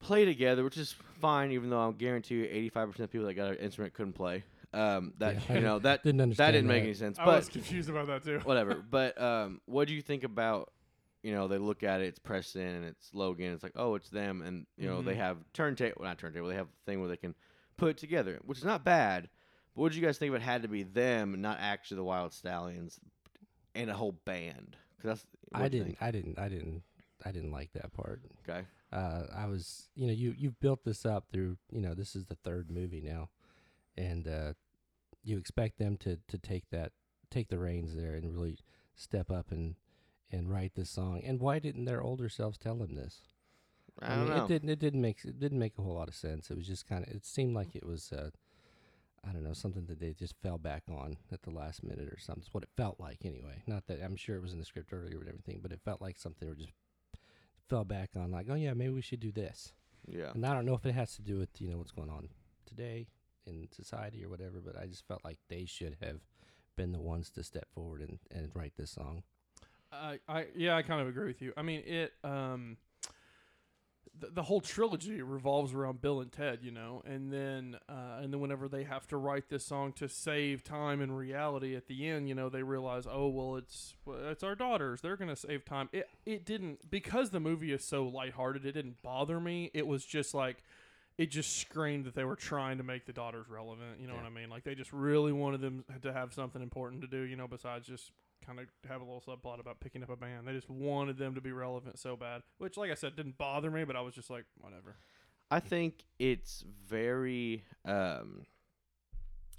play 0.00 0.24
together, 0.24 0.64
which 0.64 0.76
is 0.76 0.94
fine. 1.20 1.50
Even 1.52 1.70
though 1.70 1.80
I'll 1.80 1.92
guarantee 1.92 2.36
you, 2.36 2.44
85 2.50 2.90
percent 2.90 3.04
of 3.04 3.10
people 3.12 3.26
that 3.26 3.34
got 3.34 3.50
an 3.52 3.56
instrument 3.56 3.94
couldn't 3.94 4.12
play. 4.14 4.44
Um, 4.72 5.12
that 5.18 5.36
Yeah, 5.48 5.54
you 5.56 5.60
know 5.60 5.78
that 5.80 6.02
didn't 6.02 6.20
understand 6.20 6.48
that 6.48 6.56
didn't 6.58 6.68
make 6.68 6.82
that. 6.82 6.86
any 6.88 6.94
sense. 6.94 7.18
I 7.18 7.26
But 7.26 7.36
was 7.36 7.48
confused 7.48 7.88
about 7.88 8.06
that 8.08 8.24
too. 8.24 8.40
whatever. 8.44 8.74
But 8.90 9.20
um, 9.20 9.60
what 9.66 9.88
do 9.88 9.94
you 9.94 10.02
think 10.02 10.24
about? 10.24 10.72
You 11.22 11.32
know, 11.32 11.48
they 11.48 11.56
look 11.56 11.82
at 11.82 12.02
it. 12.02 12.08
It's 12.08 12.18
Preston 12.18 12.60
and 12.66 12.84
it's 12.84 13.14
Logan. 13.14 13.54
It's 13.54 13.62
like, 13.62 13.72
oh, 13.76 13.94
it's 13.94 14.10
them, 14.10 14.42
and 14.42 14.66
you 14.76 14.86
know 14.88 15.00
they 15.00 15.14
Mhm. 15.14 15.18
have 15.18 15.38
turntable, 15.54 15.94
well, 16.00 16.08
not 16.08 16.18
turntable. 16.18 16.48
They 16.48 16.54
have 16.56 16.66
a 16.66 16.84
thing 16.90 17.00
where 17.00 17.08
they 17.08 17.16
can 17.16 17.34
put 17.76 17.90
it 17.90 17.96
together, 17.98 18.40
which 18.44 18.58
is 18.58 18.64
not 18.64 18.84
bad. 18.84 19.28
But 19.74 19.82
what 19.82 19.92
did 19.92 19.98
you 19.98 20.06
guys 20.06 20.18
think 20.18 20.32
if 20.32 20.40
it 20.40 20.44
had 20.44 20.62
to 20.62 20.68
be 20.68 20.82
them, 20.82 21.40
not 21.40 21.58
actually 21.60 21.96
the 21.96 22.04
Wild 22.04 22.32
Stallions, 22.32 23.00
and 23.74 23.90
a 23.90 23.94
whole 23.94 24.18
band? 24.24 24.76
Because 24.96 25.26
I 25.52 25.68
didn't, 25.68 25.86
think? 25.86 25.98
I 26.00 26.10
didn't, 26.10 26.38
I 26.38 26.48
didn't, 26.48 26.82
I 27.24 27.32
didn't 27.32 27.52
like 27.52 27.72
that 27.72 27.92
part. 27.92 28.22
Okay. 28.48 28.64
Uh, 28.92 29.24
I 29.36 29.46
was, 29.46 29.88
you 29.96 30.06
know, 30.06 30.12
you 30.12 30.34
you've 30.36 30.60
built 30.60 30.84
this 30.84 31.04
up 31.04 31.26
through, 31.32 31.56
you 31.70 31.80
know, 31.80 31.94
this 31.94 32.14
is 32.14 32.26
the 32.26 32.36
third 32.36 32.70
movie 32.70 33.00
now, 33.00 33.28
and 33.96 34.28
uh, 34.28 34.52
you 35.22 35.36
expect 35.38 35.78
them 35.78 35.96
to 35.98 36.18
to 36.28 36.38
take 36.38 36.70
that, 36.70 36.92
take 37.30 37.48
the 37.48 37.58
reins 37.58 37.96
there, 37.96 38.14
and 38.14 38.32
really 38.32 38.58
step 38.94 39.30
up 39.30 39.50
and 39.50 39.74
and 40.30 40.50
write 40.50 40.74
this 40.76 40.90
song. 40.90 41.22
And 41.24 41.40
why 41.40 41.58
didn't 41.58 41.84
their 41.84 42.02
older 42.02 42.28
selves 42.28 42.58
tell 42.58 42.76
them 42.76 42.94
this? 42.94 43.22
I, 44.00 44.08
don't 44.16 44.28
mean, 44.28 44.36
know. 44.36 44.44
It 44.44 44.48
didn't. 44.48 44.68
It 44.70 44.78
didn't 44.78 45.00
make. 45.00 45.24
It 45.24 45.40
didn't 45.40 45.58
make 45.58 45.72
a 45.78 45.82
whole 45.82 45.94
lot 45.94 46.08
of 46.08 46.14
sense. 46.14 46.50
It 46.50 46.56
was 46.56 46.66
just 46.66 46.88
kind 46.88 47.04
of. 47.04 47.12
It 47.12 47.24
seemed 47.24 47.54
like 47.54 47.74
it 47.74 47.86
was. 47.86 48.12
Uh, 48.12 48.30
I 49.28 49.32
don't 49.32 49.44
know 49.44 49.52
something 49.52 49.86
that 49.86 50.00
they 50.00 50.12
just 50.12 50.34
fell 50.42 50.58
back 50.58 50.82
on 50.88 51.16
at 51.32 51.42
the 51.42 51.50
last 51.50 51.82
minute 51.82 52.08
or 52.08 52.18
something. 52.18 52.42
It's 52.42 52.54
what 52.54 52.62
it 52.62 52.68
felt 52.76 53.00
like 53.00 53.18
anyway. 53.24 53.62
Not 53.66 53.86
that 53.86 54.02
I'm 54.02 54.16
sure 54.16 54.36
it 54.36 54.42
was 54.42 54.52
in 54.52 54.58
the 54.58 54.64
script 54.64 54.92
earlier 54.92 55.18
and 55.18 55.28
everything, 55.28 55.60
but 55.62 55.72
it 55.72 55.80
felt 55.84 56.02
like 56.02 56.18
something 56.18 56.46
they 56.46 56.50
were 56.50 56.56
just 56.56 56.72
fell 57.68 57.84
back 57.84 58.10
on. 58.16 58.30
Like, 58.30 58.46
oh 58.50 58.54
yeah, 58.54 58.74
maybe 58.74 58.92
we 58.92 59.02
should 59.02 59.20
do 59.20 59.32
this. 59.32 59.72
Yeah. 60.06 60.30
And 60.34 60.44
I 60.44 60.52
don't 60.52 60.66
know 60.66 60.74
if 60.74 60.84
it 60.84 60.94
has 60.94 61.16
to 61.16 61.22
do 61.22 61.38
with 61.38 61.48
you 61.58 61.68
know 61.68 61.78
what's 61.78 61.92
going 61.92 62.10
on 62.10 62.28
today 62.66 63.08
in 63.46 63.68
society 63.70 64.24
or 64.24 64.28
whatever, 64.28 64.60
but 64.64 64.78
I 64.78 64.86
just 64.86 65.06
felt 65.06 65.24
like 65.24 65.38
they 65.48 65.64
should 65.64 65.96
have 66.02 66.20
been 66.76 66.92
the 66.92 67.00
ones 67.00 67.30
to 67.30 67.44
step 67.44 67.66
forward 67.74 68.00
and, 68.00 68.18
and 68.30 68.50
write 68.54 68.72
this 68.76 68.90
song. 68.90 69.22
I, 69.92 70.18
I 70.28 70.46
yeah, 70.54 70.76
I 70.76 70.82
kind 70.82 71.00
of 71.00 71.08
agree 71.08 71.26
with 71.26 71.40
you. 71.40 71.52
I 71.56 71.62
mean, 71.62 71.82
it 71.86 72.12
um 72.24 72.76
the, 74.18 74.28
the 74.28 74.42
whole 74.42 74.60
trilogy 74.60 75.20
revolves 75.22 75.74
around 75.74 76.00
Bill 76.00 76.20
and 76.20 76.30
Ted, 76.30 76.60
you 76.62 76.70
know, 76.70 77.02
and 77.04 77.32
then 77.32 77.76
uh, 77.88 78.20
and 78.22 78.32
then 78.32 78.40
whenever 78.40 78.68
they 78.68 78.84
have 78.84 79.06
to 79.08 79.16
write 79.16 79.48
this 79.48 79.64
song 79.64 79.92
to 79.94 80.08
save 80.08 80.62
time 80.62 81.00
and 81.00 81.16
reality 81.16 81.74
at 81.74 81.88
the 81.88 82.08
end, 82.08 82.28
you 82.28 82.34
know, 82.34 82.48
they 82.48 82.62
realize, 82.62 83.06
oh 83.10 83.28
well, 83.28 83.56
it's 83.56 83.94
well, 84.04 84.18
it's 84.30 84.44
our 84.44 84.54
daughters. 84.54 85.00
They're 85.00 85.16
gonna 85.16 85.36
save 85.36 85.64
time. 85.64 85.88
It 85.92 86.08
it 86.24 86.44
didn't 86.44 86.90
because 86.90 87.30
the 87.30 87.40
movie 87.40 87.72
is 87.72 87.84
so 87.84 88.04
lighthearted. 88.04 88.64
It 88.64 88.72
didn't 88.72 89.02
bother 89.02 89.40
me. 89.40 89.70
It 89.74 89.86
was 89.86 90.04
just 90.04 90.34
like. 90.34 90.62
It 91.16 91.30
just 91.30 91.58
screamed 91.58 92.06
that 92.06 92.16
they 92.16 92.24
were 92.24 92.34
trying 92.34 92.78
to 92.78 92.82
make 92.82 93.06
the 93.06 93.12
daughters 93.12 93.48
relevant. 93.48 94.00
You 94.00 94.08
know 94.08 94.16
what 94.16 94.24
I 94.24 94.30
mean? 94.30 94.50
Like 94.50 94.64
they 94.64 94.74
just 94.74 94.92
really 94.92 95.30
wanted 95.30 95.60
them 95.60 95.84
to 96.02 96.12
have 96.12 96.34
something 96.34 96.60
important 96.60 97.02
to 97.02 97.06
do. 97.06 97.18
You 97.18 97.36
know, 97.36 97.46
besides 97.46 97.86
just 97.86 98.10
kind 98.46 98.60
of 98.60 98.66
have 98.88 99.00
a 99.00 99.04
little 99.04 99.22
subplot 99.26 99.60
about 99.60 99.80
picking 99.80 100.02
up 100.02 100.10
a 100.10 100.16
band. 100.16 100.46
They 100.46 100.52
just 100.52 100.70
wanted 100.70 101.18
them 101.18 101.34
to 101.34 101.40
be 101.40 101.52
relevant 101.52 101.98
so 101.98 102.16
bad, 102.16 102.42
which, 102.58 102.76
like 102.76 102.90
I 102.90 102.94
said, 102.94 103.16
didn't 103.16 103.38
bother 103.38 103.70
me, 103.70 103.84
but 103.84 103.96
I 103.96 104.00
was 104.00 104.14
just 104.14 104.30
like, 104.30 104.44
whatever. 104.60 104.96
I 105.50 105.60
think 105.60 106.04
it's 106.18 106.64
very 106.88 107.64
um 107.84 108.46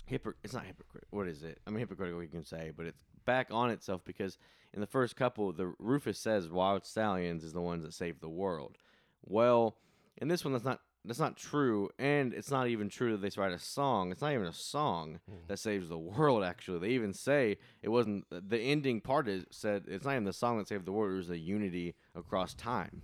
it's 0.08 0.54
not 0.54 0.66
hypocritical. 0.66 1.18
What 1.18 1.28
is 1.28 1.44
it? 1.44 1.60
I 1.66 1.70
mean 1.70 1.80
hypocritical 1.80 2.22
you 2.22 2.30
can 2.30 2.44
say, 2.46 2.72
but 2.76 2.86
it's 2.86 3.02
back 3.26 3.48
on 3.52 3.70
itself 3.72 4.02
because 4.06 4.38
in 4.74 4.82
the 4.82 4.88
first 4.88 5.16
couple 5.16 5.52
the 5.52 5.74
Rufus 5.80 6.20
says 6.20 6.50
Wild 6.50 6.86
Stallions 6.86 7.44
is 7.44 7.54
the 7.54 7.62
ones 7.62 7.84
that 7.84 7.94
saved 7.94 8.22
the 8.22 8.30
world. 8.30 8.78
Well, 9.24 9.78
in 10.18 10.28
this 10.28 10.44
one 10.44 10.54
that's 10.54 10.66
not 10.66 10.82
that's 11.08 11.20
not 11.20 11.38
true 11.38 11.90
and 12.00 12.34
it's 12.34 12.52
not 12.52 12.68
even 12.68 12.90
true 12.90 13.16
that 13.16 13.22
they 13.22 13.42
write 13.42 13.52
a 13.52 13.60
song. 13.60 14.12
It's 14.12 14.22
not 14.22 14.34
even 14.34 14.48
a 14.48 14.54
song 14.54 15.20
hmm. 15.30 15.38
that 15.48 15.60
saves 15.60 15.90
the 15.90 15.98
world 16.18 16.44
actually. 16.44 16.80
They 16.80 16.94
even 16.94 17.14
say 17.14 17.58
it 17.82 17.90
wasn't 17.90 18.26
uh, 18.32 18.42
the 18.46 18.60
ending 18.60 19.02
part 19.02 19.28
is 19.28 19.46
said 19.52 19.86
it's 19.88 20.06
not 20.06 20.12
even 20.12 20.24
the 20.24 20.34
song 20.34 20.58
that 20.58 20.68
saved 20.68 20.86
the 20.86 20.92
world, 20.92 21.14
it 21.14 21.18
was 21.18 21.28
the 21.28 21.38
unity 21.38 21.96
across 22.16 22.54
time 22.54 23.04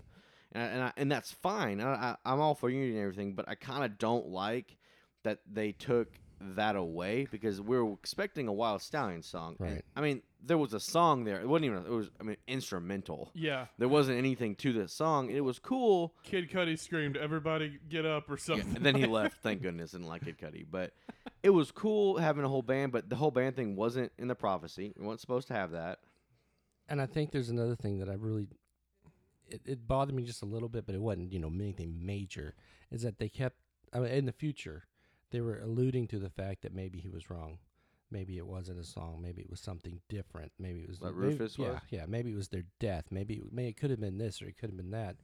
and 0.52 0.72
and, 0.72 0.84
I, 0.84 0.92
and 0.98 1.12
that's 1.12 1.32
fine. 1.32 1.82
I, 1.82 1.94
I, 1.94 2.16
I'm 2.26 2.40
all 2.40 2.56
for 2.56 2.70
unity 2.70 2.92
and 2.92 3.02
everything, 3.02 3.34
but 3.34 3.48
I 3.48 3.56
kind 3.56 3.84
of 3.84 3.98
don't 3.98 4.28
like 4.28 4.78
that 5.24 5.40
they 5.52 5.72
took 5.72 6.20
that 6.56 6.76
away 6.76 7.28
because 7.32 7.62
we 7.62 7.78
were 7.78 7.94
expecting 7.94 8.48
a 8.48 8.54
Wild 8.54 8.82
Stallion 8.82 9.22
song. 9.22 9.56
And, 9.60 9.72
Right. 9.72 9.86
I 9.96 10.02
mean, 10.02 10.22
there 10.44 10.58
was 10.58 10.74
a 10.74 10.80
song 10.80 11.24
there. 11.24 11.40
It 11.40 11.48
wasn't 11.48 11.66
even. 11.66 11.86
It 11.86 11.92
was. 11.92 12.10
I 12.20 12.24
mean, 12.24 12.38
instrumental. 12.48 13.32
Yeah. 13.34 13.68
There 13.78 13.88
wasn't 13.88 14.18
anything 14.18 14.56
to 14.56 14.74
the 14.74 14.88
song. 14.88 15.30
It 15.30 15.42
was 15.44 15.60
cool. 15.60 16.14
Kid 16.24 16.50
Cudi 16.50 16.78
screamed, 16.78 17.16
"Everybody 17.18 17.80
get 17.90 18.06
up!" 18.06 18.30
or 18.30 18.38
something. 18.38 18.76
And 18.76 18.86
then 18.86 18.96
he 18.96 19.06
left. 19.08 19.38
Thank 19.44 19.62
goodness, 19.62 19.94
and 19.94 20.06
like 20.06 20.26
Kid 20.26 20.38
Cudi. 20.40 20.66
But 20.70 20.94
it 21.44 21.52
was 21.52 21.72
cool 21.72 22.18
having 22.18 22.44
a 22.44 22.50
whole 22.50 22.64
band. 22.64 22.92
But 22.92 23.10
the 23.10 23.16
whole 23.16 23.32
band 23.32 23.56
thing 23.56 23.76
wasn't 23.76 24.12
in 24.18 24.28
the 24.28 24.36
prophecy. 24.36 24.94
We 24.98 25.06
weren't 25.06 25.22
supposed 25.22 25.48
to 25.50 25.54
have 25.54 25.72
that. 25.72 26.00
And 26.88 27.00
I 27.02 27.06
think 27.06 27.32
there's 27.32 27.50
another 27.50 27.76
thing 27.76 28.00
that 28.00 28.10
I 28.10 28.14
really 28.14 28.48
it, 29.48 29.62
it 29.66 29.88
bothered 29.88 30.16
me 30.16 30.24
just 30.24 30.42
a 30.42 30.46
little 30.46 30.70
bit, 30.70 30.86
but 30.86 30.96
it 30.96 31.02
wasn't 31.02 31.32
you 31.32 31.40
know 31.40 31.52
anything 31.54 32.06
major. 32.06 32.56
Is 32.92 33.04
that 33.04 33.20
they 33.20 33.30
kept 33.30 33.58
I 33.94 34.00
mean, 34.00 34.12
in 34.12 34.26
the 34.26 34.32
future 34.32 34.84
they 35.32 35.42
were 35.42 35.60
alluding 35.60 36.08
to 36.10 36.20
the 36.20 36.30
fact 36.30 36.62
that 36.62 36.74
maybe 36.74 37.00
he 37.00 37.10
was 37.10 37.30
wrong. 37.30 37.58
Maybe 38.10 38.38
it 38.38 38.46
wasn't 38.46 38.80
a 38.80 38.84
song. 38.84 39.22
Maybe 39.22 39.42
it 39.42 39.50
was 39.50 39.62
something 39.62 40.02
different. 40.10 40.52
Maybe 40.60 40.82
it 40.82 40.90
was 40.90 41.02
Like 41.02 41.14
Rufus 41.16 41.58
yeah, 41.58 41.72
was? 41.72 41.82
yeah. 41.90 42.06
Maybe 42.08 42.32
it 42.32 42.36
was 42.36 42.50
their 42.50 42.66
death. 42.80 43.06
Maybe 43.10 43.36
it, 43.36 43.54
may 43.54 43.68
it 43.70 43.78
could 43.78 43.90
have 43.90 44.02
been 44.02 44.18
this 44.18 44.42
or 44.42 44.48
it 44.48 44.58
could 44.58 44.70
have 44.70 44.78
been 44.78 44.92
that. 44.92 45.16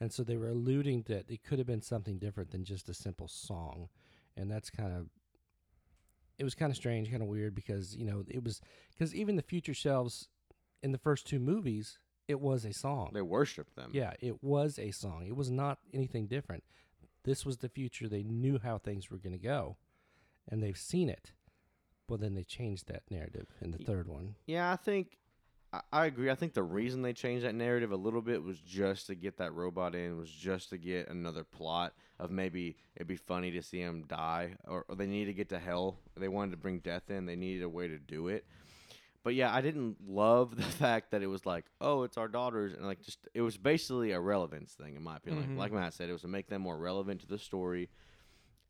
And 0.00 0.12
so 0.12 0.22
they 0.22 0.36
were 0.36 0.48
alluding 0.50 1.04
that 1.08 1.30
it 1.30 1.42
could 1.42 1.58
have 1.58 1.66
been 1.66 1.80
something 1.80 2.18
different 2.18 2.50
than 2.50 2.64
just 2.64 2.90
a 2.90 2.94
simple 2.94 3.28
song, 3.28 3.88
and 4.36 4.50
that's 4.50 4.68
kind 4.68 4.92
of 4.92 5.08
it 6.38 6.44
was 6.44 6.54
kind 6.54 6.70
of 6.70 6.76
strange, 6.76 7.10
kind 7.10 7.22
of 7.22 7.28
weird 7.28 7.54
because 7.54 7.96
you 7.96 8.04
know 8.04 8.22
it 8.28 8.44
was 8.44 8.60
because 8.92 9.14
even 9.14 9.36
the 9.36 9.42
future 9.42 9.72
selves 9.72 10.28
in 10.82 10.92
the 10.92 10.98
first 10.98 11.26
two 11.26 11.38
movies, 11.40 11.98
it 12.28 12.38
was 12.42 12.66
a 12.66 12.74
song. 12.74 13.12
They 13.14 13.22
worshipped 13.22 13.74
them. 13.74 13.90
Yeah, 13.94 14.12
it 14.20 14.42
was 14.44 14.78
a 14.78 14.90
song. 14.90 15.24
It 15.26 15.34
was 15.34 15.50
not 15.50 15.78
anything 15.94 16.26
different. 16.26 16.62
This 17.26 17.44
was 17.44 17.58
the 17.58 17.68
future. 17.68 18.08
They 18.08 18.22
knew 18.22 18.58
how 18.62 18.78
things 18.78 19.10
were 19.10 19.18
going 19.18 19.32
to 19.32 19.38
go, 19.38 19.76
and 20.48 20.62
they've 20.62 20.78
seen 20.78 21.10
it. 21.10 21.32
Well, 22.08 22.18
then 22.18 22.34
they 22.34 22.44
changed 22.44 22.86
that 22.86 23.02
narrative 23.10 23.48
in 23.60 23.72
the 23.72 23.78
third 23.78 24.06
one. 24.06 24.36
Yeah, 24.46 24.72
I 24.72 24.76
think 24.76 25.18
I, 25.92 26.06
agree. 26.06 26.30
I 26.30 26.34
think 26.34 26.54
the 26.54 26.62
reason 26.62 27.02
they 27.02 27.12
changed 27.12 27.44
that 27.44 27.54
narrative 27.54 27.92
a 27.92 27.96
little 27.96 28.22
bit 28.22 28.42
was 28.42 28.58
just 28.60 29.08
to 29.08 29.14
get 29.14 29.38
that 29.38 29.52
robot 29.52 29.94
in, 29.94 30.16
was 30.16 30.30
just 30.30 30.70
to 30.70 30.78
get 30.78 31.08
another 31.08 31.44
plot 31.44 31.94
of 32.18 32.30
maybe 32.30 32.76
it'd 32.94 33.08
be 33.08 33.16
funny 33.16 33.50
to 33.50 33.62
see 33.62 33.80
him 33.80 34.04
die, 34.06 34.54
or, 34.66 34.84
or 34.88 34.94
they 34.94 35.06
needed 35.06 35.32
to 35.32 35.36
get 35.36 35.48
to 35.50 35.58
hell. 35.58 35.98
They 36.16 36.28
wanted 36.28 36.52
to 36.52 36.56
bring 36.58 36.78
death 36.78 37.10
in. 37.10 37.26
They 37.26 37.36
needed 37.36 37.62
a 37.62 37.68
way 37.68 37.88
to 37.88 37.98
do 37.98 38.28
it. 38.28 38.46
But 39.26 39.34
yeah, 39.34 39.52
I 39.52 39.60
didn't 39.60 39.96
love 40.06 40.54
the 40.56 40.62
fact 40.62 41.10
that 41.10 41.20
it 41.20 41.26
was 41.26 41.44
like, 41.44 41.64
oh, 41.80 42.04
it's 42.04 42.16
our 42.16 42.28
daughters, 42.28 42.74
and 42.74 42.86
like 42.86 43.02
just 43.02 43.26
it 43.34 43.40
was 43.40 43.56
basically 43.56 44.12
a 44.12 44.20
relevance 44.20 44.72
thing 44.74 44.94
in 44.94 45.02
my 45.02 45.16
opinion. 45.16 45.42
Mhm. 45.48 45.56
Like, 45.58 45.72
like 45.72 45.80
Matt 45.80 45.94
said, 45.94 46.08
it 46.08 46.12
was 46.12 46.22
to 46.22 46.28
make 46.28 46.46
them 46.48 46.62
more 46.62 46.76
relevant 46.76 47.22
to 47.22 47.26
the 47.26 47.36
story, 47.36 47.90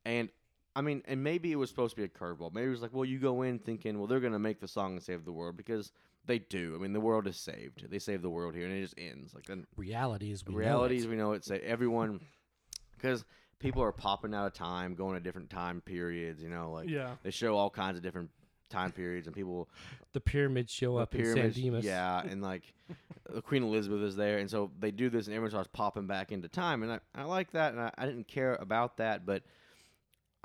and 0.07 0.31
I 0.75 0.81
mean, 0.81 1.03
and 1.07 1.23
maybe 1.23 1.53
it 1.53 1.57
was 1.57 1.69
supposed 1.69 1.95
to 1.95 2.01
be 2.01 2.05
a 2.05 2.09
curveball. 2.09 2.55
Maybe 2.55 2.69
it 2.69 2.71
was 2.71 2.81
like, 2.81 2.95
well, 2.95 3.05
you 3.05 3.19
go 3.19 3.43
in 3.43 3.59
thinking, 3.59 3.99
well, 3.99 4.07
they're 4.07 4.19
gonna 4.21 4.39
make 4.39 4.61
the 4.61 4.67
song 4.69 4.93
and 4.95 5.03
save 5.03 5.27
the 5.27 5.33
world 5.33 5.59
because 5.59 5.93
they 6.25 6.39
do. 6.39 6.75
I 6.75 6.79
mean, 6.79 6.95
the 6.95 7.01
world 7.01 7.27
is 7.27 7.37
saved. 7.37 7.91
They 7.91 7.99
save 7.99 8.23
the 8.23 8.31
world 8.31 8.55
here, 8.55 8.65
and 8.67 8.75
it 8.75 8.81
just 8.81 8.95
ends. 8.97 9.35
Like 9.35 9.45
then, 9.45 9.67
Reality 9.77 10.31
is 10.33 10.43
we 10.47 10.55
know 10.55 10.59
reality 10.59 10.95
it. 10.95 11.01
is 11.01 11.07
we 11.07 11.17
know 11.17 11.33
it's 11.33 11.51
everyone 11.51 12.21
because 12.97 13.27
people 13.59 13.83
are 13.83 13.93
popping 13.93 14.33
out 14.35 14.47
of 14.47 14.55
time, 14.55 14.95
going 14.95 15.17
to 15.17 15.21
different 15.21 15.51
time 15.51 15.83
periods. 15.83 16.43
You 16.43 16.49
know, 16.49 16.71
like 16.73 16.89
Yeah. 16.89 17.17
they 17.23 17.31
show 17.31 17.59
all 17.59 17.69
kinds 17.69 17.99
of 17.99 18.03
different 18.03 18.31
time 18.69 18.93
periods, 18.93 19.27
and 19.27 19.35
people 19.35 19.69
the 20.13 20.21
pyramids 20.21 20.73
show 20.73 20.97
the 20.97 21.03
up 21.03 21.15
in 21.15 21.35
San 21.35 21.51
Dimas. 21.51 21.85
yeah, 21.85 22.23
and 22.23 22.43
like 22.43 22.63
Queen 23.45 23.63
Elizabeth 23.63 24.03
is 24.03 24.17
there, 24.17 24.39
and 24.39 24.51
so 24.51 24.71
they 24.79 24.91
do 24.91 25.11
this, 25.11 25.27
and 25.27 25.35
everyone 25.35 25.51
starts 25.51 25.69
popping 25.73 26.07
back 26.07 26.33
into 26.33 26.49
time, 26.49 26.83
and 26.83 26.93
I, 26.93 27.01
I 27.15 27.25
like 27.25 27.53
that, 27.53 27.73
and 27.73 27.81
I, 27.81 27.91
I 27.97 28.07
didn't 28.07 28.29
care 28.29 28.55
about 28.55 28.99
that, 28.99 29.27
but 29.27 29.43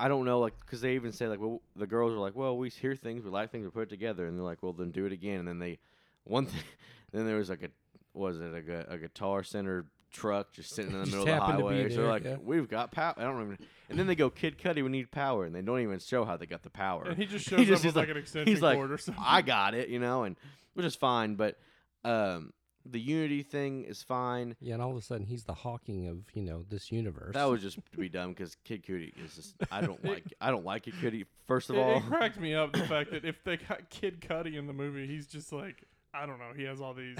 I 0.00 0.08
don't 0.08 0.24
know, 0.24 0.40
like, 0.40 0.58
because 0.60 0.80
they 0.80 0.94
even 0.94 1.12
say 1.12 1.28
like, 1.28 1.40
well, 1.40 1.62
the 1.76 1.86
girls 1.86 2.12
are 2.12 2.18
like, 2.18 2.34
well, 2.34 2.56
we 2.56 2.70
hear 2.70 2.96
things, 2.96 3.24
we 3.24 3.30
like 3.30 3.50
things, 3.50 3.64
we 3.64 3.70
put 3.70 3.84
it 3.84 3.90
together, 3.90 4.26
and 4.26 4.36
they're 4.36 4.44
like, 4.44 4.62
well, 4.62 4.72
then 4.72 4.90
do 4.90 5.06
it 5.06 5.12
again, 5.12 5.40
and 5.40 5.48
then 5.48 5.58
they, 5.58 5.78
one 6.24 6.46
thing, 6.46 6.64
then 7.12 7.26
there 7.26 7.36
was 7.36 7.50
like 7.50 7.62
a, 7.62 7.68
was 8.14 8.40
it 8.40 8.52
a, 8.68 8.92
a 8.92 8.98
guitar 8.98 9.42
centered 9.42 9.86
truck 10.12 10.52
just 10.52 10.74
sitting 10.74 10.92
in 10.92 11.00
the 11.00 11.06
middle 11.06 11.20
of 11.20 11.26
the 11.26 11.40
highway, 11.40 11.88
so 11.88 11.96
they're 11.96 12.02
there, 12.04 12.06
like, 12.12 12.24
yeah. 12.24 12.36
we've 12.42 12.68
got 12.68 12.92
power, 12.92 13.14
I 13.16 13.22
don't 13.22 13.40
even, 13.42 13.58
and 13.88 13.98
then 13.98 14.06
they 14.06 14.14
go, 14.14 14.30
Kid 14.30 14.58
Cudi, 14.58 14.82
we 14.82 14.88
need 14.88 15.10
power, 15.10 15.44
and 15.44 15.54
they 15.54 15.62
don't 15.62 15.80
even 15.80 15.98
show 15.98 16.24
how 16.24 16.36
they 16.36 16.46
got 16.46 16.62
the 16.62 16.70
power. 16.70 17.04
And 17.04 17.16
he 17.16 17.26
just 17.26 17.48
He 17.48 17.56
shows 17.64 17.66
just- 17.66 17.84
up 17.84 17.86
with 17.86 17.96
like, 17.96 18.08
like- 18.08 18.16
an 18.16 18.22
extension 18.22 18.52
he's 18.52 18.62
like, 18.62 18.76
cord 18.76 18.92
or 18.92 18.98
something. 18.98 19.22
I 19.26 19.42
got 19.42 19.74
it, 19.74 19.88
you 19.88 19.98
know, 19.98 20.24
and 20.24 20.36
which 20.74 20.86
is 20.86 20.94
fine. 20.94 21.34
But 21.34 21.58
um, 22.04 22.52
the 22.84 22.98
unity 23.00 23.42
thing 23.42 23.84
is 23.84 24.02
fine. 24.02 24.56
Yeah, 24.60 24.74
and 24.74 24.82
all 24.82 24.90
of 24.90 24.96
a 24.96 25.02
sudden 25.02 25.26
he's 25.26 25.44
the 25.44 25.54
Hawking 25.54 26.08
of 26.08 26.18
you 26.34 26.42
know 26.42 26.64
this 26.68 26.90
universe. 26.90 27.34
That 27.34 27.44
was 27.44 27.62
just 27.62 27.78
to 27.92 27.98
be 27.98 28.08
dumb 28.08 28.30
because 28.30 28.56
Kid 28.64 28.84
Cudi 28.84 29.12
is 29.24 29.36
just 29.36 29.54
I 29.70 29.82
don't 29.82 30.02
like 30.12 30.24
I 30.40 30.50
don't 30.50 30.64
like 30.64 30.84
Kid 30.84 30.94
Cudi. 30.94 31.26
First 31.46 31.70
of 31.70 31.76
it, 31.76 31.80
all, 31.80 31.98
it 31.98 32.02
cracked 32.06 32.40
me 32.40 32.54
up 32.54 32.72
the 32.72 32.84
fact 32.86 33.10
that 33.12 33.24
if 33.24 33.42
they 33.44 33.56
got 33.56 33.88
Kid 33.90 34.20
Cudi 34.20 34.56
in 34.56 34.66
the 34.66 34.72
movie, 34.72 35.06
he's 35.06 35.26
just 35.26 35.52
like 35.52 35.84
I 36.14 36.26
don't 36.26 36.38
know. 36.38 36.52
He 36.56 36.64
has 36.64 36.80
all 36.80 36.92
these. 36.94 37.18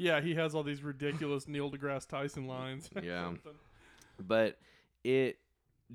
Yeah, 0.00 0.22
he 0.22 0.34
has 0.36 0.54
all 0.54 0.62
these 0.62 0.82
ridiculous 0.82 1.46
Neil 1.46 1.70
deGrasse 1.70 2.08
Tyson 2.08 2.46
lines. 2.46 2.88
Yeah. 3.02 3.32
but 4.18 4.58
it 5.04 5.38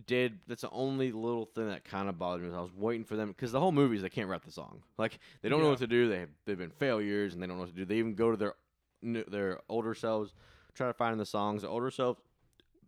did. 0.06 0.38
That's 0.48 0.62
the 0.62 0.70
only 0.70 1.12
little 1.12 1.46
thing 1.46 1.70
that 1.70 1.84
kind 1.86 2.08
of 2.08 2.20
bothered 2.20 2.44
me. 2.44 2.50
Was 2.50 2.56
I 2.58 2.62
was 2.62 2.74
waiting 2.76 3.04
for 3.04 3.16
them 3.16 3.30
because 3.30 3.52
the 3.52 3.60
whole 3.60 3.72
movie 3.72 3.96
is 3.96 4.04
they 4.04 4.10
can't 4.10 4.30
rap 4.30 4.46
the 4.46 4.52
song. 4.52 4.84
Like 5.00 5.18
they 5.42 5.50
don't 5.50 5.62
know 5.64 5.70
what 5.70 5.80
to 5.80 5.88
do. 5.88 6.08
They 6.08 6.20
have, 6.20 6.30
they've 6.46 6.58
been 6.58 6.70
failures 6.70 7.34
and 7.34 7.42
they 7.42 7.48
don't 7.48 7.58
know 7.58 7.64
what 7.64 7.72
to 7.72 7.76
do. 7.76 7.86
They 7.86 7.96
even 7.98 8.14
go 8.14 8.30
to 8.30 8.38
their 8.38 8.54
their 9.02 9.60
older 9.70 9.96
selves, 9.96 10.34
try 10.76 10.86
to 10.88 10.94
find 10.94 11.20
the 11.20 11.26
songs. 11.26 11.64
The 11.64 11.70
older 11.70 11.90
selves 11.90 12.20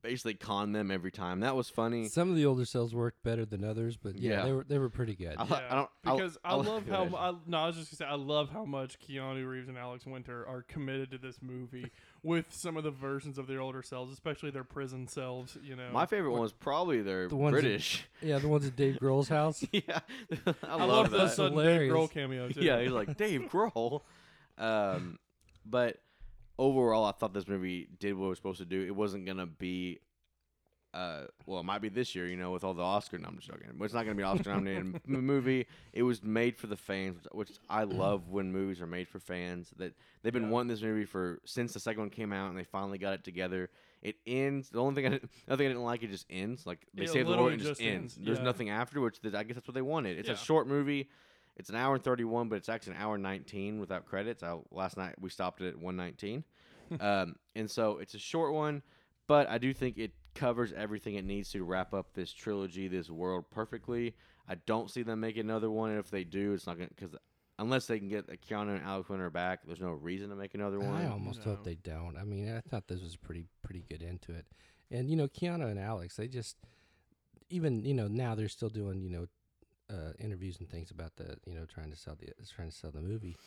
basically 0.02 0.34
con 0.36 0.72
them 0.72 0.92
every 0.92 1.12
time. 1.12 1.40
That 1.42 1.56
was 1.56 1.70
funny. 1.70 2.08
Some 2.08 2.30
of 2.30 2.36
the 2.36 2.46
older 2.46 2.66
cells 2.66 2.94
worked 2.96 3.24
better 3.24 3.46
than 3.46 3.64
others, 3.64 3.98
but 3.98 4.16
yeah, 4.16 4.32
Yeah. 4.32 4.44
they 4.46 4.52
were 4.54 4.64
they 4.68 4.78
were 4.80 4.90
pretty 4.90 5.16
good. 5.16 5.36
I, 5.38 5.46
Yeah, 5.46 5.62
I 5.70 5.76
don't 5.76 5.90
I- 6.06 6.16
because 6.16 6.38
I, 6.44 6.50
I 6.52 6.56
li- 6.56 6.68
love 6.68 6.88
how 6.90 7.06
mu- 7.06 7.16
I, 7.18 7.34
no, 7.46 7.58
I 7.58 7.68
was 7.68 7.76
just 7.76 7.92
gonna 7.98 8.10
say 8.10 8.14
I 8.14 8.16
love 8.18 8.50
how 8.50 8.66
much 8.66 8.98
Keanu 9.00 9.48
Reeves 9.50 9.68
and 9.70 9.78
Alex 9.78 10.06
Winter 10.06 10.46
are 10.48 10.64
committed 10.64 11.12
to 11.12 11.18
this 11.18 11.42
movie 11.42 11.92
with 12.24 12.54
some 12.54 12.78
of 12.78 12.84
the 12.84 12.92
versions 12.92 13.38
of 13.38 13.48
their 13.48 13.62
older 13.62 13.82
selves, 13.82 14.12
especially 14.12 14.50
their 14.52 14.64
prison 14.64 15.08
selves. 15.08 15.58
You 15.64 15.76
know, 15.76 15.90
My 15.92 16.06
favorite 16.06 16.32
one 16.32 16.42
was 16.42 16.54
probably 16.54 17.02
their 17.02 17.28
The 17.28 17.36
ones 17.36 17.56
that- 17.56 17.62
British. 17.62 18.06
yeah, 18.22 18.40
the 18.40 18.48
ones 18.48 18.66
at 18.66 18.76
Dave 18.76 18.96
Grohl's 19.02 19.30
house. 19.30 19.64
yeah, 19.72 19.82
I, 20.46 20.54
I 20.68 20.76
love, 20.76 20.90
love 20.90 21.12
the 21.12 21.18
that. 21.20 21.32
sudden 21.32 21.58
Dave 21.58 21.66
Hilarious. 21.66 21.94
Grohl 21.94 22.12
cameo 22.12 22.50
too. 22.50 22.62
yeah, 22.62 22.82
he's 22.82 22.92
like 22.92 23.16
Dave 23.18 23.42
Grohl. 23.52 24.02
Um, 24.58 25.20
but 25.66 25.98
overall, 26.60 27.06
I 27.06 27.12
thought 27.12 27.34
this 27.34 27.48
movie 27.48 27.88
did 28.00 28.14
what 28.16 28.26
it 28.26 28.30
was 28.30 28.38
supposed 28.38 28.60
to 28.60 28.66
do. 28.66 28.82
It 28.86 28.96
wasn't 28.96 29.26
gonna 29.26 29.46
be, 29.46 30.00
uh, 30.94 31.26
well, 31.46 31.60
it 31.60 31.64
might 31.64 31.82
be 31.82 31.90
this 31.90 32.16
year, 32.16 32.28
you 32.28 32.38
know, 32.38 32.52
with 32.52 32.64
all 32.64 32.74
the 32.74 32.82
Oscar. 32.84 33.18
No, 33.18 33.28
I'm 33.28 33.36
just 33.36 33.48
joking. 33.48 33.68
But 33.78 33.86
it's 33.86 33.94
not 33.94 34.04
gonna 34.04 34.16
be 34.16 34.24
an 34.24 34.30
Oscar 34.30 34.52
nominated 34.52 35.02
m- 35.08 35.26
movie. 35.26 35.68
It 35.94 36.04
was 36.04 36.24
made 36.24 36.58
for 36.58 36.68
the 36.68 36.78
fans, 36.78 37.28
which 37.32 37.52
I 37.70 37.84
love 37.84 38.30
when 38.30 38.52
movies 38.52 38.82
are 38.82 38.88
made 38.88 39.08
for 39.08 39.20
fans. 39.20 39.72
That 39.78 39.94
they've 40.24 40.34
been 40.34 40.50
wanting 40.50 40.70
this 40.70 40.82
movie 40.82 41.06
for 41.06 41.40
since 41.46 41.74
the 41.74 41.80
second 41.80 42.02
one 42.02 42.10
came 42.10 42.34
out, 42.34 42.50
and 42.50 42.58
they 42.58 42.64
finally 42.64 42.98
got 42.98 43.14
it 43.14 43.24
together. 43.24 43.70
It 44.02 44.16
ends. 44.26 44.70
The 44.70 44.80
only 44.80 44.96
thing 44.96 45.06
I 45.08 45.10
didn't, 45.10 45.30
another 45.48 45.58
thing 45.64 45.68
I 45.68 45.70
didn't 45.72 45.84
like, 45.84 46.04
it 46.04 46.12
just 46.12 46.26
ends. 46.30 46.66
Like 46.66 46.86
they 46.94 47.04
It 47.04 47.10
save 47.10 47.26
the 47.26 47.32
world 47.32 47.52
literally 47.52 47.54
and 47.54 47.62
it 47.62 47.66
just 47.66 47.80
just 47.82 47.90
ends. 47.90 48.16
ends, 48.18 48.26
There's 48.26 48.38
yeah. 48.40 48.44
nothing 48.44 48.70
after, 48.70 49.02
which 49.02 49.22
th- 49.22 49.34
I 49.34 49.44
guess 49.44 49.56
that's 49.56 49.68
what 49.68 49.76
they 49.76 49.82
wanted. 49.82 50.18
It's 50.18 50.28
Yeah. 50.30 50.36
a 50.36 50.38
short 50.38 50.68
movie. 50.68 51.10
It's 51.58 51.70
an 51.70 51.76
hour 51.76 51.96
and 51.96 52.04
31, 52.04 52.48
but 52.50 52.56
it's 52.56 52.70
actually 52.70 52.96
an 52.96 53.02
hour 53.02 53.16
and 53.16 53.24
19 53.24 53.80
without 53.80 54.06
credits. 54.06 54.44
I, 54.44 54.58
last 54.72 54.96
night 54.96 55.16
we 55.20 55.30
stopped 55.30 55.60
it 55.62 55.70
at 55.70 55.80
119. 55.80 56.44
um, 57.02 57.36
and 57.56 57.70
so 57.70 57.98
it's 57.98 58.14
a 58.14 58.20
short 58.20 58.54
one, 58.54 58.82
but 59.28 59.50
I 59.50 59.58
do 59.58 59.74
think 59.74 59.98
it 59.98 60.12
covers 60.36 60.72
everything 60.72 61.16
it 61.16 61.26
needs 61.26 61.52
to 61.52 61.64
wrap 61.64 61.94
up 61.94 62.14
this 62.14 62.32
trilogy, 62.32 62.88
this 62.88 63.10
world 63.10 63.46
perfectly. 63.52 64.16
I 64.48 64.56
don't 64.66 64.90
see 64.90 65.02
them 65.04 65.20
making 65.20 65.42
another 65.42 65.70
one. 65.70 65.90
And 65.90 66.00
if 66.00 66.10
they 66.10 66.24
do, 66.24 66.54
it's 66.54 66.66
not 66.68 66.78
gonna 66.78 66.90
because 66.96 67.16
unless 67.60 67.88
they 67.88 67.98
can 68.00 68.08
get 68.08 68.28
Keanu 68.48 68.76
and 68.78 68.84
Alex 68.86 69.10
Winter 69.10 69.30
back, 69.30 69.62
there's 69.66 69.82
no 69.82 69.92
reason 69.92 70.30
to 70.30 70.36
make 70.36 70.54
another 70.54 70.80
one. 70.80 71.02
I 71.02 71.10
almost 71.10 71.40
No. 71.40 71.56
hope 71.56 71.64
they 71.64 71.76
don't. 71.76 72.16
I 72.16 72.24
mean, 72.24 72.50
I 72.56 72.62
thought 72.62 72.88
this 72.88 73.02
was 73.02 73.16
pretty 73.18 73.46
pretty 73.64 73.84
good 73.90 74.04
into 74.04 74.32
it, 74.32 74.46
and 74.92 75.10
you 75.10 75.16
know, 75.18 75.28
Keanu 75.28 75.70
and 75.70 75.80
Alex, 75.80 76.16
they 76.16 76.28
just 76.28 76.56
even 77.50 77.84
you 77.84 77.94
know 77.94 78.08
now 78.08 78.36
they're 78.36 78.48
still 78.48 78.70
doing 78.70 79.02
you 79.02 79.10
know 79.10 79.28
uh, 79.90 80.14
interviews 80.20 80.58
and 80.60 80.70
things 80.70 80.92
about 80.92 81.16
the 81.16 81.38
you 81.46 81.56
know 81.56 81.66
trying 81.66 81.92
to 81.92 81.98
sell 81.98 82.16
the 82.20 82.28
trying 82.54 82.70
to 82.70 82.76
sell 82.76 82.92
the 82.92 83.02
movie. 83.02 83.38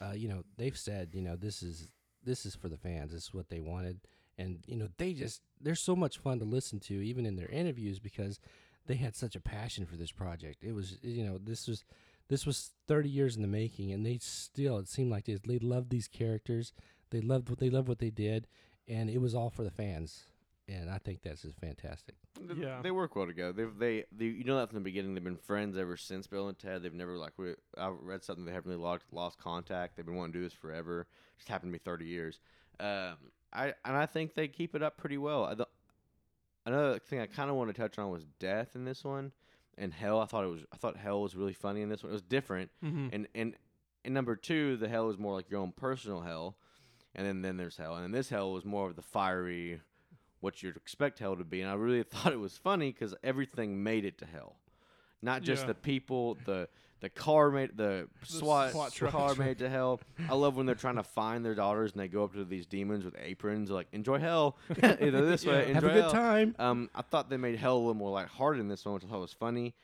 Uh, 0.00 0.12
you 0.12 0.28
know, 0.28 0.44
they've 0.56 0.78
said 0.78 1.10
you 1.12 1.22
know 1.22 1.36
this 1.36 1.62
is 1.62 1.88
this 2.24 2.46
is 2.46 2.54
for 2.54 2.68
the 2.68 2.76
fans. 2.76 3.12
This 3.12 3.24
is 3.24 3.34
what 3.34 3.48
they 3.48 3.60
wanted, 3.60 4.00
and 4.38 4.58
you 4.66 4.76
know 4.76 4.88
they 4.98 5.12
just 5.12 5.42
they're 5.60 5.74
so 5.74 5.96
much 5.96 6.18
fun 6.18 6.38
to 6.38 6.44
listen 6.44 6.80
to, 6.80 6.94
even 6.94 7.26
in 7.26 7.36
their 7.36 7.48
interviews 7.48 7.98
because 7.98 8.40
they 8.86 8.96
had 8.96 9.14
such 9.14 9.36
a 9.36 9.40
passion 9.40 9.86
for 9.86 9.96
this 9.96 10.12
project. 10.12 10.64
It 10.64 10.72
was 10.74 10.98
you 11.02 11.24
know 11.24 11.38
this 11.38 11.68
was 11.68 11.84
this 12.30 12.46
was 12.46 12.70
30 12.86 13.08
years 13.08 13.36
in 13.36 13.42
the 13.42 13.48
making 13.48 13.92
and 13.92 14.06
they 14.06 14.16
still 14.18 14.78
it 14.78 14.88
seemed 14.88 15.10
like 15.10 15.24
they, 15.26 15.36
they 15.44 15.58
loved 15.58 15.90
these 15.90 16.08
characters 16.08 16.72
they 17.10 17.20
loved 17.20 17.50
what 17.50 17.58
they 17.58 17.68
loved 17.68 17.88
what 17.88 17.98
they 17.98 18.08
did 18.08 18.46
and 18.88 19.10
it 19.10 19.20
was 19.20 19.34
all 19.34 19.50
for 19.50 19.64
the 19.64 19.70
fans 19.70 20.24
and 20.70 20.88
i 20.90 20.98
think 20.98 21.20
that's 21.22 21.42
just 21.42 21.58
fantastic 21.58 22.14
Yeah. 22.56 22.80
they 22.82 22.90
work 22.90 23.16
well 23.16 23.26
together. 23.26 23.52
They've 23.52 23.78
they, 23.78 24.04
they 24.16 24.24
you 24.26 24.44
know 24.44 24.56
that 24.56 24.68
from 24.70 24.76
the 24.78 24.84
beginning. 24.84 25.14
They've 25.14 25.22
been 25.24 25.36
friends 25.36 25.76
ever 25.76 25.96
since 25.96 26.26
Bill 26.26 26.48
and 26.48 26.58
Ted. 26.58 26.82
They've 26.82 26.94
never 26.94 27.16
like 27.18 27.32
re- 27.36 27.56
I 27.76 27.88
read 27.88 28.24
something 28.24 28.44
they 28.46 28.52
haven't 28.52 28.70
really 28.70 28.82
lost, 28.82 29.04
lost 29.12 29.38
contact. 29.38 29.96
They've 29.96 30.06
been 30.06 30.14
wanting 30.16 30.32
to 30.34 30.38
do 30.38 30.44
this 30.44 30.52
forever. 30.54 31.06
Just 31.36 31.48
happened 31.48 31.72
to 31.72 31.78
be 31.78 31.82
thirty 31.84 32.06
years. 32.06 32.40
Um, 32.78 33.16
I 33.52 33.74
and 33.84 33.96
I 33.96 34.06
think 34.06 34.34
they 34.34 34.48
keep 34.48 34.74
it 34.74 34.82
up 34.82 34.96
pretty 34.96 35.18
well. 35.18 35.44
I, 35.44 35.54
the, 35.54 35.66
another 36.66 36.98
thing 36.98 37.20
I 37.20 37.26
kind 37.26 37.50
of 37.50 37.56
want 37.56 37.74
to 37.74 37.80
touch 37.80 37.98
on 37.98 38.10
was 38.10 38.24
death 38.38 38.70
in 38.74 38.84
this 38.84 39.04
one 39.04 39.32
and 39.76 39.92
hell. 39.92 40.20
I 40.20 40.24
thought 40.26 40.44
it 40.44 40.48
was 40.50 40.62
I 40.72 40.76
thought 40.76 40.96
hell 40.96 41.20
was 41.22 41.36
really 41.36 41.52
funny 41.54 41.82
in 41.82 41.88
this 41.88 42.02
one. 42.02 42.10
It 42.10 42.14
was 42.14 42.22
different. 42.22 42.70
Mm-hmm. 42.84 43.08
And 43.12 43.28
and 43.34 43.54
in 44.04 44.12
number 44.14 44.36
two, 44.36 44.76
the 44.76 44.88
hell 44.88 45.10
is 45.10 45.18
more 45.18 45.34
like 45.34 45.50
your 45.50 45.60
own 45.60 45.72
personal 45.72 46.22
hell, 46.22 46.56
and 47.14 47.26
then 47.26 47.42
then 47.42 47.56
there's 47.58 47.76
hell, 47.76 47.94
and 47.96 48.04
then 48.04 48.12
this 48.12 48.30
hell 48.30 48.52
was 48.52 48.64
more 48.64 48.88
of 48.88 48.96
the 48.96 49.02
fiery, 49.02 49.80
what 50.40 50.62
you'd 50.62 50.76
expect 50.76 51.18
hell 51.18 51.36
to 51.36 51.44
be. 51.44 51.60
And 51.60 51.70
I 51.70 51.74
really 51.74 52.02
thought 52.12 52.32
it 52.32 52.40
was 52.40 52.56
funny 52.56 52.92
because 52.92 53.14
everything 53.22 53.82
made 53.82 54.04
it 54.04 54.18
to 54.18 54.26
hell, 54.26 54.56
not 55.22 55.42
just 55.42 55.62
Yeah. 55.62 55.68
the 55.68 55.74
people, 55.74 56.36
the 56.44 56.68
the 57.00 57.08
car 57.08 57.50
made 57.50 57.78
the, 57.78 58.08
SWAT, 58.24 58.72
SWAT 58.72 58.92
truck. 58.92 59.12
car 59.12 59.34
made 59.34 59.56
to 59.60 59.70
hell. 59.70 60.00
I 60.28 60.34
love 60.34 60.56
when 60.56 60.66
they're 60.66 60.74
trying 60.74 60.96
to 60.96 61.02
find 61.02 61.42
their 61.42 61.54
daughters 61.54 61.92
and 61.92 62.00
they 62.02 62.08
go 62.08 62.24
up 62.24 62.34
to 62.34 62.44
these 62.44 62.66
demons 62.66 63.06
with 63.06 63.16
aprons, 63.18 63.70
like 63.70 63.86
enjoy 63.92 64.18
hell, 64.18 64.58
you 65.00 65.10
know 65.10 65.24
this 65.24 65.46
way, 65.46 65.68
enjoy 65.70 65.74
have 65.74 65.84
a 65.84 65.88
good 65.88 66.02
hell. 66.02 66.12
time 66.12 66.54
Um, 66.58 66.90
I 66.94 67.00
thought 67.00 67.30
they 67.30 67.38
made 67.38 67.56
hell 67.56 67.76
a 67.76 67.78
little 67.78 67.94
more 67.94 68.10
lighthearted 68.10 68.60
in 68.60 68.68
this 68.68 68.84
one, 68.84 68.92
which 68.92 69.04
I 69.04 69.08
thought 69.08 69.20
was 69.22 69.32
funny. 69.32 69.74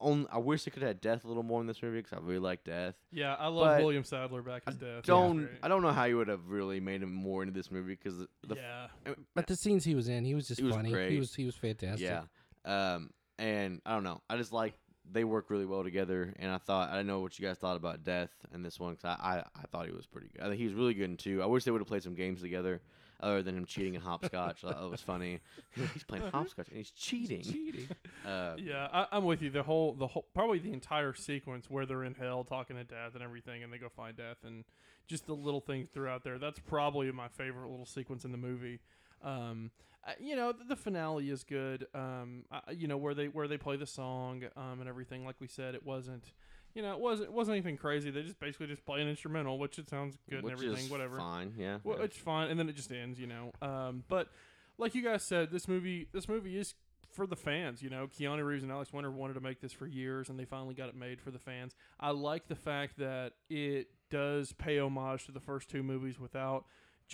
On, 0.00 0.26
I 0.30 0.38
wish 0.38 0.64
they 0.64 0.70
could 0.70 0.82
have 0.82 0.88
had 0.90 1.00
death 1.00 1.24
a 1.24 1.28
little 1.28 1.42
more 1.42 1.60
in 1.60 1.66
this 1.66 1.82
movie 1.82 1.98
because 1.98 2.12
I 2.12 2.20
really 2.20 2.38
like 2.40 2.64
death. 2.64 2.94
Yeah, 3.12 3.34
I 3.38 3.46
love 3.46 3.76
But 3.76 3.82
William 3.84 4.04
Sadler 4.04 4.42
back 4.42 4.62
as 4.66 4.76
death. 4.76 5.04
Don't 5.04 5.48
I 5.62 5.68
don't 5.68 5.82
know 5.82 5.92
how 5.92 6.04
you 6.04 6.16
would 6.18 6.28
have 6.28 6.48
really 6.48 6.80
made 6.80 7.02
him 7.02 7.12
more 7.12 7.42
into 7.42 7.54
this 7.54 7.70
movie 7.70 7.94
because 7.94 8.18
the, 8.18 8.28
the 8.46 8.56
yeah, 8.56 9.14
but 9.34 9.46
the 9.46 9.56
scenes 9.56 9.84
he 9.84 9.94
was 9.94 10.08
in 10.08 10.24
he 10.24 10.34
was 10.34 10.48
just 10.48 10.60
He 10.60 10.66
was 10.66 10.74
funny 10.74 10.90
great. 10.90 11.12
he 11.12 11.18
was 11.18 11.34
he 11.34 11.44
was 11.46 11.54
fantastic 11.54 12.06
yeah, 12.06 12.22
um, 12.64 13.10
and 13.38 13.80
I 13.86 13.94
don't 13.94 14.04
know. 14.04 14.20
I 14.28 14.36
just 14.36 14.52
like 14.52 14.74
they 15.10 15.24
work 15.24 15.50
really 15.50 15.66
well 15.66 15.84
together, 15.84 16.34
and 16.38 16.50
I 16.50 16.58
thought 16.58 16.90
I 16.90 16.96
don't 16.96 17.06
know 17.06 17.20
what 17.20 17.38
you 17.38 17.46
guys 17.46 17.58
thought 17.58 17.76
about 17.76 18.02
death 18.04 18.30
in 18.52 18.62
this 18.62 18.80
one 18.80 18.94
because 18.94 19.04
I, 19.04 19.36
I 19.36 19.38
I 19.54 19.66
thought 19.70 19.86
he 19.86 19.92
was 19.92 20.06
pretty 20.06 20.28
good. 20.32 20.42
I 20.42 20.48
think 20.48 20.58
he 20.58 20.64
was 20.64 20.74
really 20.74 20.94
good 20.94 21.10
in 21.10 21.16
two. 21.16 21.42
I 21.42 21.46
wish 21.46 21.64
they 21.64 21.70
would 21.70 21.80
have 21.80 21.88
played 21.88 22.02
some 22.02 22.14
games 22.14 22.40
together. 22.42 22.80
Other 23.20 23.42
than 23.42 23.56
him 23.56 23.64
cheating 23.64 23.94
in 23.94 24.00
hopscotch, 24.00 24.60
thought 24.60 24.90
was 24.90 25.00
funny. 25.00 25.40
He's 25.92 26.04
playing 26.04 26.24
hopscotch 26.30 26.68
and 26.68 26.76
he's 26.76 26.90
cheating. 26.90 27.42
cheating 27.42 27.88
Uh, 28.26 28.54
yeah, 28.58 28.88
I, 28.92 29.06
I'm 29.12 29.24
with 29.24 29.42
you. 29.42 29.50
The 29.50 29.62
whole, 29.62 29.92
the 29.92 30.06
whole, 30.06 30.26
probably 30.34 30.58
the 30.58 30.72
entire 30.72 31.14
sequence 31.14 31.70
where 31.70 31.86
they're 31.86 32.04
in 32.04 32.14
hell 32.14 32.44
talking 32.44 32.76
to 32.76 32.84
death 32.84 33.14
and 33.14 33.22
everything, 33.22 33.62
and 33.62 33.72
they 33.72 33.78
go 33.78 33.88
find 33.88 34.16
death, 34.16 34.38
and 34.44 34.64
just 35.06 35.26
the 35.26 35.34
little 35.34 35.60
things 35.60 35.88
throughout 35.92 36.24
there. 36.24 36.38
That's 36.38 36.58
probably 36.58 37.10
my 37.12 37.28
favorite 37.28 37.70
little 37.70 37.86
sequence 37.86 38.24
in 38.24 38.32
the 38.32 38.38
movie. 38.38 38.80
Um, 39.22 39.70
you 40.18 40.36
know, 40.36 40.52
the, 40.52 40.64
the 40.64 40.76
finale 40.76 41.30
is 41.30 41.44
good. 41.44 41.86
Um, 41.94 42.44
I, 42.50 42.72
you 42.72 42.88
know 42.88 42.96
where 42.96 43.14
they 43.14 43.26
where 43.26 43.48
they 43.48 43.56
play 43.56 43.76
the 43.76 43.86
song, 43.86 44.42
um, 44.56 44.80
and 44.80 44.88
everything. 44.88 45.24
Like 45.24 45.36
we 45.40 45.48
said, 45.48 45.74
it 45.74 45.84
wasn't. 45.84 46.32
You 46.74 46.82
know, 46.82 46.92
it 46.92 47.00
wasn't 47.00 47.28
it 47.28 47.32
wasn't 47.32 47.54
anything 47.56 47.76
crazy. 47.76 48.10
They 48.10 48.22
just 48.22 48.38
basically 48.40 48.66
just 48.66 48.84
play 48.84 49.00
an 49.00 49.08
instrumental, 49.08 49.58
which 49.58 49.78
it 49.78 49.88
sounds 49.88 50.16
good 50.28 50.42
which 50.42 50.52
and 50.54 50.60
everything. 50.62 50.84
is 50.86 50.90
Whatever. 50.90 51.16
fine. 51.18 51.54
Yeah. 51.56 51.78
Well, 51.84 52.00
it's 52.00 52.16
fine, 52.16 52.50
and 52.50 52.58
then 52.58 52.68
it 52.68 52.74
just 52.74 52.90
ends, 52.90 53.18
you 53.18 53.28
know. 53.28 53.52
Um, 53.62 54.02
but 54.08 54.28
like 54.76 54.94
you 54.94 55.02
guys 55.02 55.22
said, 55.22 55.50
this 55.52 55.68
movie, 55.68 56.08
this 56.12 56.28
movie 56.28 56.58
is 56.58 56.74
for 57.12 57.26
the 57.28 57.36
fans. 57.36 57.80
You 57.80 57.90
know, 57.90 58.08
Keanu 58.08 58.44
Reeves 58.44 58.64
and 58.64 58.72
Alex 58.72 58.92
Winter 58.92 59.10
wanted 59.10 59.34
to 59.34 59.40
make 59.40 59.60
this 59.60 59.72
for 59.72 59.86
years, 59.86 60.28
and 60.28 60.38
they 60.38 60.44
finally 60.44 60.74
got 60.74 60.88
it 60.88 60.96
made 60.96 61.20
for 61.20 61.30
the 61.30 61.38
fans. 61.38 61.76
I 62.00 62.10
like 62.10 62.48
the 62.48 62.56
fact 62.56 62.98
that 62.98 63.34
it 63.48 63.86
does 64.10 64.52
pay 64.52 64.78
homage 64.80 65.26
to 65.26 65.32
the 65.32 65.40
first 65.40 65.70
two 65.70 65.82
movies 65.84 66.18
without 66.18 66.64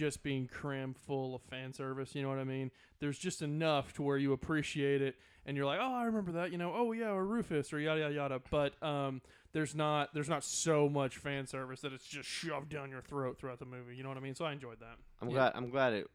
just 0.01 0.23
being 0.23 0.47
crammed 0.47 0.97
full 0.97 1.35
of 1.35 1.43
fan 1.43 1.75
service. 1.75 2.15
You 2.15 2.23
know 2.23 2.31
what 2.31 2.39
I 2.39 2.45
mean? 2.45 2.71
There's 3.01 3.19
just 3.19 3.43
enough 3.43 3.93
to 3.95 4.03
where 4.03 4.17
you 4.17 4.33
appreciate 4.33 5.03
it, 5.03 5.17
and 5.45 5.57
you're 5.59 5.67
like, 5.67 5.79
oh, 5.81 5.95
I 5.95 6.05
remember 6.05 6.33
that. 6.33 6.51
You 6.53 6.57
know, 6.59 6.73
oh 6.75 6.93
yeah, 6.93 7.11
or 7.11 7.25
Rufus, 7.27 7.71
or 7.73 7.79
yada 7.79 8.01
yada 8.01 8.15
yada. 8.15 8.41
But 8.51 8.83
um, 8.83 9.21
there's 9.53 9.75
not 9.75 10.15
there's 10.15 10.29
not 10.31 10.43
so 10.43 10.89
much 10.89 11.19
fan 11.19 11.47
service 11.47 11.83
that 11.83 11.93
it's 11.93 12.07
just 12.07 12.29
shoved 12.29 12.71
down 12.71 12.91
your 12.91 13.03
throat 13.03 13.39
throughout 13.39 13.59
the 13.59 13.67
movie. 13.67 13.95
You 13.95 14.03
know 14.03 14.09
what 14.09 14.19
I 14.19 14.23
mean? 14.23 14.35
So 14.35 14.47
I 14.47 14.53
enjoyed 14.53 14.81
that. 14.81 14.97
I'm 15.21 15.29
Yeah. 15.29 15.35
glad. 15.35 15.53
I'm 15.55 15.69
glad 15.71 15.93
it. 15.93 16.07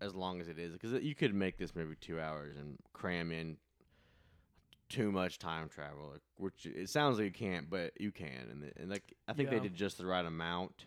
As 0.00 0.14
long 0.14 0.40
as 0.40 0.46
it 0.48 0.58
is, 0.58 0.72
because 0.72 0.92
you 1.02 1.14
could 1.16 1.34
make 1.34 1.56
this 1.58 1.74
movie 1.74 1.96
two 2.00 2.20
hours 2.20 2.56
and 2.56 2.76
cram 2.92 3.32
in 3.32 3.56
too 4.88 5.10
much 5.10 5.38
time 5.38 5.68
travel, 5.68 6.14
which 6.36 6.66
it 6.66 6.88
sounds 6.90 7.16
like 7.18 7.24
you 7.24 7.32
can't, 7.32 7.68
but 7.68 7.92
you 8.00 8.12
can, 8.12 8.46
and 8.50 8.62
the- 8.62 8.72
and 8.80 8.88
like 8.90 9.14
I 9.26 9.32
think 9.32 9.50
they 9.50 9.58
did 9.58 9.74
just 9.74 9.98
the 9.98 10.06
right 10.06 10.24
amount 10.24 10.84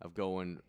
of 0.00 0.14
going. 0.14 0.60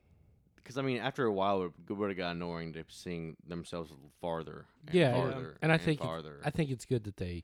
Because 0.64 0.78
I 0.78 0.82
mean, 0.82 0.98
after 1.00 1.26
a 1.26 1.32
while, 1.34 1.64
it 1.64 1.92
would 1.94 2.10
have 2.10 2.18
got 2.18 2.32
annoying 2.36 2.74
to 2.74 2.84
seeing 2.90 3.36
themselves 3.48 3.92
farther. 4.22 4.66
And 4.88 4.96
Yeah, 4.96 5.16
yeah. 5.16 5.22
farther 5.32 5.58
and 5.62 5.72
I 5.72 5.78
think 5.78 6.00
it's, 6.00 6.06
farther. 6.06 6.38
I 6.44 6.50
think 6.50 6.70
it's 6.72 6.86
good 6.86 7.04
that 7.06 7.18
they 7.18 7.44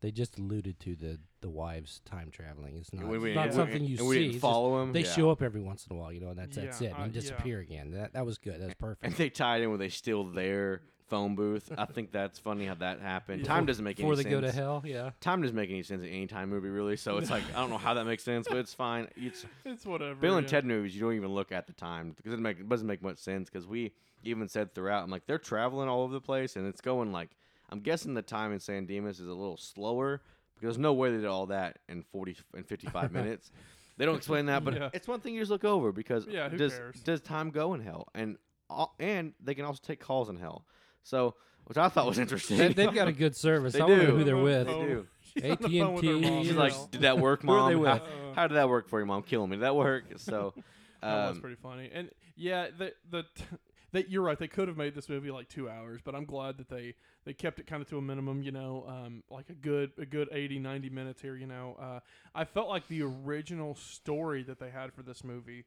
they 0.00 0.10
just 0.10 0.38
alluded 0.38 0.78
to 0.80 0.94
the 0.96 1.18
the 1.40 1.48
wives 1.48 2.00
time 2.04 2.30
traveling. 2.30 2.76
It's 2.76 2.92
not, 2.92 3.04
And 3.04 3.10
we- 3.22 3.30
it's 3.30 3.34
not 3.36 3.44
and 3.46 3.52
we- 3.52 3.56
something 3.56 3.84
you 3.84 3.98
and 3.98 4.06
we 4.08 4.14
see. 4.14 4.18
didn't 4.20 4.34
it's 4.34 4.34
just 4.36 4.42
follow 4.42 4.78
them. 4.80 4.92
they 4.92 5.00
yeah. 5.04 5.12
show 5.12 5.30
up 5.30 5.40
every 5.42 5.60
once 5.62 5.86
in 5.88 5.96
a 5.96 5.98
while, 5.98 6.12
you 6.12 6.20
know, 6.20 6.28
and 6.28 6.38
that's 6.38 6.56
that's 6.56 6.80
Yeah, 6.80 6.88
it, 6.90 6.92
uh, 6.92 7.02
and 7.04 7.14
yeah. 7.14 7.20
disappear 7.20 7.60
again. 7.60 7.90
That 7.92 8.12
that 8.12 8.26
was 8.26 8.38
good. 8.38 8.60
That 8.60 8.66
was 8.66 8.74
perfect. 8.74 9.04
and 9.04 9.14
they 9.14 9.30
tied 9.30 9.62
in 9.62 9.70
with 9.70 9.80
they 9.80 9.88
still 9.88 10.24
their 10.24 10.82
phone 11.08 11.34
booth. 11.34 11.70
I 11.76 11.84
think 11.84 12.12
that's 12.12 12.38
funny 12.38 12.66
how 12.66 12.74
that 12.74 13.00
happened. 13.00 13.40
Yeah. 13.42 13.46
Time 13.46 13.66
doesn't 13.66 13.84
make 13.84 13.96
Before 13.96 14.12
any 14.12 14.22
sense. 14.22 14.26
Before 14.28 14.40
they 14.40 14.46
go 14.48 14.52
to 14.52 14.56
hell, 14.56 14.82
yeah. 14.84 15.10
Time 15.20 15.42
doesn't 15.42 15.56
make 15.56 15.70
any 15.70 15.82
sense 15.82 16.02
in 16.02 16.08
any 16.08 16.26
time 16.26 16.48
movie 16.50 16.68
really. 16.68 16.96
So 16.96 17.18
it's 17.18 17.30
like 17.30 17.42
I 17.54 17.60
don't 17.60 17.70
know 17.70 17.78
how 17.78 17.94
that 17.94 18.04
makes 18.04 18.22
sense, 18.22 18.46
but 18.48 18.58
it's 18.58 18.74
fine. 18.74 19.08
It's 19.16 19.44
It's 19.64 19.84
whatever. 19.84 20.14
Bill 20.16 20.36
and 20.36 20.46
yeah. 20.46 20.50
Ted 20.50 20.64
movies. 20.64 20.94
You 20.94 21.00
don't 21.02 21.14
even 21.14 21.30
look 21.32 21.52
at 21.52 21.66
the 21.66 21.72
time 21.72 22.12
because 22.16 22.32
it, 22.32 22.38
make, 22.40 22.58
it 22.60 22.68
doesn't 22.68 22.86
make 22.86 23.02
much 23.02 23.18
sense. 23.18 23.48
Because 23.50 23.66
we 23.66 23.92
even 24.22 24.48
said 24.48 24.74
throughout, 24.74 25.04
I'm 25.04 25.10
like 25.10 25.26
they're 25.26 25.38
traveling 25.38 25.88
all 25.88 26.02
over 26.02 26.12
the 26.12 26.20
place, 26.20 26.56
and 26.56 26.66
it's 26.66 26.80
going 26.80 27.12
like 27.12 27.30
I'm 27.70 27.80
guessing 27.80 28.14
the 28.14 28.22
time 28.22 28.52
in 28.52 28.60
San 28.60 28.86
Dimas 28.86 29.20
is 29.20 29.26
a 29.28 29.32
little 29.34 29.56
slower 29.56 30.22
because 30.54 30.74
there's 30.74 30.78
no 30.78 30.92
way 30.94 31.10
they 31.10 31.16
did 31.18 31.26
all 31.26 31.46
that 31.46 31.78
in 31.88 32.02
40 32.02 32.36
and 32.54 32.66
55 32.66 33.12
minutes. 33.12 33.50
They 33.96 34.06
don't 34.06 34.16
explain 34.16 34.46
that, 34.46 34.64
but 34.64 34.74
Yeah. 34.74 34.90
it's 34.92 35.06
one 35.06 35.20
thing 35.20 35.34
you 35.34 35.40
just 35.40 35.50
look 35.50 35.64
over 35.64 35.92
because 35.92 36.26
Yeah, 36.26 36.48
does 36.48 36.72
cares? 36.74 37.00
does 37.02 37.20
time 37.20 37.50
go 37.50 37.74
in 37.74 37.80
hell 37.80 38.08
and 38.14 38.38
and 38.98 39.34
they 39.42 39.54
can 39.54 39.64
also 39.64 39.80
take 39.84 40.00
calls 40.00 40.28
in 40.28 40.36
hell. 40.36 40.64
So 41.04 41.34
which 41.66 41.78
I 41.78 41.88
thought 41.88 42.06
was 42.06 42.18
interesting. 42.18 42.58
They, 42.58 42.72
they've 42.72 42.92
got 42.92 43.08
a 43.08 43.12
good 43.12 43.36
service. 43.36 43.72
They 43.72 43.80
I 43.80 43.86
wonder 43.86 44.06
do. 44.06 44.16
who 44.16 44.24
they're 44.24 44.36
with. 44.36 44.66
They 44.66 44.74
with. 44.74 44.88
do. 44.88 45.06
She's 45.22 45.44
on 45.44 45.56
the 45.60 45.80
phone 45.80 45.94
with 45.94 46.04
her 46.04 46.16
AT&T, 46.16 46.42
She's 46.42 46.48
you 46.48 46.52
like, 46.54 46.90
did 46.90 47.00
that 47.00 47.18
work, 47.18 47.42
Who 47.42 47.50
are 47.50 47.56
mom? 47.56 47.68
they 47.68 47.88
How, 47.88 47.94
with? 47.94 48.02
How 48.36 48.46
did 48.46 48.54
that 48.54 48.68
work 48.68 48.88
for 48.88 49.00
you, 49.00 49.06
mom? 49.06 49.22
Killing 49.22 49.50
me. 49.50 49.56
Did 49.56 49.62
that 49.62 49.76
work? 49.76 50.04
So, 50.18 50.52
That 51.00 51.28
was 51.28 51.36
um, 51.36 51.40
pretty 51.40 51.56
funny. 51.56 51.90
And 51.92 52.10
yeah, 52.36 52.68
the 52.76 52.92
the 53.10 53.24
that 53.92 54.10
you're 54.10 54.22
right. 54.22 54.38
They 54.38 54.48
could 54.48 54.68
have 54.68 54.76
made 54.76 54.94
this 54.94 55.08
movie 55.08 55.30
like 55.30 55.48
two 55.48 55.68
hours, 55.70 56.00
but 56.04 56.14
I'm 56.14 56.24
glad 56.24 56.58
that 56.58 56.68
they 56.68 56.94
they 57.24 57.32
kept 57.32 57.58
it 57.58 57.66
kind 57.66 57.80
of 57.80 57.88
to 57.90 57.98
a 57.98 58.02
minimum. 58.02 58.42
You 58.42 58.52
know, 58.52 58.84
um, 58.88 59.22
like 59.30 59.48
a 59.50 59.54
good 59.54 59.92
a 59.98 60.04
good 60.06 60.28
80, 60.32 60.58
90 60.58 60.90
minutes 60.90 61.22
here. 61.22 61.36
You 61.36 61.46
know, 61.46 61.76
uh, 61.80 62.00
I 62.34 62.44
felt 62.44 62.68
like 62.68 62.88
the 62.88 63.02
original 63.02 63.74
story 63.74 64.42
that 64.44 64.58
they 64.58 64.70
had 64.70 64.92
for 64.92 65.02
this 65.02 65.24
movie 65.24 65.64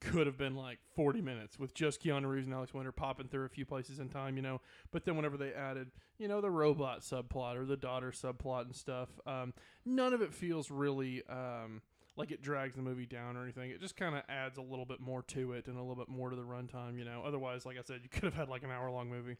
could 0.00 0.26
have 0.26 0.38
been 0.38 0.56
like 0.56 0.78
40 0.94 1.20
minutes 1.20 1.58
with 1.58 1.74
just 1.74 2.02
Keanu 2.02 2.28
Reeves 2.28 2.46
and 2.46 2.54
Alex 2.54 2.72
Winter 2.72 2.92
popping 2.92 3.28
through 3.28 3.44
a 3.44 3.48
few 3.48 3.64
places 3.64 3.98
in 3.98 4.08
time, 4.08 4.36
you 4.36 4.42
know. 4.42 4.60
But 4.90 5.04
then 5.04 5.16
whenever 5.16 5.36
they 5.36 5.52
added, 5.52 5.90
you 6.18 6.28
know, 6.28 6.40
the 6.40 6.50
robot 6.50 7.00
subplot 7.00 7.56
or 7.56 7.64
the 7.64 7.76
daughter 7.76 8.10
subplot 8.10 8.62
and 8.62 8.74
stuff, 8.74 9.08
um, 9.26 9.52
none 9.84 10.14
of 10.14 10.22
it 10.22 10.32
feels 10.32 10.70
really 10.70 11.22
um, 11.28 11.82
like 12.16 12.30
it 12.30 12.42
drags 12.42 12.76
the 12.76 12.82
movie 12.82 13.06
down 13.06 13.36
or 13.36 13.42
anything. 13.42 13.70
It 13.70 13.80
just 13.80 13.96
kind 13.96 14.14
of 14.16 14.22
adds 14.28 14.58
a 14.58 14.62
little 14.62 14.84
bit 14.84 15.00
more 15.00 15.22
to 15.22 15.52
it 15.52 15.66
and 15.66 15.76
a 15.76 15.80
little 15.80 15.96
bit 15.96 16.08
more 16.08 16.30
to 16.30 16.36
the 16.36 16.42
runtime, 16.42 16.98
you 16.98 17.04
know. 17.04 17.22
Otherwise, 17.24 17.66
like 17.66 17.78
I 17.78 17.82
said, 17.82 18.00
you 18.02 18.08
could 18.08 18.24
have 18.24 18.34
had 18.34 18.48
like 18.48 18.62
an 18.62 18.70
hour 18.70 18.90
long 18.90 19.08
movie. 19.08 19.36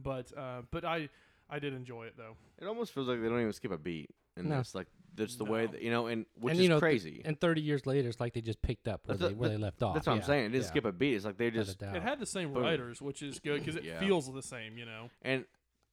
But 0.00 0.36
uh, 0.36 0.62
but 0.70 0.84
I 0.84 1.08
I 1.54 1.58
did 1.58 1.72
enjoy 1.74 2.04
it 2.06 2.14
though. 2.16 2.36
it 2.60 2.66
almost 2.66 2.92
feels 2.92 3.08
like 3.08 3.20
they 3.22 3.28
don't 3.28 3.40
even 3.40 3.52
skip 3.52 3.70
a 3.72 3.78
beat 3.78 4.10
and 4.36 4.48
No. 4.48 4.58
this. 4.58 4.74
Like 4.74 4.88
that's 5.14 5.36
the 5.36 5.44
way 5.44 5.66
No. 5.66 5.72
that 5.72 5.82
you 5.82 5.90
know, 5.90 6.06
and 6.08 6.26
which 6.34 6.50
and 6.52 6.58
is 6.58 6.62
you 6.64 6.68
know, 6.68 6.76
th- 6.76 6.80
crazy. 6.80 7.22
and 7.24 7.40
30 7.40 7.60
years 7.60 7.86
later, 7.86 8.08
it's 8.08 8.18
like 8.20 8.32
they 8.34 8.40
just 8.40 8.60
picked 8.62 8.88
up 8.88 9.06
where, 9.06 9.16
That's 9.16 9.28
they, 9.30 9.34
a- 9.34 9.38
where 9.38 9.48
that- 9.48 9.56
they 9.56 9.62
left 9.62 9.82
off. 9.82 9.94
that's 9.94 10.06
what 10.06 10.14
I'm 10.14 10.18
Yeah, 10.20 10.24
saying. 10.26 10.44
It 10.46 10.48
didn't 10.50 10.64
yeah, 10.64 10.68
skip 10.70 10.84
a 10.84 10.92
beat. 10.92 11.14
It's 11.14 11.24
like 11.24 11.36
they 11.38 11.46
without 11.46 11.62
a 11.62 11.64
just 11.66 11.78
doubt. 11.78 11.96
It 11.96 12.02
had 12.02 12.18
the 12.18 12.26
same 12.26 12.52
Boom. 12.52 12.62
writers, 12.64 13.00
which 13.00 13.22
is 13.22 13.38
good 13.38 13.60
because 13.60 13.76
it 13.76 13.84
Yeah. 13.84 14.00
feels 14.00 14.32
the 14.32 14.42
same. 14.42 14.76
You 14.78 14.86
know. 14.86 15.10
and 15.22 15.44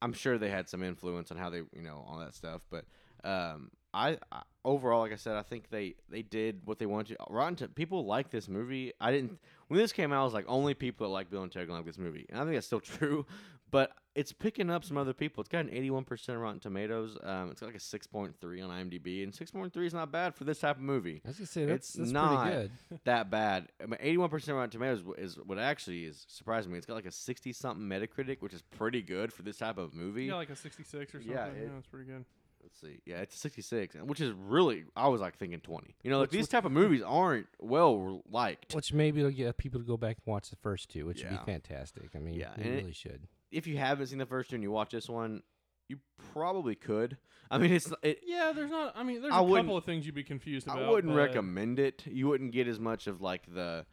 I'm 0.02 0.14
sure 0.14 0.40
they 0.40 0.50
had 0.50 0.68
some 0.68 0.82
influence 0.82 1.30
on 1.32 1.38
how 1.38 1.52
they, 1.52 1.58
you 1.58 1.84
know, 1.84 2.04
all 2.08 2.18
that 2.18 2.34
stuff. 2.34 2.66
But 2.72 2.86
um, 3.24 3.70
I, 3.94 4.18
I 4.32 4.42
overall, 4.66 5.02
like 5.02 5.12
I 5.12 5.18
said, 5.18 5.36
I 5.36 5.44
think 5.44 5.70
they 5.70 5.94
they 6.10 6.24
did 6.24 6.62
what 6.66 6.80
they 6.80 6.88
wanted 6.88 7.18
to. 7.20 7.26
Rotten 7.30 7.56
to, 7.58 7.68
people 7.68 8.06
like 8.06 8.32
this 8.32 8.48
movie. 8.50 8.94
I 9.00 9.12
didn't 9.12 9.38
when 9.68 9.80
this 9.80 9.92
came 9.92 10.12
out. 10.12 10.22
I 10.22 10.24
was 10.24 10.34
like, 10.34 10.46
only 10.48 10.74
people 10.74 11.06
that 11.06 11.14
like 11.14 11.30
Bill 11.30 11.44
and 11.44 11.52
Ted 11.52 11.62
are 11.62 11.66
gonna 11.68 11.78
like 11.80 11.86
this 11.86 12.00
movie, 12.00 12.26
and 12.30 12.40
I 12.40 12.44
think 12.46 12.56
that's 12.56 12.66
still 12.66 12.80
true. 12.98 13.28
But 13.72 13.92
it's 14.16 14.34
picking 14.34 14.70
up 14.70 14.84
some 14.84 14.98
other 14.98 15.14
people. 15.14 15.42
It's 15.42 15.48
got 15.50 15.60
an 15.66 15.70
81% 15.70 16.42
Rotten 16.42 16.60
Tomatoes. 16.60 17.18
Um, 17.24 17.50
it's 17.50 17.62
got 17.62 17.68
like 17.68 17.76
a 17.76 17.80
6.3 17.80 18.34
on 18.64 18.70
IMDb, 18.70 19.24
and 19.24 19.32
6.3 19.32 19.76
is 19.86 19.94
not 19.94 20.12
bad 20.12 20.36
for 20.36 20.44
this 20.44 20.60
type 20.60 20.76
of 20.76 20.82
movie. 20.82 21.22
I 21.24 21.30
was 21.30 21.38
gonna 21.38 21.48
say 21.48 21.66
that's, 21.66 21.90
It's 21.90 21.98
that's 21.98 22.12
not 22.12 22.44
pretty 22.44 22.70
good. 22.90 23.00
that 23.06 23.30
bad. 23.32 23.70
I 23.82 23.86
mean, 23.86 24.00
81% 24.02 24.30
Rotten 24.54 24.70
Tomatoes 24.70 25.04
is 25.18 25.38
what 25.46 25.58
actually 25.58 26.04
is 26.06 26.26
surprising 26.28 26.72
me. 26.74 26.78
It's 26.78 26.86
got 26.86 26.96
like 26.96 27.06
a 27.06 27.12
60 27.12 27.54
something 27.54 27.88
Metacritic, 27.88 28.42
which 28.42 28.54
is 28.54 28.62
pretty 28.62 29.02
good 29.02 29.32
for 29.32 29.44
this 29.44 29.58
type 29.58 29.78
of 29.78 29.94
movie. 29.94 30.26
Yeah, 30.26 30.36
like 30.36 30.50
a 30.50 30.56
66 30.58 31.16
or 31.16 31.18
something. 31.20 31.32
Yeah, 31.32 31.46
Yeah, 31.48 31.70
that's 31.74 31.88
pretty 31.88 32.06
good. 32.06 32.26
Let's 32.64 32.80
see. 32.80 33.00
Yeah, 33.06 33.22
it's 33.22 33.40
66, 33.40 33.96
which 34.06 34.22
is 34.22 34.34
really 34.34 34.84
I 34.96 35.08
was 35.08 35.20
like 35.22 35.38
thinking 35.38 35.62
20. 35.62 35.96
You 36.04 36.12
know, 36.12 36.20
like 36.20 36.28
What's- 36.28 36.34
these 36.34 36.48
type 36.48 36.66
of 36.66 36.72
movies 36.72 37.02
aren't 37.02 37.48
well 37.60 38.22
liked. 38.30 38.76
Which 38.76 38.94
maybe 38.94 39.22
it'll 39.22 39.32
get 39.32 39.58
people 39.58 39.80
to 39.80 39.86
go 39.86 39.98
back 39.98 40.18
and 40.26 40.32
watch 40.32 40.50
the 40.50 40.58
first 40.58 40.90
two, 40.90 41.06
which 41.08 41.24
would 41.24 41.30
be 41.32 41.38
fantastic. 41.46 42.10
I 42.14 42.20
mean, 42.20 42.36
Yeah, 42.36 42.52
they 42.58 42.64
and 42.64 42.74
it- 42.74 42.78
really 42.82 42.94
should. 42.94 43.28
If 43.52 43.68
you 43.68 43.78
haven't 43.78 44.08
seen 44.08 44.18
the 44.18 44.26
first 44.26 44.50
two 44.50 44.56
and 44.56 44.64
you 44.64 44.72
watch 44.72 44.92
this 44.92 45.10
one, 45.10 45.44
you 45.90 45.98
probably 46.34 46.76
could. 46.76 47.18
I 47.50 47.58
mean, 47.58 47.74
it's 47.74 47.92
it. 48.02 48.22
Yeah, 48.26 48.54
there's 48.56 48.72
not. 48.72 48.94
I 48.96 49.04
mean, 49.04 49.22
there's 49.22 49.34
I 49.34 49.44
a 49.44 49.56
couple 49.56 49.76
of 49.76 49.84
things 49.84 50.06
you'd 50.06 50.16
be 50.16 50.24
confused 50.24 50.68
about. 50.68 50.84
I 50.84 50.90
wouldn't 50.90 51.14
recommend 51.14 51.80
it. 51.80 52.04
You 52.06 52.28
wouldn't 52.30 52.52
get 52.54 52.68
as 52.68 52.80
much 52.80 53.08
of 53.08 53.22
like 53.22 53.54
the 53.54 53.86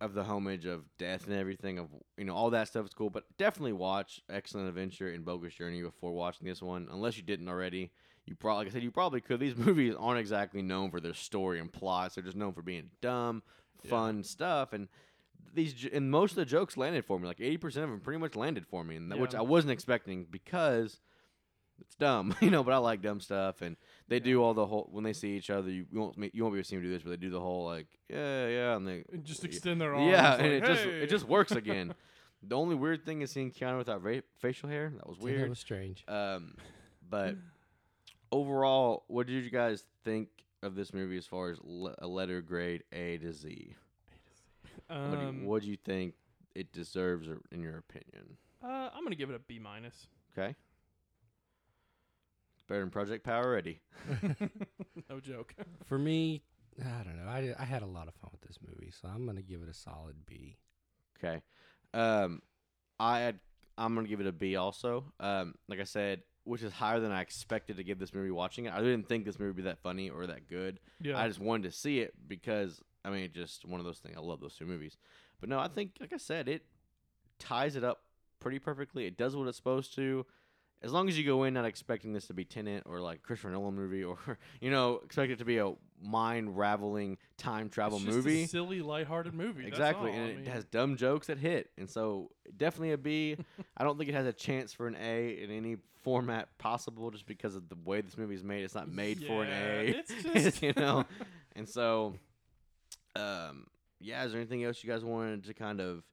of 0.00 0.12
the 0.12 0.24
homage 0.24 0.66
of 0.66 0.84
death 0.98 1.26
and 1.26 1.34
everything 1.34 1.78
of 1.78 1.88
you 2.18 2.24
know 2.24 2.34
all 2.34 2.50
that 2.50 2.68
stuff 2.68 2.84
is 2.84 2.92
cool, 2.92 3.10
but 3.10 3.24
definitely 3.38 3.72
watch 3.72 4.20
Excellent 4.28 4.68
Adventure 4.68 5.08
and 5.08 5.24
Bogus 5.24 5.54
Journey 5.54 5.82
before 5.82 6.12
watching 6.12 6.46
this 6.46 6.60
one, 6.60 6.88
unless 6.90 7.16
you 7.16 7.22
didn't 7.22 7.48
already. 7.48 7.92
You 8.26 8.34
probably, 8.34 8.64
like 8.64 8.72
I 8.72 8.74
said, 8.74 8.82
you 8.82 8.90
probably 8.90 9.20
could. 9.20 9.38
These 9.38 9.56
movies 9.56 9.94
aren't 9.96 10.18
exactly 10.18 10.62
known 10.62 10.90
for 10.90 11.00
their 11.00 11.14
story 11.14 11.60
and 11.60 11.72
plots; 11.72 12.16
they're 12.16 12.24
just 12.24 12.36
known 12.36 12.52
for 12.52 12.62
being 12.62 12.90
dumb, 13.00 13.42
fun 13.88 14.24
stuff. 14.24 14.72
And 14.72 14.88
these 15.54 15.86
and 15.92 16.10
most 16.10 16.32
of 16.32 16.36
the 16.36 16.44
jokes 16.44 16.76
landed 16.76 17.04
for 17.04 17.18
me. 17.18 17.26
Like 17.26 17.40
eighty 17.40 17.56
percent 17.56 17.84
of 17.84 17.90
them 17.90 18.00
pretty 18.00 18.18
much 18.20 18.34
landed 18.36 18.66
for 18.66 18.84
me, 18.84 18.96
and 18.96 19.10
that, 19.12 19.18
which 19.18 19.34
I 19.34 19.42
wasn't 19.42 19.72
expecting 19.72 20.26
because 20.30 21.00
it's 21.80 21.94
dumb, 21.94 22.34
you 22.40 22.50
know. 22.50 22.62
But 22.64 22.72
I 22.74 22.78
like 22.78 23.02
dumb 23.02 23.20
stuff, 23.20 23.60
and 23.62 23.76
they 24.08 24.18
do 24.20 24.42
all 24.42 24.54
the 24.54 24.66
whole 24.66 24.88
when 24.90 25.04
they 25.04 25.12
see 25.12 25.36
each 25.36 25.50
other. 25.50 25.70
You, 25.70 25.86
you 25.90 26.00
won't 26.00 26.16
you 26.34 26.42
won't 26.42 26.54
be 26.54 26.58
able 26.58 26.64
to 26.64 26.64
see 26.64 26.76
them 26.76 26.84
do 26.84 26.90
this, 26.90 27.02
but 27.02 27.10
they 27.10 27.16
do 27.16 27.30
the 27.30 27.40
whole 27.40 27.64
like 27.64 27.86
yeah 28.08 28.46
yeah, 28.48 28.76
and 28.76 28.86
they 28.86 29.04
And 29.12 29.24
Just 29.24 29.44
extend 29.44 29.80
their 29.80 29.94
arms. 29.94 30.10
yeah, 30.10 30.30
like, 30.32 30.40
and 30.40 30.52
it 30.52 30.64
just 30.64 30.84
it 30.84 31.10
just 31.10 31.26
works 31.28 31.52
again. 31.52 31.94
the 32.42 32.56
only 32.56 32.74
weird 32.74 33.04
thing 33.04 33.22
is 33.22 33.30
seeing 33.30 33.50
Keanu 33.50 33.78
without 33.78 34.02
ra- 34.04 34.20
facial 34.38 34.68
hair. 34.68 34.92
That 34.96 35.06
was 35.08 35.16
Yeah, 35.18 35.24
that 35.26 35.36
weird. 35.38 35.48
was 35.50 35.58
strange. 35.58 36.04
Um, 36.08 36.54
but 37.10 37.34
overall, 38.32 39.04
what 39.08 39.26
did 39.26 39.44
you 39.44 39.50
guys 39.50 39.84
think 40.04 40.28
of 40.62 40.74
this 40.74 40.92
movie 40.92 41.16
as 41.16 41.26
far 41.26 41.50
as 41.50 41.58
le- 41.62 41.94
a 41.98 42.06
letter 42.06 42.40
grade 42.40 42.84
A 42.92 43.18
to 43.18 43.32
Z? 43.32 43.74
What 44.88 45.10
do, 45.12 45.16
Um, 45.18 45.40
you, 45.42 45.48
what 45.48 45.62
do 45.62 45.68
you 45.68 45.76
think 45.76 46.14
it 46.54 46.72
deserves, 46.72 47.28
or- 47.28 47.42
in 47.50 47.60
your 47.62 47.78
opinion? 47.78 48.36
uh, 48.62 48.90
I'm 48.94 49.02
gonna 49.04 49.14
give 49.16 49.30
it 49.30 49.36
a 49.36 49.38
B 49.40 49.58
minus. 49.58 50.06
Okay. 50.36 50.54
Better 52.68 52.80
than 52.80 52.90
Project 52.90 53.24
Power 53.24 53.52
Ready. 53.52 53.80
no 55.08 55.20
joke. 55.20 55.54
For 55.86 55.98
me, 55.98 56.42
I 56.84 57.04
don't 57.04 57.16
know. 57.16 57.30
I, 57.30 57.54
I 57.58 57.64
had 57.64 57.82
a 57.82 57.86
lot 57.86 58.08
of 58.08 58.14
fun 58.14 58.30
with 58.32 58.40
this 58.40 58.58
movie, 58.60 58.90
so 58.90 59.08
I'm 59.08 59.24
gonna 59.24 59.42
give 59.42 59.62
it 59.62 59.68
a 59.68 59.74
solid 59.74 60.16
B. 60.26 60.56
Okay. 61.18 61.42
Um, 61.94 62.42
I 62.98 63.20
had, 63.20 63.38
I'm 63.78 63.94
gonna 63.94 64.08
give 64.08 64.20
it 64.20 64.26
a 64.26 64.32
B 64.32 64.56
also. 64.56 65.12
Um, 65.20 65.54
like 65.68 65.78
I 65.78 65.84
said, 65.84 66.22
which 66.42 66.62
is 66.64 66.72
higher 66.72 66.98
than 66.98 67.12
I 67.12 67.20
expected 67.20 67.76
to 67.76 67.84
give 67.84 68.00
this 68.00 68.12
movie. 68.12 68.32
Watching 68.32 68.64
it, 68.66 68.72
I 68.72 68.80
didn't 68.80 69.08
think 69.08 69.24
this 69.26 69.38
movie 69.38 69.50
would 69.50 69.56
be 69.56 69.62
that 69.62 69.78
funny 69.78 70.10
or 70.10 70.26
that 70.26 70.48
good. 70.48 70.80
Yeah. 71.00 71.18
I 71.20 71.28
just 71.28 71.40
wanted 71.40 71.70
to 71.70 71.76
see 71.76 72.00
it 72.00 72.14
because 72.26 72.80
I 73.06 73.10
mean, 73.10 73.30
just 73.32 73.64
one 73.64 73.78
of 73.80 73.86
those 73.86 73.98
things. 73.98 74.16
I 74.16 74.20
love 74.20 74.40
those 74.40 74.56
two 74.56 74.66
movies, 74.66 74.96
but 75.40 75.48
no, 75.48 75.58
I 75.60 75.68
think 75.68 75.92
like 76.00 76.12
I 76.12 76.16
said, 76.18 76.48
it 76.48 76.64
ties 77.38 77.76
it 77.76 77.84
up 77.84 78.02
pretty 78.40 78.58
perfectly. 78.58 79.06
It 79.06 79.16
does 79.16 79.36
what 79.36 79.46
it's 79.48 79.56
supposed 79.56 79.94
to. 79.94 80.26
As 80.82 80.92
long 80.92 81.08
as 81.08 81.16
you 81.18 81.24
go 81.24 81.44
in 81.44 81.54
not 81.54 81.64
expecting 81.64 82.12
this 82.12 82.26
to 82.26 82.34
be 82.34 82.44
Tenet 82.44 82.82
or 82.84 83.00
like 83.00 83.22
Christopher 83.22 83.50
Nolan 83.50 83.74
movie 83.74 84.04
or 84.04 84.18
you 84.60 84.70
know 84.70 85.00
expect 85.04 85.32
it 85.32 85.38
to 85.38 85.44
be 85.44 85.56
a 85.58 85.72
mind 86.02 86.56
raveling 86.58 87.16
time 87.38 87.70
travel 87.70 87.96
it's 87.96 88.04
just 88.04 88.16
movie. 88.18 88.42
A 88.44 88.46
silly, 88.48 88.82
lighthearted 88.82 89.32
movie. 89.34 89.66
Exactly, 89.66 90.10
and 90.12 90.20
I 90.22 90.28
it 90.28 90.36
mean, 90.36 90.46
has 90.46 90.64
dumb 90.64 90.96
jokes 90.96 91.28
that 91.28 91.38
hit, 91.38 91.70
and 91.78 91.88
so 91.88 92.30
definitely 92.56 92.92
a 92.92 92.98
B. 92.98 93.36
I 93.76 93.84
don't 93.84 93.96
think 93.96 94.10
it 94.10 94.14
has 94.14 94.26
a 94.26 94.32
chance 94.34 94.72
for 94.74 94.86
an 94.86 94.96
A 95.00 95.42
in 95.42 95.50
any 95.50 95.76
format 96.02 96.56
possible, 96.58 97.10
just 97.10 97.26
because 97.26 97.56
of 97.56 97.68
the 97.70 97.76
way 97.84 98.00
this 98.02 98.18
movie 98.18 98.34
is 98.34 98.44
made. 98.44 98.62
It's 98.62 98.74
not 98.74 98.88
made 98.88 99.24
for 99.24 99.44
an 99.44 99.50
A, 99.50 99.86
it's 99.98 100.22
just- 100.22 100.62
you 100.62 100.74
know. 100.76 101.04
And 101.56 101.66
so, 101.66 102.14
um, 103.20 103.66
yeah. 104.00 104.24
Is 104.24 104.32
there 104.32 104.40
anything 104.40 104.64
else 104.64 104.82
you 104.84 104.90
guys 104.90 105.04
wanted 105.04 105.44
to 105.44 105.54
kind 105.54 105.80
of 105.80 106.04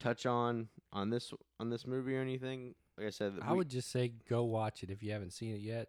touch 0.00 0.26
on 0.26 0.68
on 0.92 1.10
this 1.10 1.32
on 1.60 1.70
this 1.70 1.86
movie 1.86 2.14
or 2.16 2.20
anything? 2.20 2.74
Like 2.98 3.06
I 3.06 3.10
said, 3.10 3.34
I 3.42 3.52
we- 3.52 3.58
would 3.58 3.68
just 3.70 3.90
say 3.90 4.12
go 4.28 4.44
watch 4.44 4.82
it 4.82 4.90
if 4.90 5.02
you 5.02 5.12
haven't 5.12 5.32
seen 5.32 5.54
it 5.54 5.60
yet. 5.60 5.88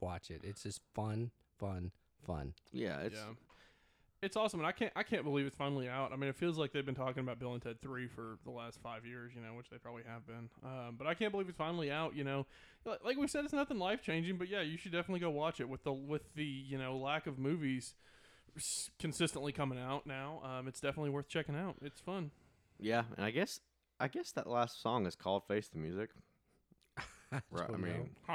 Watch 0.00 0.30
it. 0.30 0.40
It's 0.44 0.62
just 0.62 0.80
fun, 0.94 1.30
fun, 1.58 1.90
fun. 2.26 2.52
yeah, 2.72 2.98
it's 3.00 3.14
yeah. 3.16 3.32
It's 4.22 4.36
awesome, 4.36 4.58
and 4.60 4.66
I 4.66 4.72
can't 4.72 4.92
I 4.96 5.02
can't 5.02 5.22
believe 5.22 5.44
it's 5.44 5.56
finally 5.56 5.86
out. 5.88 6.10
I 6.12 6.16
mean, 6.16 6.30
it 6.30 6.36
feels 6.36 6.56
like 6.56 6.72
they've 6.72 6.84
been 6.84 6.94
talking 6.94 7.20
about 7.22 7.38
Bill 7.38 7.52
and 7.52 7.62
Ted 7.62 7.80
Three 7.82 8.06
for 8.06 8.38
the 8.44 8.50
last 8.50 8.78
five 8.82 9.04
years, 9.04 9.32
you 9.34 9.42
know, 9.42 9.54
which 9.54 9.68
they 9.68 9.76
probably 9.76 10.02
have 10.08 10.26
been. 10.26 10.48
Um, 10.64 10.94
but 10.96 11.06
I 11.06 11.12
can't 11.12 11.30
believe 11.30 11.48
it's 11.48 11.58
finally 11.58 11.90
out. 11.90 12.16
You 12.16 12.24
know, 12.24 12.46
like, 12.86 13.04
like 13.04 13.16
we 13.18 13.28
said, 13.28 13.44
it's 13.44 13.52
nothing 13.52 13.78
life 13.78 14.00
changing, 14.02 14.38
but 14.38 14.48
yeah, 14.48 14.62
you 14.62 14.78
should 14.78 14.92
definitely 14.92 15.20
go 15.20 15.28
watch 15.30 15.60
it. 15.60 15.68
With 15.68 15.84
the 15.84 15.92
with 15.92 16.34
the 16.34 16.44
you 16.44 16.78
know 16.78 16.96
lack 16.96 17.26
of 17.26 17.38
movies 17.38 17.92
s- 17.94 17.94
consistently 18.98 19.52
coming 19.52 19.78
out 19.78 20.06
now, 20.06 20.40
um, 20.44 20.68
it's 20.68 20.80
definitely 20.80 21.10
worth 21.10 21.28
checking 21.28 21.56
out. 21.56 21.76
It's 21.82 22.00
fun. 22.00 22.30
yeah. 22.78 23.02
And 23.16 23.24
I 23.24 23.30
guess 23.30 23.60
I 24.00 24.08
guess 24.08 24.32
that 24.32 24.46
last 24.48 24.82
song 24.82 25.06
is 25.06 25.14
called 25.16 25.44
"Face 25.46 25.68
the 25.68 25.78
Music." 25.78 26.10
Right. 27.50 27.64
I 27.68 27.72
don't 27.72 27.80
mean, 27.82 27.92
know. 28.28 28.34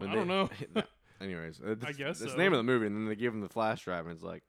Oh, 0.00 0.04
I 0.06 0.14
don't 0.14 0.28
know. 0.28 0.48
Anyways, 1.20 1.60
uh, 1.60 1.70
I 1.72 1.74
this- 1.74 1.96
guess 1.96 2.18
that's 2.20 2.30
so. 2.30 2.36
the 2.36 2.42
name 2.42 2.52
of 2.52 2.58
the 2.58 2.62
movie, 2.62 2.86
and 2.86 2.94
then 2.94 3.06
they 3.08 3.16
give 3.16 3.32
him 3.34 3.40
the 3.40 3.48
flash 3.48 3.82
drive, 3.82 4.06
and 4.06 4.14
it's 4.14 4.22
like, 4.22 4.44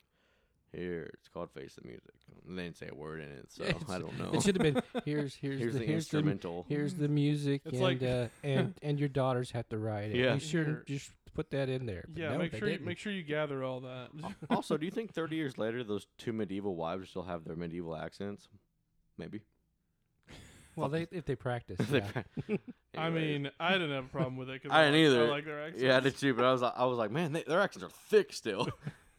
here, 0.71 1.09
it's 1.15 1.27
called 1.27 1.49
Face 1.51 1.73
the 1.73 1.87
Music. 1.87 2.13
And 2.49 2.57
they 2.57 2.63
didn't 2.63 2.77
say 2.77 2.89
a 2.91 2.95
word 2.95 3.21
in 3.21 3.29
it, 3.29 3.45
so 3.51 3.63
it's- 3.63 3.83
I 3.89 3.99
don't 3.99 4.17
know. 4.19 4.31
It 4.33 4.41
should 4.43 4.59
have 4.59 4.73
been 4.73 4.83
here's 5.05 5.35
here's, 5.35 5.59
Here's 5.59 5.73
the, 5.73 5.79
the 5.79 5.85
here's 5.85 6.07
the 6.09 6.17
instrumental. 6.17 6.65
here's 6.67 6.95
the 6.95 7.07
music 7.07 7.61
It's 7.65 7.73
and 7.75 7.81
like- 7.81 8.01
uh, 8.03 8.27
and 8.43 8.73
and 8.81 8.99
your 8.99 9.09
daughters 9.09 9.51
have 9.51 9.69
to 9.69 9.77
write 9.77 10.09
it. 10.11 10.15
Yeah. 10.17 10.33
you 10.33 10.39
should 10.39 10.85
just 10.87 11.11
put 11.35 11.51
that 11.51 11.69
in 11.69 11.85
there. 11.85 12.05
But 12.09 12.21
yeah, 12.21 12.31
no, 12.31 12.39
make 12.39 12.51
they 12.51 12.59
sure 12.59 12.67
you 12.67 12.73
didn't. 12.73 12.87
make 12.87 12.97
sure 12.97 13.13
you 13.13 13.23
gather 13.23 13.63
all 13.63 13.81
that. 13.81 14.09
also, 14.49 14.75
do 14.77 14.85
you 14.85 14.91
think 14.91 15.13
30 15.13 15.35
years 15.35 15.57
later, 15.57 15.83
those 15.83 16.07
two 16.17 16.33
medieval 16.33 16.75
wives 16.75 17.11
still 17.11 17.23
have 17.23 17.45
their 17.45 17.55
medieval 17.55 17.95
accents? 17.95 18.49
Maybe. 19.17 19.41
Well, 20.75 20.89
they 20.89 21.07
if 21.11 21.25
they 21.25 21.35
practice. 21.35 21.79
Yeah. 21.91 22.03
I 22.97 23.07
Anyways. 23.07 23.41
mean, 23.41 23.51
I 23.59 23.73
didn't 23.73 23.91
have 23.91 24.05
a 24.05 24.09
problem 24.09 24.37
with 24.37 24.49
it. 24.49 24.63
Cause 24.63 24.71
I 24.71 24.85
didn't 24.89 24.95
like, 24.95 25.05
either. 25.11 25.25
I 25.25 25.29
like 25.29 25.45
their 25.45 25.63
accents. 25.63 25.83
yeah, 25.83 25.97
I 25.97 25.99
did 25.99 26.17
too, 26.17 26.33
but 26.33 26.45
I 26.45 26.51
was, 26.51 26.63
I 26.63 26.85
was 26.85 26.97
like, 26.97 27.11
man, 27.11 27.33
they, 27.33 27.43
their 27.43 27.61
accents 27.61 27.85
are 27.85 27.89
thick 28.09 28.33
still. 28.33 28.67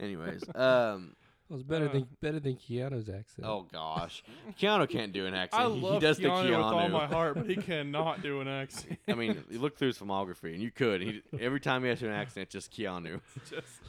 Anyways, 0.01 0.43
um, 0.55 1.15
Well, 1.51 1.59
it's 1.59 1.69
better 1.69 1.87
Uh, 1.89 1.93
than 1.93 2.09
better 2.23 2.39
than 2.41 2.55
Keanu's 2.57 3.09
accent. 3.11 3.47
oh 3.47 3.67
gosh, 3.73 4.23
Keanu 4.59 4.89
can't 4.89 5.13
do 5.13 5.27
an 5.27 5.35
accent. 5.35 5.63
I 5.65 5.69
He- 5.75 5.81
love 5.81 5.95
he 5.95 5.99
does 5.99 6.19
Keanu, 6.19 6.23
the 6.23 6.49
Keanu. 6.51 6.57
with 6.59 6.67
all 6.67 6.89
my 6.89 7.07
heart, 7.07 7.35
but 7.35 7.47
he 7.51 7.57
cannot 7.71 8.23
do 8.23 8.41
an 8.41 8.47
accent. 8.49 8.99
I 9.09 9.15
mean, 9.15 9.43
you 9.51 9.59
look 9.59 9.77
through 9.77 9.89
his 9.89 9.99
filmography, 9.99 10.55
and 10.55 10.63
you 10.63 10.71
could. 10.71 11.03
He, 11.03 11.23
every 11.41 11.59
time 11.61 11.83
he 11.83 11.89
has 11.89 11.99
to 11.99 12.05
do 12.07 12.11
an 12.11 12.17
accent, 12.17 12.45
it's 12.45 12.53
just 12.53 12.73
Keanu. 12.73 13.21
It's 13.37 13.51
just, 13.51 13.81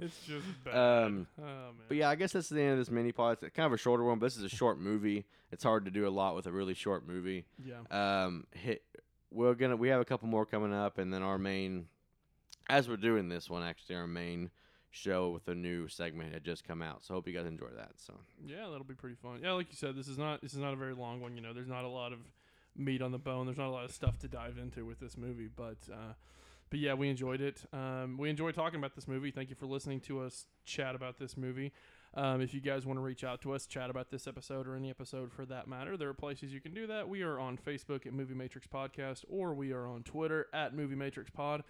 it's 0.00 0.26
just 0.26 0.46
bad. 0.64 0.74
Um, 1.06 1.26
oh 1.38 1.42
man. 1.42 1.72
But 1.88 1.96
yeah, 1.96 2.10
I 2.10 2.16
guess 2.16 2.32
that's 2.32 2.48
the 2.48 2.60
end 2.60 2.72
of 2.72 2.78
this 2.78 2.90
mini 2.90 3.12
pod. 3.12 3.38
It's 3.40 3.54
kind 3.54 3.66
of 3.66 3.72
a 3.72 3.76
shorter 3.78 4.02
one, 4.04 4.18
but 4.18 4.26
this 4.26 4.36
is 4.36 4.42
a 4.44 4.48
short 4.48 4.78
movie. 4.78 5.24
It's 5.52 5.62
hard 5.64 5.84
to 5.86 5.90
do 5.90 6.06
a 6.06 6.10
lot 6.10 6.34
with 6.34 6.46
a 6.46 6.52
really 6.52 6.74
short 6.74 7.06
movie. 7.06 7.44
yeah. 7.64 7.80
Um, 8.24 8.46
hit, 8.52 8.82
we're 9.30 9.54
gonna 9.54 9.76
we 9.76 9.88
have 9.88 10.00
a 10.00 10.04
couple 10.04 10.28
more 10.28 10.44
coming 10.44 10.74
up, 10.74 10.98
and 10.98 11.14
then 11.14 11.22
our 11.22 11.38
main, 11.38 11.86
as 12.68 12.88
we're 12.88 12.96
doing 12.96 13.28
this 13.28 13.48
one, 13.48 13.62
actually 13.62 13.94
our 13.96 14.06
main 14.08 14.50
show 14.90 15.30
with 15.30 15.46
a 15.48 15.54
new 15.54 15.88
segment 15.88 16.32
had 16.32 16.44
just 16.44 16.66
come 16.66 16.82
out. 16.82 17.04
So 17.04 17.14
hope 17.14 17.26
you 17.26 17.32
guys 17.34 17.46
enjoy 17.46 17.68
that. 17.76 17.92
So 17.96 18.14
Yeah, 18.44 18.68
that'll 18.70 18.84
be 18.84 18.94
pretty 18.94 19.16
fun. 19.16 19.40
Yeah, 19.42 19.52
like 19.52 19.68
you 19.70 19.76
said, 19.76 19.96
this 19.96 20.08
is 20.08 20.18
not 20.18 20.42
this 20.42 20.52
is 20.52 20.58
not 20.58 20.72
a 20.72 20.76
very 20.76 20.94
long 20.94 21.20
one. 21.20 21.34
You 21.34 21.40
know, 21.40 21.52
there's 21.52 21.68
not 21.68 21.84
a 21.84 21.88
lot 21.88 22.12
of 22.12 22.18
meat 22.76 23.02
on 23.02 23.12
the 23.12 23.18
bone. 23.18 23.46
There's 23.46 23.58
not 23.58 23.68
a 23.68 23.72
lot 23.72 23.84
of 23.84 23.92
stuff 23.92 24.18
to 24.20 24.28
dive 24.28 24.58
into 24.58 24.84
with 24.84 25.00
this 25.00 25.16
movie, 25.16 25.48
but 25.54 25.78
uh, 25.92 26.14
but 26.70 26.78
yeah, 26.78 26.94
we 26.94 27.08
enjoyed 27.08 27.40
it. 27.40 27.62
Um, 27.72 28.16
we 28.18 28.30
enjoyed 28.30 28.54
talking 28.54 28.78
about 28.78 28.94
this 28.94 29.08
movie. 29.08 29.30
Thank 29.30 29.50
you 29.50 29.56
for 29.56 29.66
listening 29.66 30.00
to 30.02 30.20
us 30.20 30.46
chat 30.64 30.94
about 30.94 31.18
this 31.18 31.36
movie. 31.36 31.72
Um, 32.14 32.40
if 32.40 32.52
you 32.52 32.60
guys 32.60 32.86
want 32.86 32.96
to 32.96 33.02
reach 33.02 33.22
out 33.22 33.40
to 33.42 33.52
us, 33.52 33.66
chat 33.66 33.88
about 33.88 34.10
this 34.10 34.26
episode 34.26 34.66
or 34.66 34.74
any 34.74 34.90
episode 34.90 35.32
for 35.32 35.44
that 35.46 35.68
matter, 35.68 35.96
there 35.96 36.08
are 36.08 36.14
places 36.14 36.52
you 36.52 36.60
can 36.60 36.74
do 36.74 36.88
that. 36.88 37.08
We 37.08 37.22
are 37.22 37.38
on 37.38 37.56
Facebook 37.56 38.04
at 38.04 38.12
Movie 38.12 38.34
Matrix 38.34 38.66
Podcast, 38.66 39.24
or 39.28 39.54
we 39.54 39.72
are 39.72 39.86
on 39.86 40.02
Twitter 40.02 40.48
at 40.52 40.74
Movie 40.74 40.96
Matrix 40.96 41.30
Pod 41.30 41.62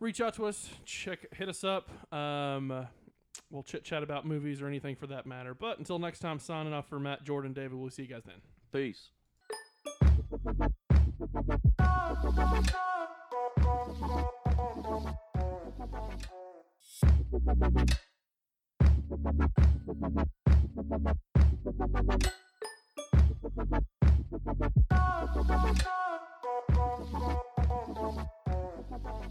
reach 0.00 0.20
out 0.20 0.34
to 0.34 0.46
us, 0.46 0.68
check, 0.84 1.26
hit 1.34 1.48
us 1.48 1.64
up. 1.64 1.88
Um, 2.12 2.86
we'll 3.50 3.62
chit 3.62 3.84
chat 3.84 4.02
about 4.02 4.26
movies 4.26 4.60
or 4.62 4.66
anything 4.66 4.96
for 4.96 5.06
that 5.08 5.26
matter. 5.26 5.54
But 5.54 5.78
until 5.78 5.98
next 5.98 6.20
time, 6.20 6.38
signing 6.38 6.72
off 6.72 6.88
for 6.88 6.98
Matt, 6.98 7.24
Jordan, 7.24 7.52
David. 7.52 7.74
We'll 7.74 7.90
see 7.90 8.02
you 8.02 8.08
guys 8.08 8.24
then. 8.24 8.40
Peace. 8.72 9.10